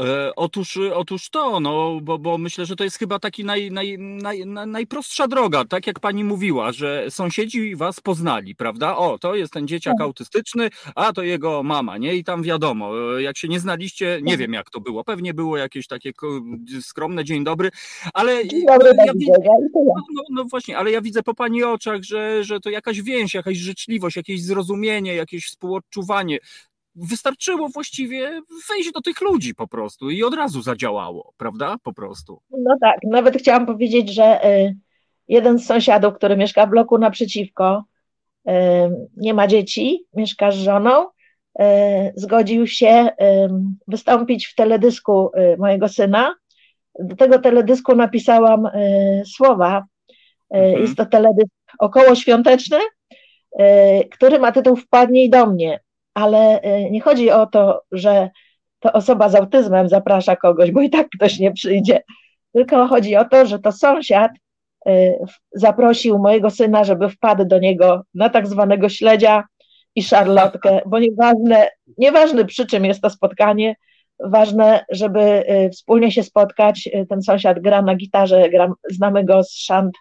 [0.00, 3.98] E, otóż, otóż to, no, bo, bo myślę, że to jest chyba taki naj, naj,
[3.98, 8.96] naj, najprostsza droga, tak jak pani mówiła, że sąsiedzi was poznali, prawda?
[8.96, 10.04] O, to jest ten dzieciak tak.
[10.04, 12.14] autystyczny, a to jego mama, nie?
[12.14, 14.40] I tam wiadomo, e, jak się nie znaliście, nie tak.
[14.40, 16.12] wiem jak to było, pewnie było jakieś takie
[16.80, 17.70] skromne dzień dobry,
[18.14, 19.12] ale dzień dobry, ja,
[19.74, 23.34] no, no, no, właśnie, ale ja widzę po pani oczach, że, że to jakaś więź,
[23.34, 26.38] jakaś życzliwość, jakieś zrozumienie, jakieś współodczuwanie,
[26.96, 31.76] wystarczyło właściwie wejść do tych ludzi po prostu i od razu zadziałało, prawda?
[31.82, 32.40] Po prostu.
[32.50, 34.76] No tak, nawet chciałam powiedzieć, że y,
[35.28, 37.84] jeden z sąsiadów, który mieszka w bloku naprzeciwko,
[38.48, 38.52] y,
[39.16, 41.64] nie ma dzieci, mieszka z żoną, y,
[42.16, 43.08] zgodził się
[43.88, 46.34] wystąpić w teledysku mojego syna.
[46.98, 48.68] Do tego teledysku napisałam
[49.36, 49.84] słowa.
[50.50, 50.82] Mhm.
[50.82, 52.78] Jest to teledysk około świąteczny,
[54.10, 55.80] który ma tytuł Wpadnij do mnie
[56.14, 58.30] ale y, nie chodzi o to, że
[58.80, 62.02] to osoba z autyzmem zaprasza kogoś, bo i tak ktoś nie przyjdzie,
[62.52, 64.32] tylko chodzi o to, że to sąsiad
[64.88, 65.18] y,
[65.52, 69.44] zaprosił mojego syna, żeby wpadł do niego na tak zwanego śledzia
[69.94, 71.68] i szarlotkę, bo nieważne,
[71.98, 73.76] nieważne przy czym jest to spotkanie,
[74.20, 76.88] ważne, żeby y, wspólnie się spotkać.
[77.08, 79.94] Ten sąsiad gra na gitarze, gra, znamy go z szant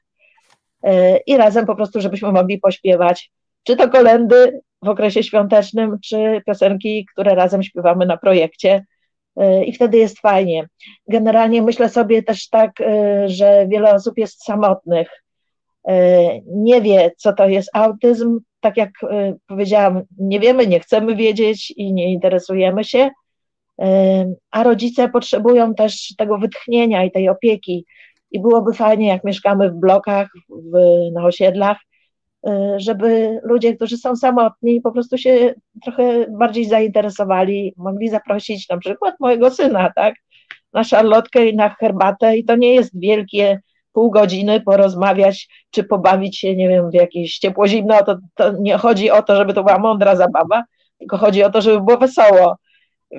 [1.27, 3.31] i razem po prostu, żebyśmy mogli pośpiewać,
[3.64, 8.85] czy to kolendy, w okresie świątecznym, czy piosenki, które razem śpiewamy na projekcie.
[9.41, 10.68] Y, I wtedy jest fajnie.
[11.07, 12.85] Generalnie myślę sobie też tak, y,
[13.26, 15.23] że wiele osób jest samotnych,
[15.89, 15.93] y,
[16.47, 18.39] nie wie, co to jest autyzm.
[18.60, 18.91] Tak jak
[19.47, 23.10] powiedziałam, nie wiemy, nie chcemy wiedzieć i nie interesujemy się,
[24.51, 27.85] a rodzice potrzebują też tego wytchnienia i tej opieki.
[28.31, 30.77] I byłoby fajnie, jak mieszkamy w blokach, w,
[31.14, 31.77] na osiedlach,
[32.78, 35.53] żeby ludzie, którzy są samotni, po prostu się
[35.84, 40.15] trochę bardziej zainteresowali, mogli zaprosić na przykład mojego syna, tak,
[40.74, 42.38] na szarlotkę i na herbatę.
[42.38, 43.60] I to nie jest wielkie
[43.94, 49.11] pół godziny porozmawiać, czy pobawić się, nie wiem, w jakieś ciepło-zimno, to, to nie chodzi
[49.11, 50.64] o to, żeby to była mądra zabawa,
[50.99, 52.56] tylko chodzi o to, żeby było wesoło.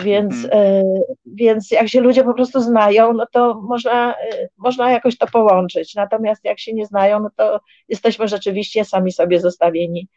[0.00, 0.84] Więc, mhm.
[1.26, 4.14] więc jak się ludzie po prostu znają, no to można,
[4.56, 5.94] można jakoś to połączyć.
[5.94, 10.08] Natomiast jak się nie znają, no to jesteśmy rzeczywiście sami sobie zostawieni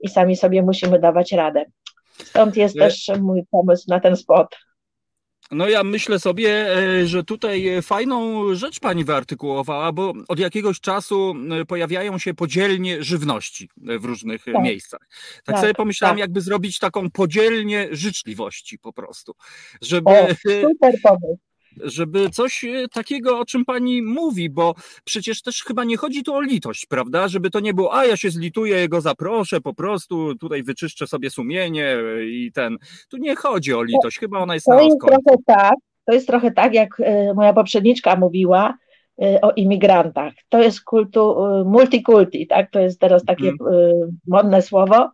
[0.00, 1.64] i sami sobie musimy dawać radę.
[2.24, 4.56] Stąd jest też mój pomysł na ten spot.
[5.50, 11.34] No ja myślę sobie, e, że tutaj fajną rzecz pani wyartykułowała, bo od jakiegoś czasu
[11.60, 14.62] e, pojawiają się podzielnie żywności w różnych tak.
[14.62, 15.08] miejscach.
[15.44, 16.20] Tak, tak, sobie pomyślałem, tak.
[16.20, 19.34] jakby zrobić taką podzielnie życzliwości po prostu.
[19.82, 21.47] Żeby, o, super pomysł
[21.84, 24.74] żeby coś e, takiego, o czym pani mówi, bo
[25.04, 27.28] przecież też chyba nie chodzi tu o litość, prawda?
[27.28, 31.30] Żeby to nie było, a ja się zlituję, go zaproszę, po prostu tutaj wyczyszczę sobie
[31.30, 31.96] sumienie
[32.30, 32.76] i ten.
[33.08, 35.74] Tu nie chodzi o litość, chyba ona jest to na jest trochę tak,
[36.04, 38.74] To jest trochę tak, jak e, moja poprzedniczka mówiła
[39.22, 40.32] e, o imigrantach.
[40.48, 42.70] To jest kultu, multikulti, tak?
[42.70, 44.18] To jest teraz takie hmm.
[44.26, 45.10] modne słowo.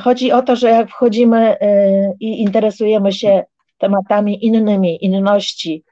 [0.00, 1.56] Chodzi o to, że jak wchodzimy
[2.20, 3.42] i interesujemy się
[3.80, 5.84] tematami innymi, inności,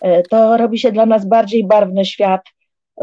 [0.00, 2.42] e, to robi się dla nas bardziej barwny świat,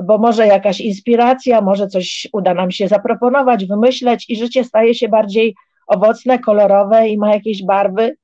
[0.03, 5.09] bo może jakaś inspiracja, może coś uda nam się zaproponować, wymyśleć i życie staje się
[5.09, 5.55] bardziej
[5.87, 8.15] owocne, kolorowe i ma jakieś barwy.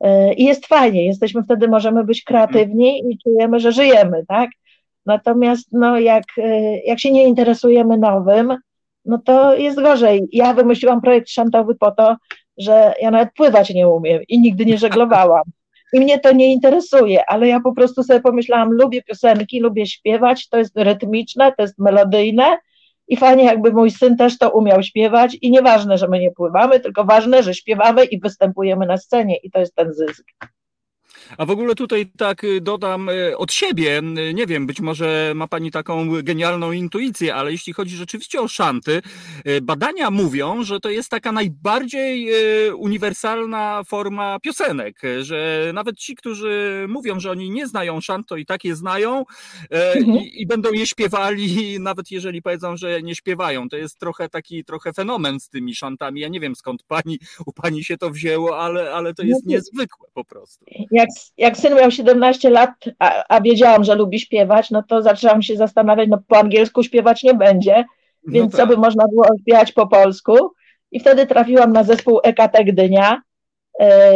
[0.00, 4.50] E, I jest fajnie, jesteśmy wtedy, możemy być kreatywni i czujemy, że żyjemy, tak?
[5.06, 8.56] Natomiast no, jak, e, jak się nie interesujemy nowym,
[9.04, 10.28] no to jest gorzej.
[10.32, 12.16] Ja wymyśliłam projekt szantowy po to,
[12.58, 15.42] że ja nawet pływać nie umiem i nigdy nie żeglowałam
[15.92, 20.48] i mnie to nie interesuje, ale ja po prostu sobie pomyślałam, lubię piosenki, lubię śpiewać,
[20.48, 22.58] to jest rytmiczne, to jest melodyjne
[23.08, 26.80] i fajnie jakby mój syn też to umiał śpiewać i nieważne, że my nie pływamy,
[26.80, 30.24] tylko ważne, że śpiewamy i występujemy na scenie i to jest ten zysk.
[31.36, 35.32] A w ogóle tutaj tak y, dodam y, od siebie, y, nie wiem, być może
[35.34, 39.02] ma Pani taką genialną intuicję, ale jeśli chodzi rzeczywiście o szanty,
[39.62, 42.28] badania mówią, że to jest taka najbardziej
[42.74, 48.46] uniwersalna forma piosenek, że nawet ci, którzy mówią, że oni nie znają szant, to i
[48.46, 49.24] tak je znają
[49.70, 50.16] mhm.
[50.16, 51.48] i, i będą je śpiewali,
[51.80, 53.68] nawet jeżeli powiedzą, że nie śpiewają.
[53.68, 56.20] To jest trochę taki trochę fenomen z tymi szantami.
[56.20, 60.08] Ja nie wiem skąd pani, u pani się to wzięło, ale, ale to jest niezwykłe
[60.14, 60.64] po prostu.
[60.90, 65.42] Jak jak syn miał 17 lat, a, a, wiedziałam, że lubi śpiewać, no to zaczęłam
[65.42, 67.84] się zastanawiać, no po angielsku śpiewać nie będzie,
[68.26, 68.60] no więc no tak.
[68.60, 70.36] co by można było śpiewać po polsku.
[70.90, 73.22] I wtedy trafiłam na zespół EKT Gdynia,
[73.80, 74.12] e,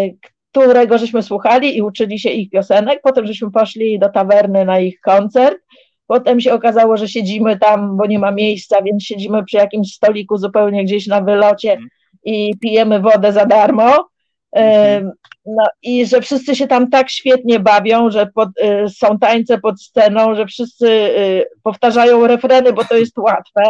[0.51, 3.01] którego żeśmy słuchali i uczyli się ich piosenek.
[3.03, 5.59] Potem żeśmy poszli do tawerny na ich koncert.
[6.07, 10.37] Potem się okazało, że siedzimy tam, bo nie ma miejsca, więc siedzimy przy jakimś stoliku
[10.37, 11.89] zupełnie gdzieś na wylocie mhm.
[12.25, 14.09] i pijemy wodę za darmo.
[14.53, 15.13] Mhm.
[15.47, 19.83] No i że wszyscy się tam tak świetnie bawią, że pod, y, są tańce pod
[19.83, 23.63] sceną, że wszyscy y, powtarzają refreny, bo to jest łatwe.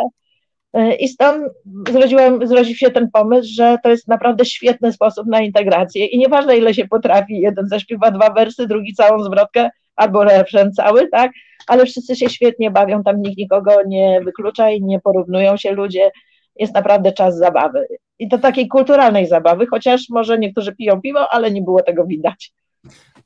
[0.77, 1.53] Y, I stąd
[1.90, 6.07] zrodziłem, zrodził się ten pomysł, że to jest naprawdę świetny sposób na integrację.
[6.07, 11.09] I nieważne, ile się potrafi, jeden zaśpiewa dwa wersy, drugi całą zwrotkę, albo refren cały,
[11.09, 11.32] tak?
[11.66, 16.11] Ale wszyscy się świetnie bawią, tam nikt nikogo nie wyklucza i nie porównują się ludzie.
[16.57, 17.86] Jest naprawdę czas zabawy
[18.18, 22.52] i do takiej kulturalnej zabawy, chociaż może niektórzy piją piwo, ale nie było tego widać.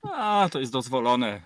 [0.03, 1.41] A, to jest dozwolone e,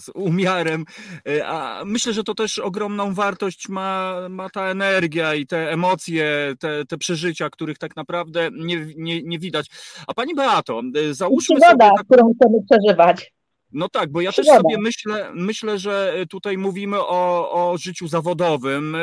[0.00, 0.84] z umiarem.
[1.28, 6.54] E, a myślę, że to też ogromną wartość ma, ma ta energia i te emocje,
[6.60, 9.66] te, te przeżycia, których tak naprawdę nie, nie, nie widać.
[10.06, 11.96] A pani Beato, e, załóżmy Przygoda, sobie.
[11.96, 12.06] Tak...
[12.06, 13.32] którą chcemy przeżywać.
[13.72, 18.94] No tak, bo ja też sobie myślę, myślę, że tutaj mówimy o, o życiu zawodowym,
[18.94, 19.00] e,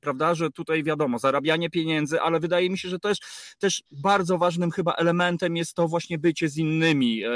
[0.00, 3.18] prawda, że tutaj wiadomo, zarabianie pieniędzy, ale wydaje mi się, że też,
[3.58, 7.24] też bardzo ważnym chyba elementem jest to właśnie bycie z innymi.
[7.24, 7.28] E,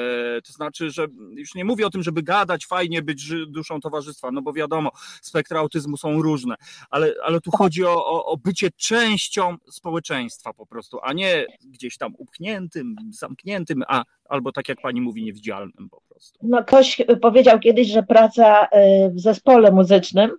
[0.47, 1.07] to znaczy, że
[1.37, 4.91] już nie mówię o tym, żeby gadać, fajnie być duszą towarzystwa, no bo wiadomo,
[5.23, 6.55] spektra autyzmu są różne,
[6.91, 11.97] ale, ale tu chodzi o, o, o bycie częścią społeczeństwa po prostu, a nie gdzieś
[11.97, 16.39] tam upchniętym, zamkniętym, a albo tak jak pani mówi, niewidzialnym po prostu.
[16.43, 18.69] No ktoś powiedział kiedyś, że praca y,
[19.11, 20.31] w zespole muzycznym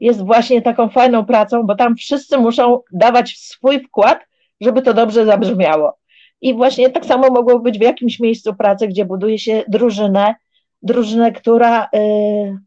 [0.00, 4.20] jest właśnie taką fajną pracą, bo tam wszyscy muszą dawać swój wkład,
[4.60, 5.98] żeby to dobrze zabrzmiało.
[6.40, 10.34] I właśnie tak samo mogło być w jakimś miejscu pracy, gdzie buduje się drużynę,
[10.82, 12.58] drużynę, która, y,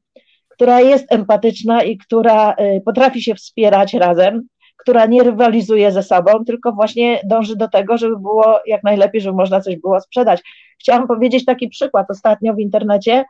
[0.49, 4.47] która jest empatyczna i która y, potrafi się wspierać razem,
[4.83, 9.37] która nie rywalizuje ze sobą, tylko właśnie dąży do tego, żeby było jak najlepiej, żeby
[9.37, 10.41] można coś było sprzedać.
[10.79, 12.11] Chciałam powiedzieć taki przykład.
[12.11, 13.25] Ostatnio w internecie e,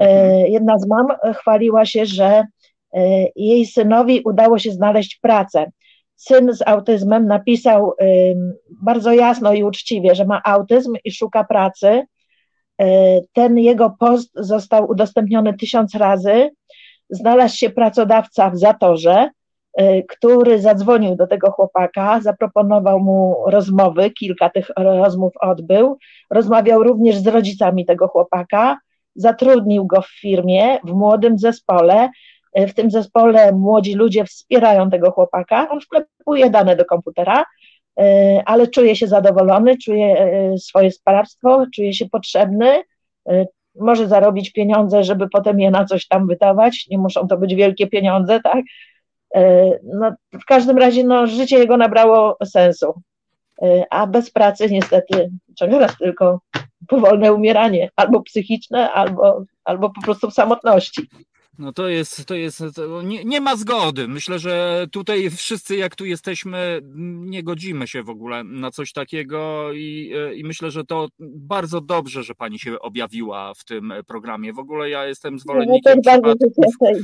[0.00, 0.52] mhm.
[0.52, 2.44] jedna z mam chwaliła się, że e,
[3.36, 5.70] jej synowi udało się znaleźć pracę.
[6.16, 7.92] Syn z autyzmem napisał
[8.82, 12.02] bardzo jasno i uczciwie, że ma autyzm i szuka pracy.
[12.80, 16.50] E, ten jego post został udostępniony tysiąc razy.
[17.10, 19.30] Znalazł się pracodawca w zatorze,
[20.08, 25.98] który zadzwonił do tego chłopaka, zaproponował mu rozmowy, kilka tych rozmów odbył.
[26.30, 28.78] Rozmawiał również z rodzicami tego chłopaka,
[29.14, 32.08] zatrudnił go w firmie, w młodym zespole.
[32.56, 35.68] W tym zespole młodzi ludzie wspierają tego chłopaka.
[35.70, 37.44] On wklepuje dane do komputera,
[38.44, 40.16] ale czuje się zadowolony, czuje
[40.58, 42.82] swoje sprawstwo, czuje się potrzebny,
[43.80, 46.86] może zarobić pieniądze, żeby potem je na coś tam wydawać.
[46.90, 48.64] Nie muszą to być wielkie pieniądze, tak?
[49.34, 53.02] E, no, w każdym razie no, życie jego nabrało sensu,
[53.62, 55.30] e, a bez pracy niestety
[55.78, 56.40] raz tylko
[56.88, 61.08] powolne umieranie, albo psychiczne, albo, albo po prostu w samotności.
[61.58, 64.08] No to jest, to jest, to nie, nie, ma zgody.
[64.08, 69.72] Myślę, że tutaj wszyscy, jak tu jesteśmy, nie godzimy się w ogóle na coś takiego
[69.72, 74.52] i, i myślę, że to bardzo dobrze, że pani się objawiła w tym programie.
[74.52, 76.34] W ogóle ja jestem zwolennikiem no, bardzo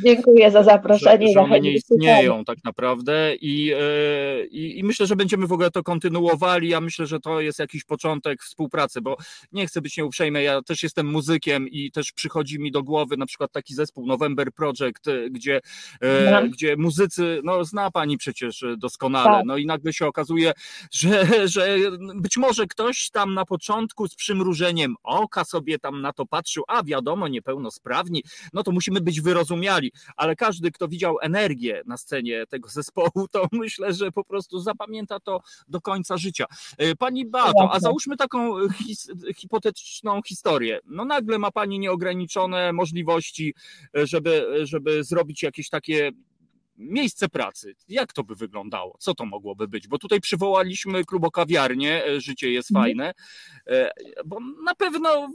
[0.05, 1.27] Dziękuję za zaproszenie.
[1.27, 5.53] Że, że one nie istnieją tak naprawdę i, e, i, i myślę, że będziemy w
[5.53, 6.69] ogóle to kontynuowali.
[6.69, 9.17] Ja myślę, że to jest jakiś początek współpracy, bo
[9.53, 13.27] nie chcę być nieuprzejmy, ja też jestem muzykiem i też przychodzi mi do głowy na
[13.27, 15.61] przykład taki zespół November Project, e, gdzie,
[16.31, 16.49] no.
[16.49, 19.47] gdzie muzycy, no zna pani przecież e, doskonale, tak.
[19.47, 20.53] no i nagle się okazuje,
[20.91, 21.79] że, że
[22.15, 26.83] być może ktoś tam na początku z przymrużeniem oka sobie tam na to patrzył, a
[26.83, 28.23] wiadomo, niepełnosprawni,
[28.53, 33.47] no to musimy być wyrozumiali, ale każdy, kto widział energię na scenie tego zespołu, to
[33.53, 36.45] myślę, że po prostu zapamięta to do końca życia.
[36.99, 40.81] Pani Bato, a załóżmy taką his, hipotetyczną historię.
[40.87, 43.55] No nagle ma pani nieograniczone możliwości,
[43.95, 44.34] żeby
[44.65, 46.13] żeby, zrobić jakieś takie
[46.77, 47.75] miejsce pracy.
[47.89, 48.97] Jak to by wyglądało?
[48.99, 49.89] Co to mogłoby być?
[49.89, 52.85] Bo tutaj przywołaliśmy klubokawiarnię, e, życie jest mhm.
[52.85, 53.13] fajne,
[53.69, 53.91] e,
[54.27, 55.29] bo na pewno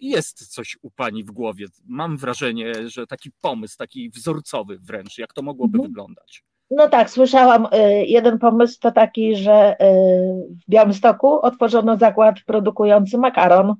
[0.00, 1.66] jest coś u pani w głowie.
[1.86, 5.90] Mam wrażenie, że taki pomysł, taki wzorcowy wręcz, jak to mogłoby mhm.
[5.90, 6.44] wyglądać.
[6.70, 7.68] No tak, słyszałam.
[7.72, 9.76] E, jeden pomysł to taki, że
[10.50, 13.74] w Białymstoku otworzono zakład produkujący makaron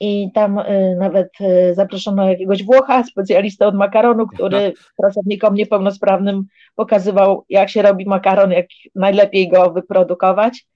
[0.00, 4.72] i tam y, nawet y, zaproszono jakiegoś Włocha, specjalistę od makaronu, który
[5.02, 10.66] pracownikom niepełnosprawnym pokazywał, jak się robi makaron, jak najlepiej go wyprodukować.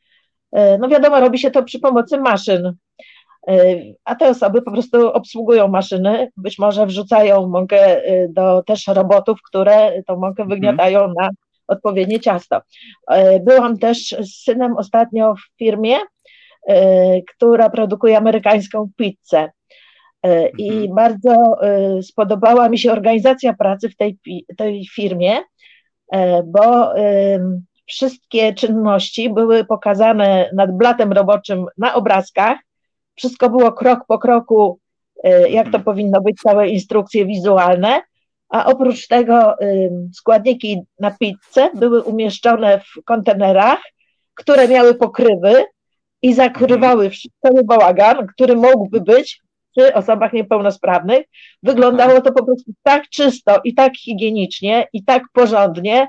[0.57, 2.73] Y, no wiadomo, robi się to przy pomocy maszyn,
[4.05, 10.03] a te osoby po prostu obsługują maszyny, być może wrzucają mąkę do też robotów, które
[10.07, 10.49] tą mąkę mhm.
[10.49, 11.31] wygniatają na
[11.67, 12.61] odpowiednie ciasto.
[13.41, 15.97] Byłam też z synem ostatnio w firmie,
[17.37, 19.51] która produkuje amerykańską pizzę.
[20.25, 20.95] E, I mhm.
[20.95, 24.19] bardzo e, spodobała mi się organizacja pracy w tej,
[24.57, 25.39] tej firmie,
[26.45, 26.93] bo
[27.87, 32.59] wszystkie czynności były pokazane nad blatem roboczym na obrazkach.
[33.15, 34.79] Wszystko było krok po kroku,
[35.51, 35.85] jak to mhm.
[35.85, 38.01] powinno być, całe instrukcje wizualne.
[38.49, 39.55] A oprócz tego
[40.15, 43.83] składniki na pizzę były umieszczone w kontenerach,
[44.35, 45.65] które miały pokrywy,
[46.25, 47.11] i zakrywały
[47.43, 49.41] cały bałagan, który mógłby być
[49.77, 51.27] przy osobach niepełnosprawnych.
[51.63, 56.09] Wyglądało to po prostu tak czysto i tak higienicznie i tak porządnie,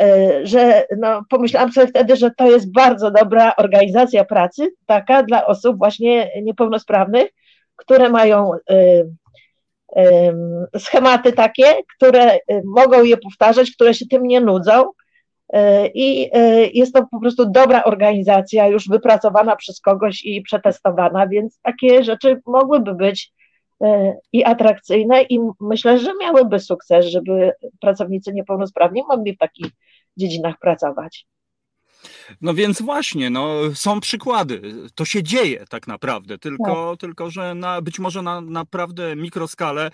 [0.00, 5.46] e, że no, pomyślałam sobie wtedy, że to jest bardzo dobra organizacja pracy, taka dla
[5.46, 7.28] osób właśnie niepełnosprawnych,
[7.76, 8.74] które mają y,
[9.98, 14.90] y, schematy takie, które mogą je powtarzać, które się tym nie nudzą, E,
[15.94, 21.60] I e, jest to po prostu dobra organizacja, już wypracowana przez kogoś i przetestowana, więc
[21.62, 23.32] takie rzeczy mogłyby być
[23.82, 29.66] e, i atrakcyjne, i myślę, że miałyby sukces, żeby pracownicy niepełnosprawni mogli w takich
[30.16, 31.26] dziedzinach pracować.
[32.40, 34.62] No więc właśnie, no, są przykłady.
[34.94, 37.00] To się dzieje tak naprawdę, tylko, tak.
[37.00, 39.90] tylko że na, być może na naprawdę mikroskalę.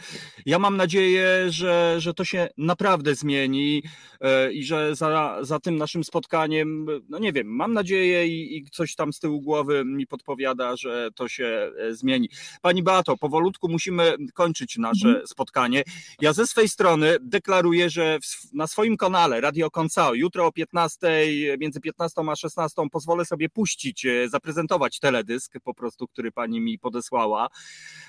[0.47, 3.83] Ja mam nadzieję, że, że to się naprawdę zmieni
[4.21, 8.71] e, i że za, za tym naszym spotkaniem, no nie wiem, mam nadzieję i, i
[8.71, 12.29] coś tam z tyłu głowy mi podpowiada, że to się e, zmieni.
[12.63, 15.27] Pani Beato, powolutku musimy kończyć nasze mhm.
[15.27, 15.83] spotkanie.
[16.21, 21.27] Ja ze swej strony deklaruję, że w, na swoim kanale Radio Koncao jutro o 15,
[21.59, 26.79] między 15 a 16 pozwolę sobie puścić, e, zaprezentować teledysk po prostu, który pani mi
[26.79, 27.49] podesłała.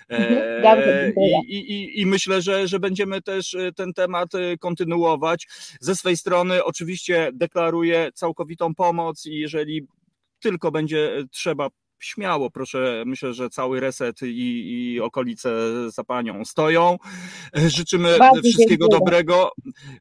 [0.09, 1.13] Mhm, e,
[1.47, 5.47] I, i, I, myślę, że, że będziemy też e, ten temat kontynuować.
[5.79, 9.87] Ze swej strony oczywiście deklaruję całkowitą pomoc i jeżeli
[10.39, 11.69] tylko będzie trzeba
[11.99, 15.51] śmiało, proszę, myślę, że cały reset i, i okolice
[15.91, 16.97] za panią stoją.
[17.53, 18.99] Życzymy Bardzo wszystkiego dziękuję.
[18.99, 19.51] dobrego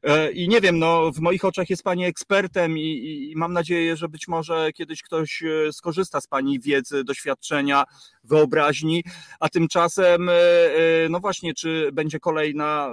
[0.03, 3.97] E, i nie wiem, no w moich oczach jest pani ekspertem i, i mam nadzieję,
[3.97, 7.83] że być może kiedyś ktoś e, skorzysta z pani wiedzy, doświadczenia,
[8.23, 9.03] wyobraźni,
[9.39, 12.91] a tymczasem, e, e, no właśnie, czy będzie kolejna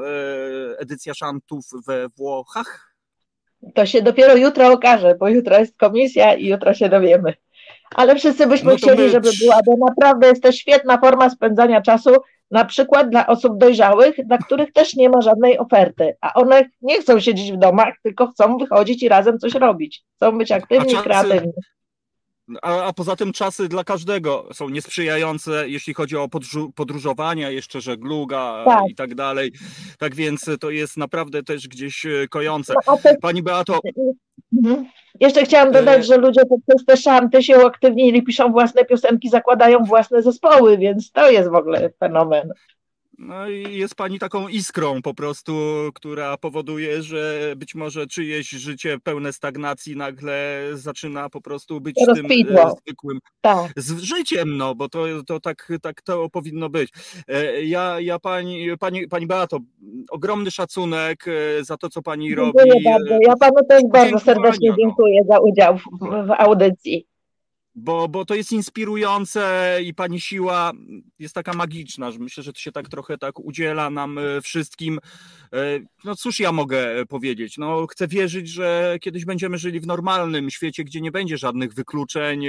[0.75, 2.95] e, edycja szantów we Włochach?
[3.75, 7.35] To się dopiero jutro okaże, bo jutro jest komisja i jutro się dowiemy.
[7.95, 11.83] Ale wszyscy byśmy No chcieli, my- żeby była, bo naprawdę jest to świetna forma spędzania
[11.83, 12.11] czasu,
[12.51, 17.01] na przykład dla osób dojrzałych, dla których też nie ma żadnej oferty, a one nie
[17.01, 20.03] chcą siedzieć w domach, tylko chcą wychodzić i razem coś robić.
[20.17, 21.53] Chcą być aktywni, czasy- kreatywni.
[22.63, 27.81] A, a poza tym czasy dla każdego są niesprzyjające, jeśli chodzi o podróż, podróżowania, jeszcze
[27.81, 28.81] żegluga Tak.
[28.89, 29.53] i tak dalej.
[29.99, 32.75] Tak więc to jest naprawdę też gdzieś e, kojące.
[32.87, 33.81] No, Pani Beato,
[34.65, 34.87] Mhm.
[35.21, 39.85] Jeszcze chciałam dodać, E, że ludzie poprzez te szanty się uaktywnili, piszą własne piosenki, zakładają
[39.85, 42.53] własne zespoły, więc to jest w ogóle fenomen.
[43.19, 45.53] No i jest pani taką iskrą po prostu,
[45.95, 52.07] która powoduje, że być może czyjeś życie pełne stagnacji nagle zaczyna po prostu być tym
[52.09, 52.63] Rozkwitło.
[52.63, 53.73] e, zwykłym Tak.
[53.77, 56.91] z życiem, no bo to, to tak, tak to powinno być.
[57.29, 59.59] E, Ja, ja pani, pani, pani Beato,
[60.11, 62.53] ogromny szacunek e, za to, co pani robi.
[62.59, 63.15] Dziękuję bardzo.
[63.15, 64.77] e, Ja panu też bardzo serdecznie no.
[64.79, 65.83] dziękuję za udział w,
[66.27, 67.07] w audycji.
[67.75, 70.73] Bo, bo to jest inspirujące i pani siła
[71.19, 74.99] jest taka magiczna, że myślę, że to się tak trochę tak udziela nam e, wszystkim.
[75.53, 77.59] E, No cóż ja mogę e, powiedzieć?
[77.59, 82.47] No chcę wierzyć, że kiedyś będziemy żyli w normalnym świecie, gdzie nie będzie żadnych wykluczeń,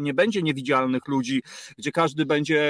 [0.00, 1.42] nie będzie niewidzialnych ludzi,
[1.78, 2.60] gdzie każdy będzie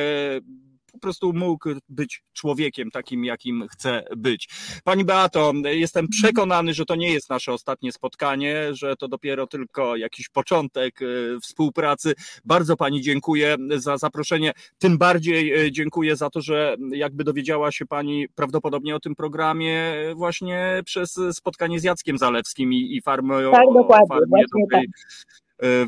[0.91, 4.49] po prostu mógł być człowiekiem takim, jakim chce być.
[4.85, 9.97] Pani Beato, jestem przekonany, że to nie jest nasze ostatnie spotkanie, że to dopiero tylko
[9.97, 11.07] jakiś początek e,
[11.41, 12.15] współpracy.
[12.45, 14.53] Bardzo Pani dziękuję za zaproszenie.
[14.79, 19.95] Tym bardziej e, dziękuję za to, że jakby dowiedziała się Pani prawdopodobnie o tym programie
[20.15, 24.45] właśnie przez spotkanie z Jackiem Zalewskim i, i farmą Tak, dokładnie, farmie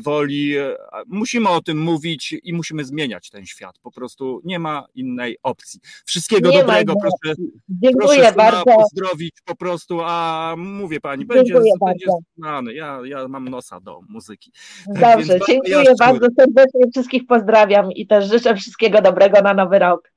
[0.03, 0.57] woli.
[0.57, 0.75] E,
[1.07, 3.79] Musimy o tym mówić i musimy zmieniać ten świat.
[3.79, 5.79] Po prostu nie ma innej opcji.
[6.05, 7.35] Wszystkiego Nie dobrego, proszę
[7.69, 8.63] Dziękuję Proszę bardzo.
[8.63, 12.05] pozdrowić po prostu, a mówię pani, będzie, Dziękuję będzie
[12.37, 12.73] znany.
[12.73, 14.51] Ja, ja mam nosa do muzyki.
[14.87, 16.91] więc Dobrze, dziękuję bardzo serdecznie.
[16.91, 20.12] Wszystkich pozdrawiam i też życzę wszystkiego dobrego na nowy rok.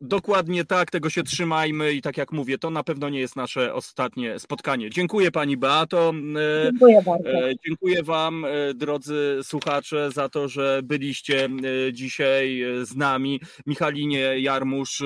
[0.00, 3.74] Dokładnie tak, tego się trzymajmy i tak jak mówię, to na pewno nie jest nasze
[3.74, 4.90] ostatnie spotkanie.
[4.90, 6.12] Dziękuję pani Beato.
[6.36, 7.28] E, Dziękuję bardzo.
[7.28, 11.48] E, Dziękuję Wam, e, drodzy słuchacze, za to, że byliście
[11.92, 13.40] dzisiaj z nami.
[13.66, 15.02] Michalinie Jarmusz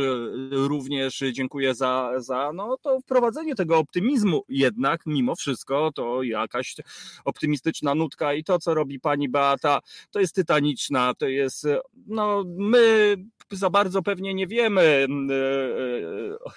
[0.51, 4.45] również dziękuję za, za no, to wprowadzenie tego optymizmu.
[4.49, 6.77] Jednak, mimo wszystko, to jakaś
[7.25, 11.15] optymistyczna nutka i to, co robi pani Beata, to jest tytaniczna.
[11.15, 11.67] To jest,
[12.07, 13.17] no, my
[13.57, 15.05] za bardzo pewnie nie wiemy, e,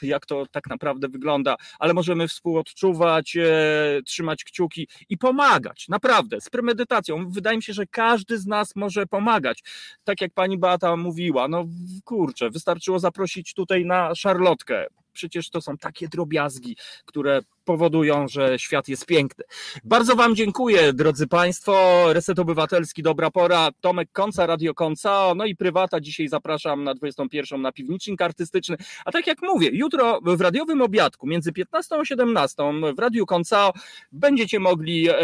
[0.04, 6.42] e, jak to tak naprawdę wygląda, ale możemy współodczuwać, e, trzymać kciuki i pomagać, naprawdę,
[6.42, 7.30] z premedytacją.
[7.30, 9.64] Wydaje mi się, że każdy z nas może pomagać.
[10.04, 11.66] Tak jak pani Beata mówiła, no
[12.04, 14.88] kurczę, wystarczyło zaprosić tutaj na szarlotkę.
[15.16, 19.44] Przecież to są takie drobiazgi, które powodują, że świat jest piękny.
[19.84, 22.04] Bardzo Wam dziękuję, drodzy Państwo.
[22.14, 23.70] Reset Obywatelski, dobra pora.
[23.82, 26.00] Tomek Konca, Radio Konca, no i prywata.
[26.00, 28.78] Dzisiaj zapraszam na 21 na piwnicznik artystyczny.
[29.06, 32.64] A tak jak mówię, jutro w radiowym obiadku między 15 a 17
[32.96, 33.72] w Radiu Konca
[34.12, 35.16] będziecie mogli e,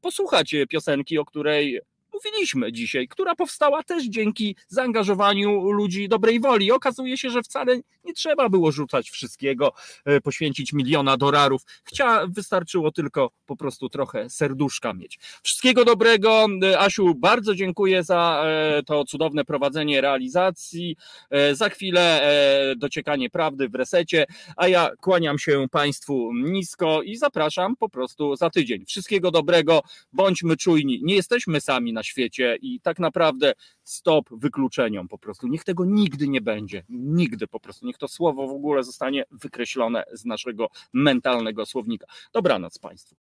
[0.00, 1.80] posłuchać piosenki, o której
[2.12, 6.72] mówiliśmy dzisiaj, która powstała też dzięki zaangażowaniu ludzi dobrej woli.
[6.72, 9.72] Okazuje się, że wcale nie trzeba było rzucać wszystkiego,
[10.04, 11.62] e, poświęcić miliona dolarów.
[11.84, 15.18] Chcia, wystarczyło tylko po prostu trochę serduszka mieć.
[15.42, 16.46] Wszystkiego dobrego.
[16.62, 20.96] E, Asiu, bardzo dziękuję za e, to cudowne prowadzenie realizacji.
[21.52, 22.22] Za chwilę
[22.76, 24.26] dociekanie prawdy w resecie,
[24.56, 28.84] a ja kłaniam się Państwu nisko i zapraszam po prostu za tydzień.
[28.86, 29.82] Wszystkiego dobrego,
[30.12, 31.00] bądźmy czujni.
[31.02, 33.52] Nie jesteśmy sami na świecie i tak naprawdę
[33.84, 35.48] stop wykluczeniom po prostu.
[35.48, 36.84] Niech tego nigdy nie będzie.
[36.88, 37.86] Nigdy po prostu.
[37.86, 42.06] Niech to słowo w ogóle zostanie wykreślone z naszego mentalnego słownika.
[42.32, 43.31] Dobranoc Państwu.